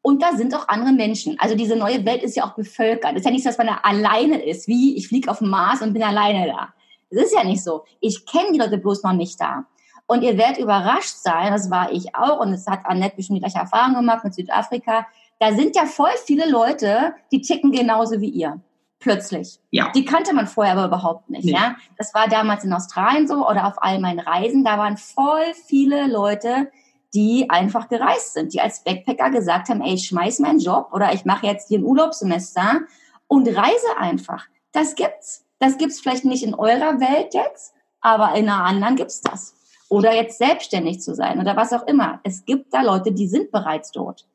Und 0.02 0.22
da 0.22 0.32
sind 0.36 0.54
auch 0.54 0.68
andere 0.68 0.92
Menschen. 0.92 1.36
Also 1.40 1.56
diese 1.56 1.76
neue 1.76 2.04
Welt 2.06 2.22
ist 2.22 2.36
ja 2.36 2.44
auch 2.44 2.54
bevölkert. 2.54 3.12
Es 3.12 3.20
ist 3.20 3.24
ja 3.26 3.30
nicht 3.32 3.42
so, 3.42 3.50
dass 3.50 3.58
man 3.58 3.66
da 3.66 3.80
alleine 3.82 4.42
ist, 4.42 4.66
wie 4.68 4.96
ich 4.96 5.08
fliege 5.08 5.30
auf 5.30 5.38
dem 5.38 5.50
Mars 5.50 5.82
und 5.82 5.92
bin 5.92 6.02
alleine 6.02 6.46
da. 6.46 6.72
Das 7.10 7.24
ist 7.24 7.34
ja 7.34 7.44
nicht 7.44 7.62
so. 7.62 7.84
Ich 8.00 8.26
kenne 8.26 8.52
die 8.52 8.58
Leute 8.58 8.78
bloß 8.78 9.02
noch 9.02 9.12
nicht 9.12 9.40
da. 9.40 9.64
Und 10.06 10.22
ihr 10.22 10.36
werdet 10.36 10.58
überrascht 10.58 11.16
sein, 11.22 11.52
das 11.52 11.70
war 11.70 11.92
ich 11.92 12.16
auch, 12.16 12.40
und 12.40 12.52
es 12.52 12.66
hat 12.66 12.80
Annette 12.84 13.16
bestimmt 13.16 13.36
die 13.36 13.42
gleiche 13.42 13.58
Erfahrung 13.58 13.94
gemacht 13.94 14.24
mit 14.24 14.34
Südafrika. 14.34 15.06
Da 15.38 15.52
sind 15.52 15.76
ja 15.76 15.86
voll 15.86 16.10
viele 16.24 16.50
Leute, 16.50 17.14
die 17.30 17.40
ticken 17.40 17.70
genauso 17.70 18.20
wie 18.20 18.28
ihr. 18.28 18.60
Plötzlich. 18.98 19.60
Ja. 19.70 19.90
Die 19.94 20.04
kannte 20.04 20.34
man 20.34 20.46
vorher 20.46 20.74
aber 20.74 20.86
überhaupt 20.86 21.30
nicht. 21.30 21.44
Nee. 21.44 21.52
Ja, 21.52 21.76
das 21.96 22.12
war 22.12 22.28
damals 22.28 22.64
in 22.64 22.72
Australien 22.72 23.26
so 23.26 23.48
oder 23.48 23.66
auf 23.66 23.82
all 23.82 23.98
meinen 23.98 24.18
Reisen. 24.18 24.62
Da 24.62 24.76
waren 24.76 24.98
voll 24.98 25.54
viele 25.66 26.06
Leute, 26.06 26.70
die 27.14 27.48
einfach 27.48 27.88
gereist 27.88 28.34
sind, 28.34 28.52
die 28.52 28.60
als 28.60 28.84
Backpacker 28.84 29.30
gesagt 29.30 29.68
haben, 29.68 29.80
ey, 29.80 29.94
ich 29.94 30.06
schmeiß 30.06 30.40
meinen 30.40 30.58
Job 30.58 30.90
oder 30.92 31.12
ich 31.14 31.24
mache 31.24 31.46
jetzt 31.46 31.68
hier 31.68 31.78
ein 31.78 31.84
Urlaubssemester 31.84 32.80
und 33.26 33.48
reise 33.48 33.96
einfach. 33.98 34.46
Das 34.72 34.94
gibt's. 34.94 35.46
Das 35.60 35.78
gibt's 35.78 36.00
vielleicht 36.00 36.24
nicht 36.24 36.42
in 36.42 36.54
eurer 36.54 36.98
Welt 36.98 37.34
jetzt, 37.34 37.74
aber 38.00 38.34
in 38.34 38.48
einer 38.48 38.64
anderen 38.64 38.96
gibt's 38.96 39.20
das. 39.20 39.54
Oder 39.88 40.14
jetzt 40.14 40.38
selbstständig 40.38 41.00
zu 41.00 41.14
sein 41.14 41.38
oder 41.38 41.56
was 41.56 41.72
auch 41.72 41.86
immer. 41.86 42.20
Es 42.24 42.44
gibt 42.44 42.72
da 42.72 42.82
Leute, 42.82 43.12
die 43.12 43.28
sind 43.28 43.50
bereits 43.52 43.92
dort. 43.92 44.26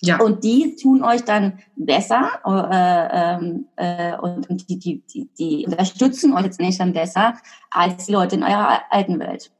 Ja. 0.00 0.18
Und 0.18 0.42
die 0.42 0.76
tun 0.76 1.04
euch 1.04 1.24
dann 1.24 1.58
besser 1.76 2.30
äh, 2.44 3.08
ähm, 3.12 3.66
äh, 3.76 4.16
und, 4.16 4.48
und 4.48 4.68
die, 4.68 4.78
die, 4.78 5.02
die, 5.06 5.28
die 5.38 5.66
unterstützen 5.66 6.34
euch 6.34 6.44
jetzt 6.44 6.60
nicht 6.60 6.80
dann 6.80 6.92
besser 6.92 7.34
als 7.70 8.06
die 8.06 8.12
Leute 8.12 8.36
in 8.36 8.42
eurer 8.42 8.80
alten 8.90 9.18
Welt. 9.18 9.52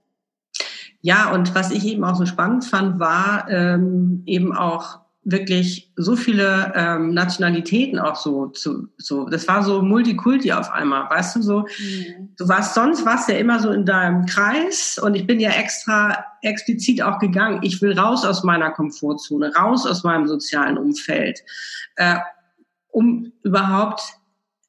Ja, 1.01 1.33
und 1.33 1.55
was 1.55 1.71
ich 1.71 1.85
eben 1.85 2.05
auch 2.05 2.15
so 2.15 2.27
spannend 2.27 2.65
fand, 2.65 2.99
war 2.99 3.49
ähm, 3.51 4.23
eben 4.25 4.57
auch 4.57 5.02
wirklich 5.25 5.93
so 5.95 6.17
viele 6.17 6.73
ähm, 6.75 7.15
Nationalitäten 7.15 7.99
auch 8.01 8.17
so 8.17 8.49
zu 8.49 8.89
so 8.99 9.29
das 9.29 9.47
war 9.47 9.63
so 9.63 9.81
Multikulti 9.81 10.53
auf 10.53 10.71
einmal 10.73 11.09
weißt 11.11 11.37
du 11.37 11.43
so 11.43 11.61
mhm. 11.61 12.31
du 12.37 12.49
warst 12.49 12.75
sonst 12.75 13.07
warst 13.07 13.29
ja 13.29 13.37
immer 13.37 13.61
so 13.61 13.71
in 13.71 13.87
deinem 13.87 14.27
Kreis 14.27 14.99
und 15.01 15.15
ich 15.15 15.27
bin 15.27 15.39
ja 15.39 15.51
extra 15.51 16.25
explizit 16.43 17.03
auch 17.03 17.21
gegangen 17.21 17.61
ich 17.63 17.81
will 17.81 17.97
raus 17.97 18.25
aus 18.25 18.43
meiner 18.43 18.71
Komfortzone 18.71 19.55
raus 19.55 19.87
aus 19.87 20.03
meinem 20.03 20.27
sozialen 20.27 20.77
Umfeld 20.77 21.41
äh, 21.97 22.17
um 22.89 23.33
überhaupt 23.45 24.03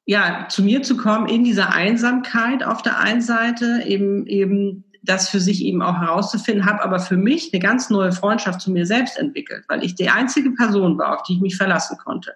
ja 0.06 0.46
zu 0.48 0.62
mir 0.62 0.82
zu 0.82 0.96
kommen 0.96 1.26
in 1.26 1.42
dieser 1.42 1.72
Einsamkeit 1.74 2.62
auf 2.62 2.80
der 2.80 3.00
einen 3.00 3.22
Seite 3.22 3.82
eben 3.86 4.28
eben 4.28 4.83
das 5.04 5.28
für 5.28 5.40
sich 5.40 5.64
eben 5.64 5.82
auch 5.82 6.00
herauszufinden, 6.00 6.66
habe 6.66 6.82
aber 6.82 6.98
für 6.98 7.16
mich 7.16 7.50
eine 7.52 7.60
ganz 7.60 7.90
neue 7.90 8.12
Freundschaft 8.12 8.60
zu 8.60 8.70
mir 8.70 8.86
selbst 8.86 9.18
entwickelt, 9.18 9.64
weil 9.68 9.84
ich 9.84 9.94
die 9.94 10.08
einzige 10.08 10.50
Person 10.52 10.98
war, 10.98 11.14
auf 11.14 11.22
die 11.24 11.34
ich 11.34 11.40
mich 11.40 11.56
verlassen 11.56 11.96
konnte. 12.02 12.34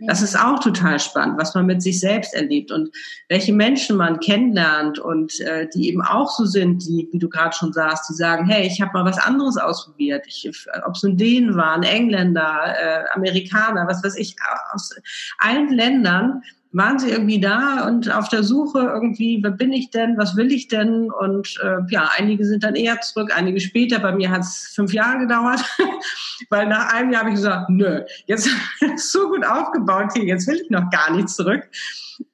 Das 0.00 0.22
ist 0.22 0.38
auch 0.38 0.58
total 0.58 0.98
spannend, 0.98 1.38
was 1.38 1.54
man 1.54 1.66
mit 1.66 1.82
sich 1.82 2.00
selbst 2.00 2.34
erlebt 2.34 2.72
und 2.72 2.90
welche 3.28 3.52
Menschen 3.52 3.96
man 3.96 4.18
kennenlernt 4.18 4.98
und 4.98 5.38
äh, 5.40 5.68
die 5.72 5.88
eben 5.88 6.02
auch 6.02 6.30
so 6.30 6.44
sind, 6.46 6.82
die, 6.82 7.08
wie 7.12 7.18
du 7.18 7.28
gerade 7.28 7.54
schon 7.54 7.72
sagst, 7.72 8.10
die 8.10 8.14
sagen, 8.14 8.46
hey, 8.46 8.66
ich 8.66 8.80
habe 8.80 8.92
mal 8.92 9.04
was 9.04 9.18
anderes 9.18 9.56
ausprobiert. 9.56 10.26
Ob 10.84 10.94
es 10.94 11.02
nun 11.02 11.16
Dänen 11.16 11.56
waren, 11.56 11.84
Engländer, 11.84 12.74
äh, 12.76 13.04
Amerikaner, 13.14 13.86
was 13.86 14.02
weiß 14.02 14.16
ich, 14.16 14.36
aus 14.72 14.90
allen 15.38 15.72
Ländern 15.72 16.42
waren 16.74 16.98
sie 16.98 17.10
irgendwie 17.10 17.40
da 17.40 17.86
und 17.86 18.12
auf 18.12 18.28
der 18.28 18.42
Suche 18.42 18.80
irgendwie, 18.80 19.38
wer 19.42 19.52
bin 19.52 19.72
ich 19.72 19.90
denn, 19.90 20.18
was 20.18 20.36
will 20.36 20.50
ich 20.50 20.66
denn? 20.66 21.10
Und 21.10 21.56
äh, 21.62 21.76
ja, 21.88 22.10
einige 22.16 22.44
sind 22.44 22.64
dann 22.64 22.74
eher 22.74 23.00
zurück, 23.00 23.30
einige 23.34 23.60
später. 23.60 24.00
Bei 24.00 24.12
mir 24.12 24.30
hat 24.30 24.40
es 24.40 24.72
fünf 24.74 24.92
Jahre 24.92 25.20
gedauert, 25.20 25.64
weil 26.50 26.66
nach 26.66 26.92
einem 26.92 27.12
Jahr 27.12 27.22
habe 27.22 27.30
ich 27.30 27.36
gesagt, 27.36 27.70
nö, 27.70 28.02
jetzt 28.26 28.50
so 28.96 29.28
gut 29.28 29.46
aufgebaut 29.46 30.12
hier, 30.14 30.24
jetzt 30.24 30.48
will 30.48 30.60
ich 30.60 30.68
noch 30.68 30.90
gar 30.90 31.14
nicht 31.14 31.28
zurück. 31.28 31.62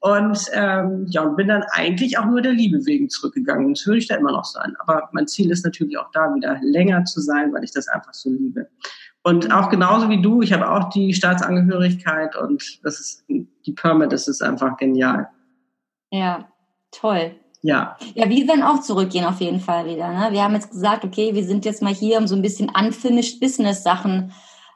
Und 0.01 0.39
ähm, 0.55 1.07
ja, 1.09 1.23
und 1.23 1.37
bin 1.37 1.49
dann 1.49 1.65
eigentlich 1.73 2.19
auch 2.19 2.25
nur 2.25 2.41
der 2.41 2.53
Liebe 2.53 2.85
wegen 2.87 3.11
zurückgegangen. 3.11 3.75
Das 3.75 3.87
würde 3.87 3.99
ich 3.99 4.09
da 4.09 4.17
immer 4.17 4.33
noch 4.33 4.45
sein. 4.45 4.75
Aber 4.79 5.09
mein 5.13 5.27
Ziel 5.27 5.51
ist 5.51 5.65
natürlich 5.65 5.99
auch 5.99 6.11
da 6.13 6.35
wieder 6.35 6.59
länger 6.63 7.05
zu 7.05 7.21
sein, 7.21 7.53
weil 7.53 7.65
ich 7.65 7.73
das 7.73 7.89
einfach 7.89 8.15
so 8.15 8.31
liebe. 8.31 8.69
Und 9.23 9.53
auch 9.53 9.69
genauso 9.69 10.09
wie 10.09 10.23
du, 10.23 10.41
ich 10.41 10.53
habe 10.53 10.71
auch 10.71 10.89
die 10.91 11.13
Staatsangehörigkeit 11.13 12.37
und 12.37 12.81
das 12.83 13.01
ist 13.01 13.25
die 13.29 13.73
Permit, 13.73 14.13
das 14.13 14.29
ist 14.29 14.43
einfach 14.43 14.77
genial. 14.79 15.29
Ja, 16.11 16.49
toll. 16.91 17.33
Ja. 17.63 17.97
Ja, 18.15 18.29
wir 18.29 18.49
werden 18.49 18.63
auch 18.63 18.81
zurückgehen 18.81 19.27
auf 19.27 19.41
jeden 19.41 19.61
Fall 19.61 19.85
wieder. 19.85 20.09
Ne? 20.09 20.29
Wir 20.33 20.43
haben 20.43 20.55
jetzt 20.55 20.71
gesagt, 20.71 21.05
okay, 21.05 21.35
wir 21.35 21.45
sind 21.45 21.65
jetzt 21.65 21.83
mal 21.83 21.93
hier, 21.93 22.19
um 22.19 22.27
so 22.27 22.35
ein 22.35 22.43
bisschen 22.43 22.71
unfinished 22.71 23.41
Business 23.41 23.83
Sachen 23.83 24.33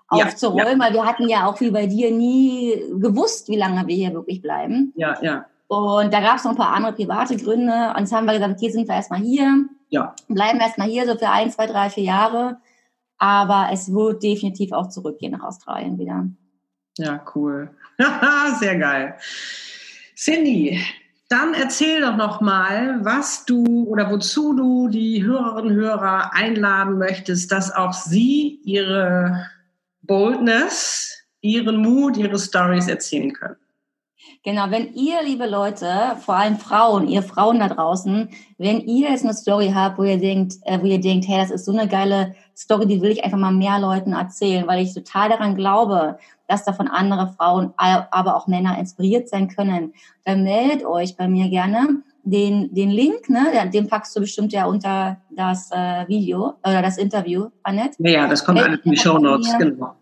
aufzuräumen, 0.09 0.67
ja, 0.67 0.73
ja. 0.73 0.79
weil 0.79 0.93
wir 0.93 1.07
hatten 1.07 1.29
ja 1.29 1.47
auch 1.47 1.61
wie 1.61 1.71
bei 1.71 1.87
dir 1.87 2.11
nie 2.11 2.75
gewusst, 3.01 3.49
wie 3.49 3.57
lange 3.57 3.87
wir 3.87 3.97
hier 3.97 4.13
wirklich 4.13 4.43
bleiben. 4.43 4.93
Ja, 4.97 5.17
ja. 5.23 5.47
Und 5.67 6.13
da 6.13 6.21
gab 6.21 6.37
es 6.37 6.45
noch 6.45 6.53
ein 6.53 6.59
paar 6.59 6.75
andere 6.75 6.93
private 6.93 7.37
Gründe. 7.37 7.93
Und 7.95 8.01
jetzt 8.01 8.13
haben 8.13 8.27
wir 8.27 8.35
gesagt, 8.35 8.53
okay, 8.53 8.71
sind 8.71 8.87
wir 8.87 8.95
erstmal 8.95 9.21
hier. 9.21 9.65
Ja. 9.89 10.15
Bleiben 10.29 10.61
erstmal 10.61 10.89
hier 10.89 11.07
so 11.07 11.17
für 11.17 11.31
ein, 11.31 11.51
zwei, 11.51 11.67
drei, 11.67 11.89
vier 11.89 12.05
Jahre. 12.05 12.59
Aber 13.25 13.71
es 13.73 13.91
wird 13.91 14.23
definitiv 14.23 14.73
auch 14.73 14.91
zurückgehen 14.91 15.33
nach 15.33 15.45
Australien 15.45 15.99
wieder. 15.99 16.29
Ja, 16.99 17.25
cool. 17.35 17.71
Sehr 18.61 18.77
geil. 18.77 19.15
Cindy, 20.15 20.79
dann 21.31 21.55
erzähl 21.55 22.03
doch 22.03 22.17
noch 22.17 22.43
mal, 22.43 23.03
was 23.03 23.47
du 23.47 23.87
oder 23.89 24.11
wozu 24.11 24.53
du 24.53 24.89
die 24.89 25.25
Hörerinnen 25.25 25.71
und 25.71 25.75
Hörer 25.75 26.35
einladen 26.35 26.99
möchtest, 26.99 27.51
dass 27.51 27.73
auch 27.73 27.95
sie 27.95 28.61
ihre 28.63 29.47
Boldness, 30.03 31.25
ihren 31.41 31.79
Mut, 31.79 32.19
ihre 32.19 32.39
Stories 32.39 32.89
erzählen 32.89 33.33
können. 33.33 33.57
Genau, 34.47 34.65
wenn 34.69 34.93
ihr, 34.93 35.23
liebe 35.25 35.47
Leute, 35.47 36.17
vor 36.21 36.35
allem 36.35 36.59
Frauen, 36.59 37.09
ihr 37.09 37.23
Frauen 37.23 37.61
da 37.61 37.69
draußen, 37.69 38.29
wenn 38.59 38.81
ihr 38.81 39.09
jetzt 39.09 39.25
eine 39.25 39.33
Story 39.33 39.73
habt, 39.75 39.97
wo 39.97 40.03
ihr 40.03 40.19
denkt, 40.19 40.57
äh, 40.65 40.79
wo 40.83 40.85
ihr 40.85 41.01
denkt, 41.01 41.27
hey, 41.27 41.39
das 41.39 41.51
ist 41.51 41.65
so 41.65 41.73
eine 41.73 41.89
geile 41.89 42.35
Story, 42.55 42.87
die 42.87 43.01
will 43.01 43.11
ich 43.11 43.25
einfach 43.25 43.39
mal 43.39 43.55
mehr 43.55 43.79
Leuten 43.79 44.13
erzählen, 44.13 44.67
weil 44.67 44.83
ich 44.83 44.93
total 44.93 45.31
daran 45.31 45.57
glaube, 45.57 46.19
dass 46.47 46.63
davon 46.63 46.89
andere 46.89 47.29
Frauen, 47.29 47.73
aber 47.79 48.37
auch 48.37 48.47
Männer 48.47 48.79
inspiriert 48.79 49.31
sein 49.31 49.49
können, 49.49 49.95
dann 50.27 50.45
meldet 50.45 50.85
euch 50.85 51.17
bei 51.17 51.27
mir 51.27 51.49
gerne. 51.49 52.03
Den, 52.23 52.75
den 52.75 52.91
Link, 52.91 53.31
ne, 53.31 53.71
den 53.73 53.89
packst 53.89 54.15
du 54.15 54.21
bestimmt 54.21 54.53
ja 54.53 54.67
unter 54.67 55.19
das 55.31 55.71
äh, 55.73 56.07
Video 56.07 56.55
oder 56.63 56.83
das 56.83 56.99
Interview, 56.99 57.49
Annette. 57.63 57.97
Ja, 57.99 58.29
das 58.29 58.45
kommt 58.45 58.61
alles 58.61 58.81
in 58.85 58.91
die 58.91 58.97
Show 58.99 59.19
Notes, 59.19 59.55
genau. 59.59 59.95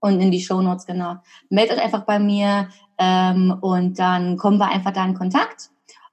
Und 0.00 0.20
in 0.20 0.30
die 0.30 0.40
Show 0.40 0.60
Notes, 0.60 0.84
genau. 0.84 1.16
Meldet 1.48 1.78
euch 1.78 1.84
einfach 1.84 2.04
bei 2.04 2.18
mir 2.18 2.68
ähm, 2.98 3.56
und 3.60 3.98
dann 3.98 4.36
kommen 4.36 4.58
wir 4.58 4.68
einfach 4.68 4.92
da 4.92 5.04
in 5.04 5.14
Kontakt. 5.14 5.70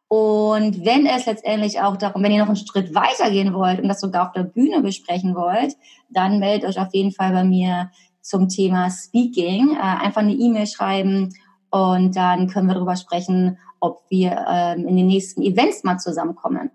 Und 0.07 0.84
wenn 0.86 1.05
es 1.05 1.25
letztendlich 1.25 1.79
auch 1.79 1.95
darum, 1.95 2.21
wenn 2.21 2.34
ihr 2.34 2.39
noch 2.39 2.47
einen 2.47 2.57
Schritt 2.57 2.93
weiter 2.93 3.32
gehen 3.32 3.53
wollt 3.53 3.79
und 3.79 3.88
das 3.88 4.01
sogar 4.01 4.27
auf 4.27 4.34
der 4.34 4.43
Bühne 4.43 4.82
besprechen 4.82 5.36
wollt, 5.36 5.75
dann 6.09 6.39
meldet 6.39 6.69
euch 6.69 6.79
auf 6.79 6.93
jeden 6.93 7.13
Fall 7.13 7.32
bei 7.32 7.45
mir 7.45 7.91
zum 8.21 8.49
Thema 8.49 8.89
Speaking. 8.89 9.75
Äh, 9.75 9.79
einfach 9.79 10.21
eine 10.21 10.34
E-Mail 10.34 10.67
schreiben 10.67 11.34
und 11.69 12.15
dann 12.17 12.47
können 12.47 12.67
wir 12.67 12.73
darüber 12.73 12.97
sprechen, 12.97 13.57
ob 13.79 14.03
wir 14.09 14.45
ähm, 14.49 14.86
in 14.88 14.97
den 14.97 15.07
nächsten 15.07 15.41
Events 15.41 15.84
mal 15.84 15.97
zusammenkommen. 15.97 16.69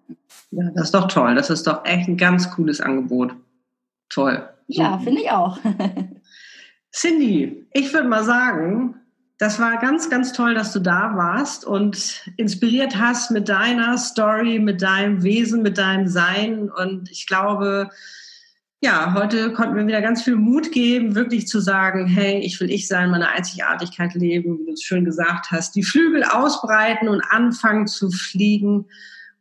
Ja, 0.50 0.70
das 0.74 0.84
ist 0.84 0.94
doch 0.94 1.06
toll. 1.06 1.34
Das 1.34 1.50
ist 1.50 1.66
doch 1.66 1.84
echt 1.84 2.08
ein 2.08 2.16
ganz 2.16 2.50
cooles 2.50 2.80
Angebot. 2.80 3.34
Toll. 4.08 4.48
Ja, 4.66 4.98
finde 4.98 5.20
ich 5.20 5.30
auch. 5.30 5.58
Cindy, 6.92 7.68
ich 7.74 7.92
würde 7.92 8.08
mal 8.08 8.24
sagen, 8.24 8.94
das 9.38 9.60
war 9.60 9.78
ganz, 9.78 10.08
ganz 10.08 10.32
toll, 10.32 10.54
dass 10.54 10.72
du 10.72 10.80
da 10.80 11.14
warst 11.14 11.64
und 11.66 12.22
inspiriert 12.36 12.96
hast 12.96 13.30
mit 13.30 13.48
deiner 13.48 13.98
Story, 13.98 14.58
mit 14.58 14.80
deinem 14.80 15.22
Wesen, 15.22 15.62
mit 15.62 15.76
deinem 15.76 16.08
Sein. 16.08 16.70
Und 16.70 17.10
ich 17.10 17.26
glaube, 17.26 17.90
ja, 18.80 19.14
heute 19.14 19.52
konnten 19.52 19.76
wir 19.76 19.86
wieder 19.86 20.00
ganz 20.00 20.22
viel 20.22 20.36
Mut 20.36 20.72
geben, 20.72 21.14
wirklich 21.14 21.48
zu 21.48 21.60
sagen, 21.60 22.06
hey, 22.06 22.38
ich 22.40 22.58
will 22.60 22.70
ich 22.70 22.88
sein, 22.88 23.10
meine 23.10 23.28
Einzigartigkeit 23.28 24.14
leben, 24.14 24.58
wie 24.58 24.66
du 24.66 24.72
es 24.72 24.82
schön 24.82 25.04
gesagt 25.04 25.50
hast, 25.50 25.74
die 25.76 25.82
Flügel 25.82 26.24
ausbreiten 26.24 27.08
und 27.08 27.20
anfangen 27.28 27.86
zu 27.86 28.10
fliegen, 28.10 28.86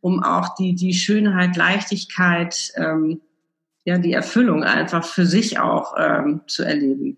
um 0.02 0.22
auch 0.24 0.56
die, 0.56 0.76
die 0.76 0.94
Schönheit, 0.94 1.56
Leichtigkeit, 1.56 2.72
ähm, 2.76 3.22
ja, 3.86 3.98
die 3.98 4.14
Erfüllung 4.14 4.64
einfach 4.64 5.06
für 5.06 5.26
sich 5.26 5.60
auch 5.60 5.96
ähm, 5.98 6.42
zu 6.48 6.64
erleben. 6.64 7.18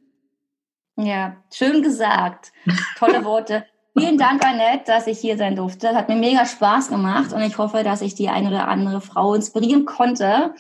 Ja, 0.98 1.38
schön 1.54 1.84
gesagt. 1.84 2.52
Tolle 2.98 3.24
Worte. 3.24 3.66
Vielen 3.98 4.18
Dank, 4.18 4.43
Annette, 4.45 4.84
dass 4.88 5.08
ich 5.08 5.20
hier 5.20 5.38
sein 5.38 5.56
durfte. 5.56 5.88
Das 5.88 5.95
hat 5.95 6.10
mir 6.10 6.16
mega 6.16 6.45
Spaß 6.45 6.89
gemacht 6.89 7.34
und 7.34 7.41
ich 7.41 7.58
hoffe, 7.58 7.84
dass 7.84 8.02
ich 8.02 8.16
die 8.16 8.30
eine 8.30 8.50
oder 8.50 8.68
andere 8.68 9.02
Frau 9.02 9.34
inspirieren 9.34 9.86
konnte, 9.86 10.54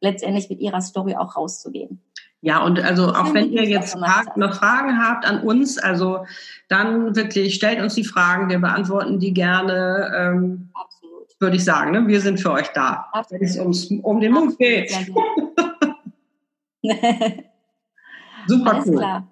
letztendlich 0.00 0.50
mit 0.50 0.60
ihrer 0.60 0.80
Story 0.80 1.14
auch 1.16 1.36
rauszugehen. 1.36 2.00
Ja, 2.40 2.62
und 2.62 2.78
also 2.80 3.08
auch 3.08 3.32
wenn 3.32 3.50
ihr 3.52 3.64
jetzt 3.64 3.96
noch 3.96 4.54
Fragen 4.54 5.02
habt 5.02 5.26
an 5.26 5.40
uns, 5.40 5.78
also 5.78 6.26
dann 6.68 7.16
wirklich 7.16 7.54
stellt 7.54 7.80
uns 7.80 7.94
die 7.94 8.04
Fragen, 8.04 8.48
wir 8.48 8.58
beantworten 8.58 9.18
die 9.18 9.32
gerne. 9.32 10.12
Ähm, 10.14 10.70
Absolut. 10.74 11.28
Würde 11.40 11.56
ich 11.56 11.64
sagen, 11.64 11.92
ne? 11.92 12.06
wir 12.06 12.20
sind 12.20 12.38
für 12.38 12.52
euch 12.52 12.68
da, 12.74 13.06
Absolut. 13.12 13.40
wenn 13.40 13.48
es 13.48 13.58
ums, 13.58 13.90
um 14.02 14.20
den 14.20 14.32
Mund 14.32 14.58
geht. 14.58 14.90
Super 18.46 18.72
Alles 18.72 18.86
cool. 18.88 18.96
Klar. 18.96 19.26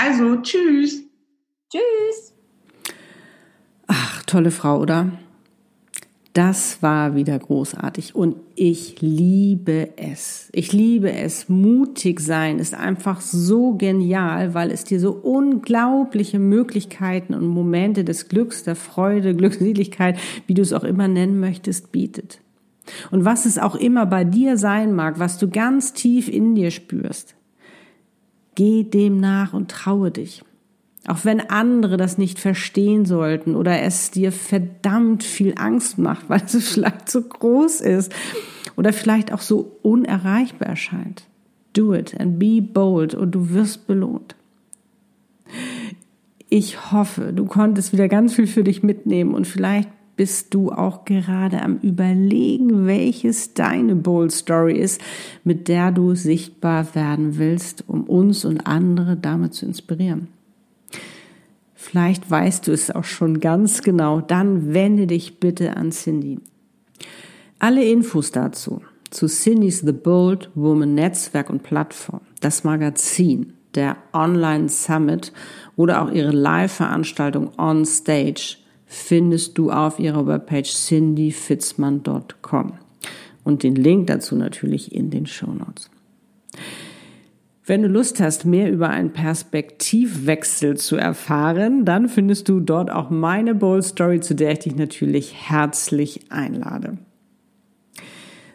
Also, 0.00 0.36
tschüss. 0.42 1.02
Tschüss. 1.72 2.32
Ach, 3.88 4.22
tolle 4.24 4.52
Frau, 4.52 4.80
oder? 4.80 5.10
Das 6.34 6.82
war 6.84 7.16
wieder 7.16 7.36
großartig 7.36 8.14
und 8.14 8.36
ich 8.54 9.00
liebe 9.00 9.88
es. 9.96 10.50
Ich 10.52 10.72
liebe 10.72 11.10
es. 11.10 11.48
Mutig 11.48 12.20
sein 12.20 12.60
ist 12.60 12.74
einfach 12.74 13.20
so 13.20 13.74
genial, 13.74 14.54
weil 14.54 14.70
es 14.70 14.84
dir 14.84 15.00
so 15.00 15.10
unglaubliche 15.10 16.38
Möglichkeiten 16.38 17.34
und 17.34 17.48
Momente 17.48 18.04
des 18.04 18.28
Glücks, 18.28 18.62
der 18.62 18.76
Freude, 18.76 19.34
Glückseligkeit, 19.34 20.16
wie 20.46 20.54
du 20.54 20.62
es 20.62 20.72
auch 20.72 20.84
immer 20.84 21.08
nennen 21.08 21.40
möchtest, 21.40 21.90
bietet. 21.90 22.40
Und 23.10 23.24
was 23.24 23.46
es 23.46 23.58
auch 23.58 23.74
immer 23.74 24.06
bei 24.06 24.22
dir 24.22 24.58
sein 24.58 24.94
mag, 24.94 25.18
was 25.18 25.38
du 25.38 25.50
ganz 25.50 25.92
tief 25.92 26.28
in 26.28 26.54
dir 26.54 26.70
spürst, 26.70 27.34
geh 28.58 28.82
dem 28.82 29.20
nach 29.20 29.52
und 29.52 29.70
traue 29.70 30.10
dich. 30.10 30.42
Auch 31.06 31.24
wenn 31.24 31.40
andere 31.40 31.96
das 31.96 32.18
nicht 32.18 32.40
verstehen 32.40 33.06
sollten 33.06 33.54
oder 33.54 33.82
es 33.82 34.10
dir 34.10 34.32
verdammt 34.32 35.22
viel 35.22 35.54
Angst 35.56 35.96
macht, 35.96 36.28
weil 36.28 36.42
es 36.44 36.68
vielleicht 36.68 37.08
so 37.08 37.22
groß 37.22 37.80
ist 37.80 38.12
oder 38.76 38.92
vielleicht 38.92 39.32
auch 39.32 39.40
so 39.40 39.76
unerreichbar 39.82 40.70
erscheint. 40.70 41.22
Do 41.72 41.94
it 41.94 42.18
and 42.20 42.40
be 42.40 42.60
bold 42.60 43.14
und 43.14 43.30
du 43.30 43.50
wirst 43.50 43.86
belohnt. 43.86 44.34
Ich 46.48 46.90
hoffe, 46.90 47.32
du 47.32 47.44
konntest 47.44 47.92
wieder 47.92 48.08
ganz 48.08 48.34
viel 48.34 48.48
für 48.48 48.64
dich 48.64 48.82
mitnehmen 48.82 49.34
und 49.34 49.46
vielleicht 49.46 49.88
bist 50.18 50.52
du 50.52 50.72
auch 50.72 51.04
gerade 51.04 51.62
am 51.62 51.78
Überlegen, 51.78 52.88
welches 52.88 53.54
deine 53.54 53.94
Bold 53.94 54.32
Story 54.32 54.76
ist, 54.76 55.00
mit 55.44 55.68
der 55.68 55.92
du 55.92 56.16
sichtbar 56.16 56.94
werden 56.96 57.38
willst, 57.38 57.84
um 57.86 58.02
uns 58.02 58.44
und 58.44 58.66
andere 58.66 59.16
damit 59.16 59.54
zu 59.54 59.64
inspirieren. 59.64 60.26
Vielleicht 61.72 62.28
weißt 62.28 62.66
du 62.66 62.72
es 62.72 62.90
auch 62.90 63.04
schon 63.04 63.38
ganz 63.38 63.82
genau. 63.82 64.20
Dann 64.20 64.74
wende 64.74 65.06
dich 65.06 65.38
bitte 65.38 65.76
an 65.76 65.92
Cindy. 65.92 66.40
Alle 67.60 67.84
Infos 67.84 68.32
dazu, 68.32 68.82
zu 69.10 69.28
Cindy's 69.28 69.80
The 69.80 69.92
Bold 69.92 70.50
Woman 70.56 70.94
Netzwerk 70.94 71.48
und 71.48 71.62
Plattform, 71.62 72.22
das 72.40 72.64
Magazin, 72.64 73.52
der 73.76 73.96
Online 74.12 74.68
Summit 74.68 75.32
oder 75.76 76.02
auch 76.02 76.10
ihre 76.10 76.32
Live-Veranstaltung 76.32 77.52
On 77.56 77.84
Stage 77.84 78.56
findest 78.88 79.58
du 79.58 79.70
auf 79.70 79.98
ihrer 79.98 80.26
Webpage 80.26 80.72
cindyfitzmann.com 80.72 82.72
und 83.44 83.62
den 83.62 83.74
Link 83.76 84.06
dazu 84.08 84.34
natürlich 84.34 84.94
in 84.94 85.10
den 85.10 85.26
Show 85.26 85.52
Notes. 85.52 85.90
Wenn 87.64 87.82
du 87.82 87.88
Lust 87.88 88.18
hast, 88.18 88.46
mehr 88.46 88.72
über 88.72 88.88
einen 88.88 89.12
Perspektivwechsel 89.12 90.78
zu 90.78 90.96
erfahren, 90.96 91.84
dann 91.84 92.08
findest 92.08 92.48
du 92.48 92.60
dort 92.60 92.90
auch 92.90 93.10
meine 93.10 93.54
Bold 93.54 93.84
Story, 93.84 94.20
zu 94.20 94.34
der 94.34 94.52
ich 94.52 94.60
dich 94.60 94.74
natürlich 94.74 95.50
herzlich 95.50 96.32
einlade. 96.32 96.96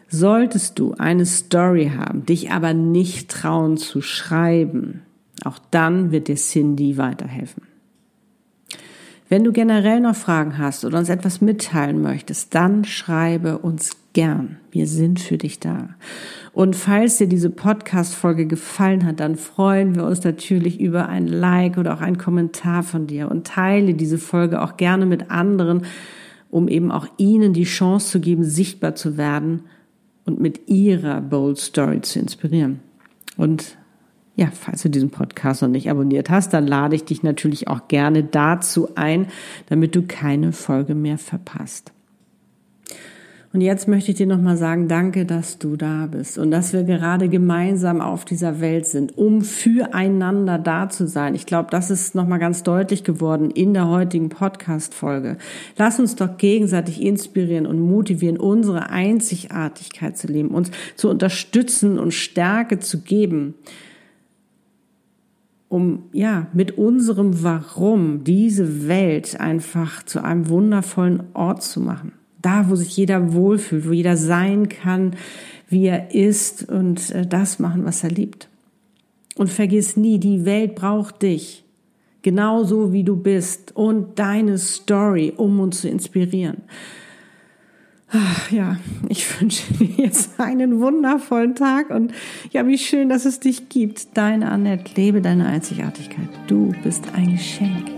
Solltest 0.08 0.80
du 0.80 0.94
eine 0.94 1.26
Story 1.26 1.92
haben, 1.96 2.26
dich 2.26 2.50
aber 2.50 2.74
nicht 2.74 3.30
trauen 3.30 3.76
zu 3.76 4.00
schreiben, 4.00 5.02
auch 5.44 5.60
dann 5.70 6.10
wird 6.10 6.26
dir 6.26 6.36
Cindy 6.36 6.98
weiterhelfen. 6.98 7.73
Wenn 9.34 9.42
du 9.42 9.50
generell 9.50 9.98
noch 9.98 10.14
Fragen 10.14 10.58
hast 10.58 10.84
oder 10.84 10.96
uns 10.96 11.08
etwas 11.08 11.40
mitteilen 11.40 12.00
möchtest, 12.00 12.54
dann 12.54 12.84
schreibe 12.84 13.58
uns 13.58 13.96
gern. 14.12 14.58
Wir 14.70 14.86
sind 14.86 15.18
für 15.18 15.38
dich 15.38 15.58
da. 15.58 15.88
Und 16.52 16.76
falls 16.76 17.16
dir 17.16 17.26
diese 17.26 17.50
Podcast-Folge 17.50 18.46
gefallen 18.46 19.04
hat, 19.04 19.18
dann 19.18 19.34
freuen 19.34 19.96
wir 19.96 20.04
uns 20.04 20.22
natürlich 20.22 20.78
über 20.78 21.08
ein 21.08 21.26
Like 21.26 21.78
oder 21.78 21.94
auch 21.94 22.00
einen 22.00 22.16
Kommentar 22.16 22.84
von 22.84 23.08
dir 23.08 23.28
und 23.28 23.44
teile 23.44 23.94
diese 23.94 24.18
Folge 24.18 24.62
auch 24.62 24.76
gerne 24.76 25.04
mit 25.04 25.32
anderen, 25.32 25.82
um 26.52 26.68
eben 26.68 26.92
auch 26.92 27.08
ihnen 27.16 27.52
die 27.54 27.64
Chance 27.64 28.12
zu 28.12 28.20
geben, 28.20 28.44
sichtbar 28.44 28.94
zu 28.94 29.16
werden 29.16 29.64
und 30.24 30.38
mit 30.38 30.68
ihrer 30.68 31.20
Bold 31.20 31.58
Story 31.58 32.02
zu 32.02 32.20
inspirieren. 32.20 32.78
Und 33.36 33.78
ja, 34.36 34.48
falls 34.52 34.82
du 34.82 34.90
diesen 34.90 35.10
Podcast 35.10 35.62
noch 35.62 35.68
nicht 35.68 35.88
abonniert 35.90 36.28
hast, 36.28 36.52
dann 36.52 36.66
lade 36.66 36.96
ich 36.96 37.04
dich 37.04 37.22
natürlich 37.22 37.68
auch 37.68 37.86
gerne 37.88 38.24
dazu 38.24 38.88
ein, 38.96 39.28
damit 39.68 39.94
du 39.94 40.02
keine 40.02 40.52
Folge 40.52 40.94
mehr 40.94 41.18
verpasst. 41.18 41.92
Und 43.52 43.60
jetzt 43.60 43.86
möchte 43.86 44.10
ich 44.10 44.16
dir 44.16 44.26
nochmal 44.26 44.56
sagen, 44.56 44.88
danke, 44.88 45.24
dass 45.24 45.60
du 45.60 45.76
da 45.76 46.06
bist 46.06 46.38
und 46.38 46.50
dass 46.50 46.72
wir 46.72 46.82
gerade 46.82 47.28
gemeinsam 47.28 48.00
auf 48.00 48.24
dieser 48.24 48.60
Welt 48.60 48.84
sind, 48.84 49.16
um 49.16 49.42
füreinander 49.42 50.58
da 50.58 50.88
zu 50.88 51.06
sein. 51.06 51.36
Ich 51.36 51.46
glaube, 51.46 51.70
das 51.70 51.88
ist 51.88 52.16
nochmal 52.16 52.40
ganz 52.40 52.64
deutlich 52.64 53.04
geworden 53.04 53.52
in 53.52 53.72
der 53.72 53.86
heutigen 53.86 54.28
Podcast-Folge. 54.28 55.36
Lass 55.78 56.00
uns 56.00 56.16
doch 56.16 56.36
gegenseitig 56.36 57.00
inspirieren 57.00 57.66
und 57.66 57.78
motivieren, 57.78 58.38
unsere 58.38 58.90
Einzigartigkeit 58.90 60.18
zu 60.18 60.26
leben, 60.26 60.48
uns 60.48 60.72
zu 60.96 61.08
unterstützen 61.08 62.00
und 62.00 62.12
Stärke 62.12 62.80
zu 62.80 63.02
geben 63.02 63.54
um 65.74 66.04
ja 66.12 66.46
mit 66.52 66.78
unserem 66.78 67.42
Warum 67.42 68.22
diese 68.22 68.86
Welt 68.86 69.40
einfach 69.40 70.04
zu 70.04 70.22
einem 70.22 70.48
wundervollen 70.48 71.24
Ort 71.34 71.64
zu 71.64 71.80
machen. 71.80 72.12
Da, 72.40 72.70
wo 72.70 72.76
sich 72.76 72.96
jeder 72.96 73.32
wohlfühlt, 73.32 73.88
wo 73.88 73.90
jeder 73.90 74.16
sein 74.16 74.68
kann, 74.68 75.16
wie 75.68 75.86
er 75.86 76.14
ist 76.14 76.68
und 76.68 77.10
äh, 77.10 77.26
das 77.26 77.58
machen, 77.58 77.84
was 77.84 78.04
er 78.04 78.10
liebt. 78.10 78.48
Und 79.34 79.50
vergiss 79.50 79.96
nie, 79.96 80.20
die 80.20 80.44
Welt 80.44 80.76
braucht 80.76 81.22
dich, 81.22 81.64
genauso 82.22 82.92
wie 82.92 83.02
du 83.02 83.16
bist 83.16 83.74
und 83.74 84.16
deine 84.20 84.58
Story, 84.58 85.32
um 85.36 85.58
uns 85.58 85.80
zu 85.80 85.88
inspirieren. 85.88 86.58
Ach, 88.16 88.50
ja, 88.52 88.76
ich 89.08 89.40
wünsche 89.40 89.74
dir 89.74 90.04
jetzt 90.04 90.38
einen 90.38 90.78
wundervollen 90.78 91.56
Tag 91.56 91.90
und 91.90 92.12
ja, 92.52 92.66
wie 92.66 92.78
schön, 92.78 93.08
dass 93.08 93.24
es 93.24 93.40
dich 93.40 93.68
gibt. 93.68 94.16
Deine 94.16 94.52
Annette, 94.52 94.92
lebe 94.94 95.20
deine 95.20 95.46
Einzigartigkeit. 95.46 96.28
Du 96.46 96.72
bist 96.84 97.04
ein 97.14 97.32
Geschenk. 97.32 97.90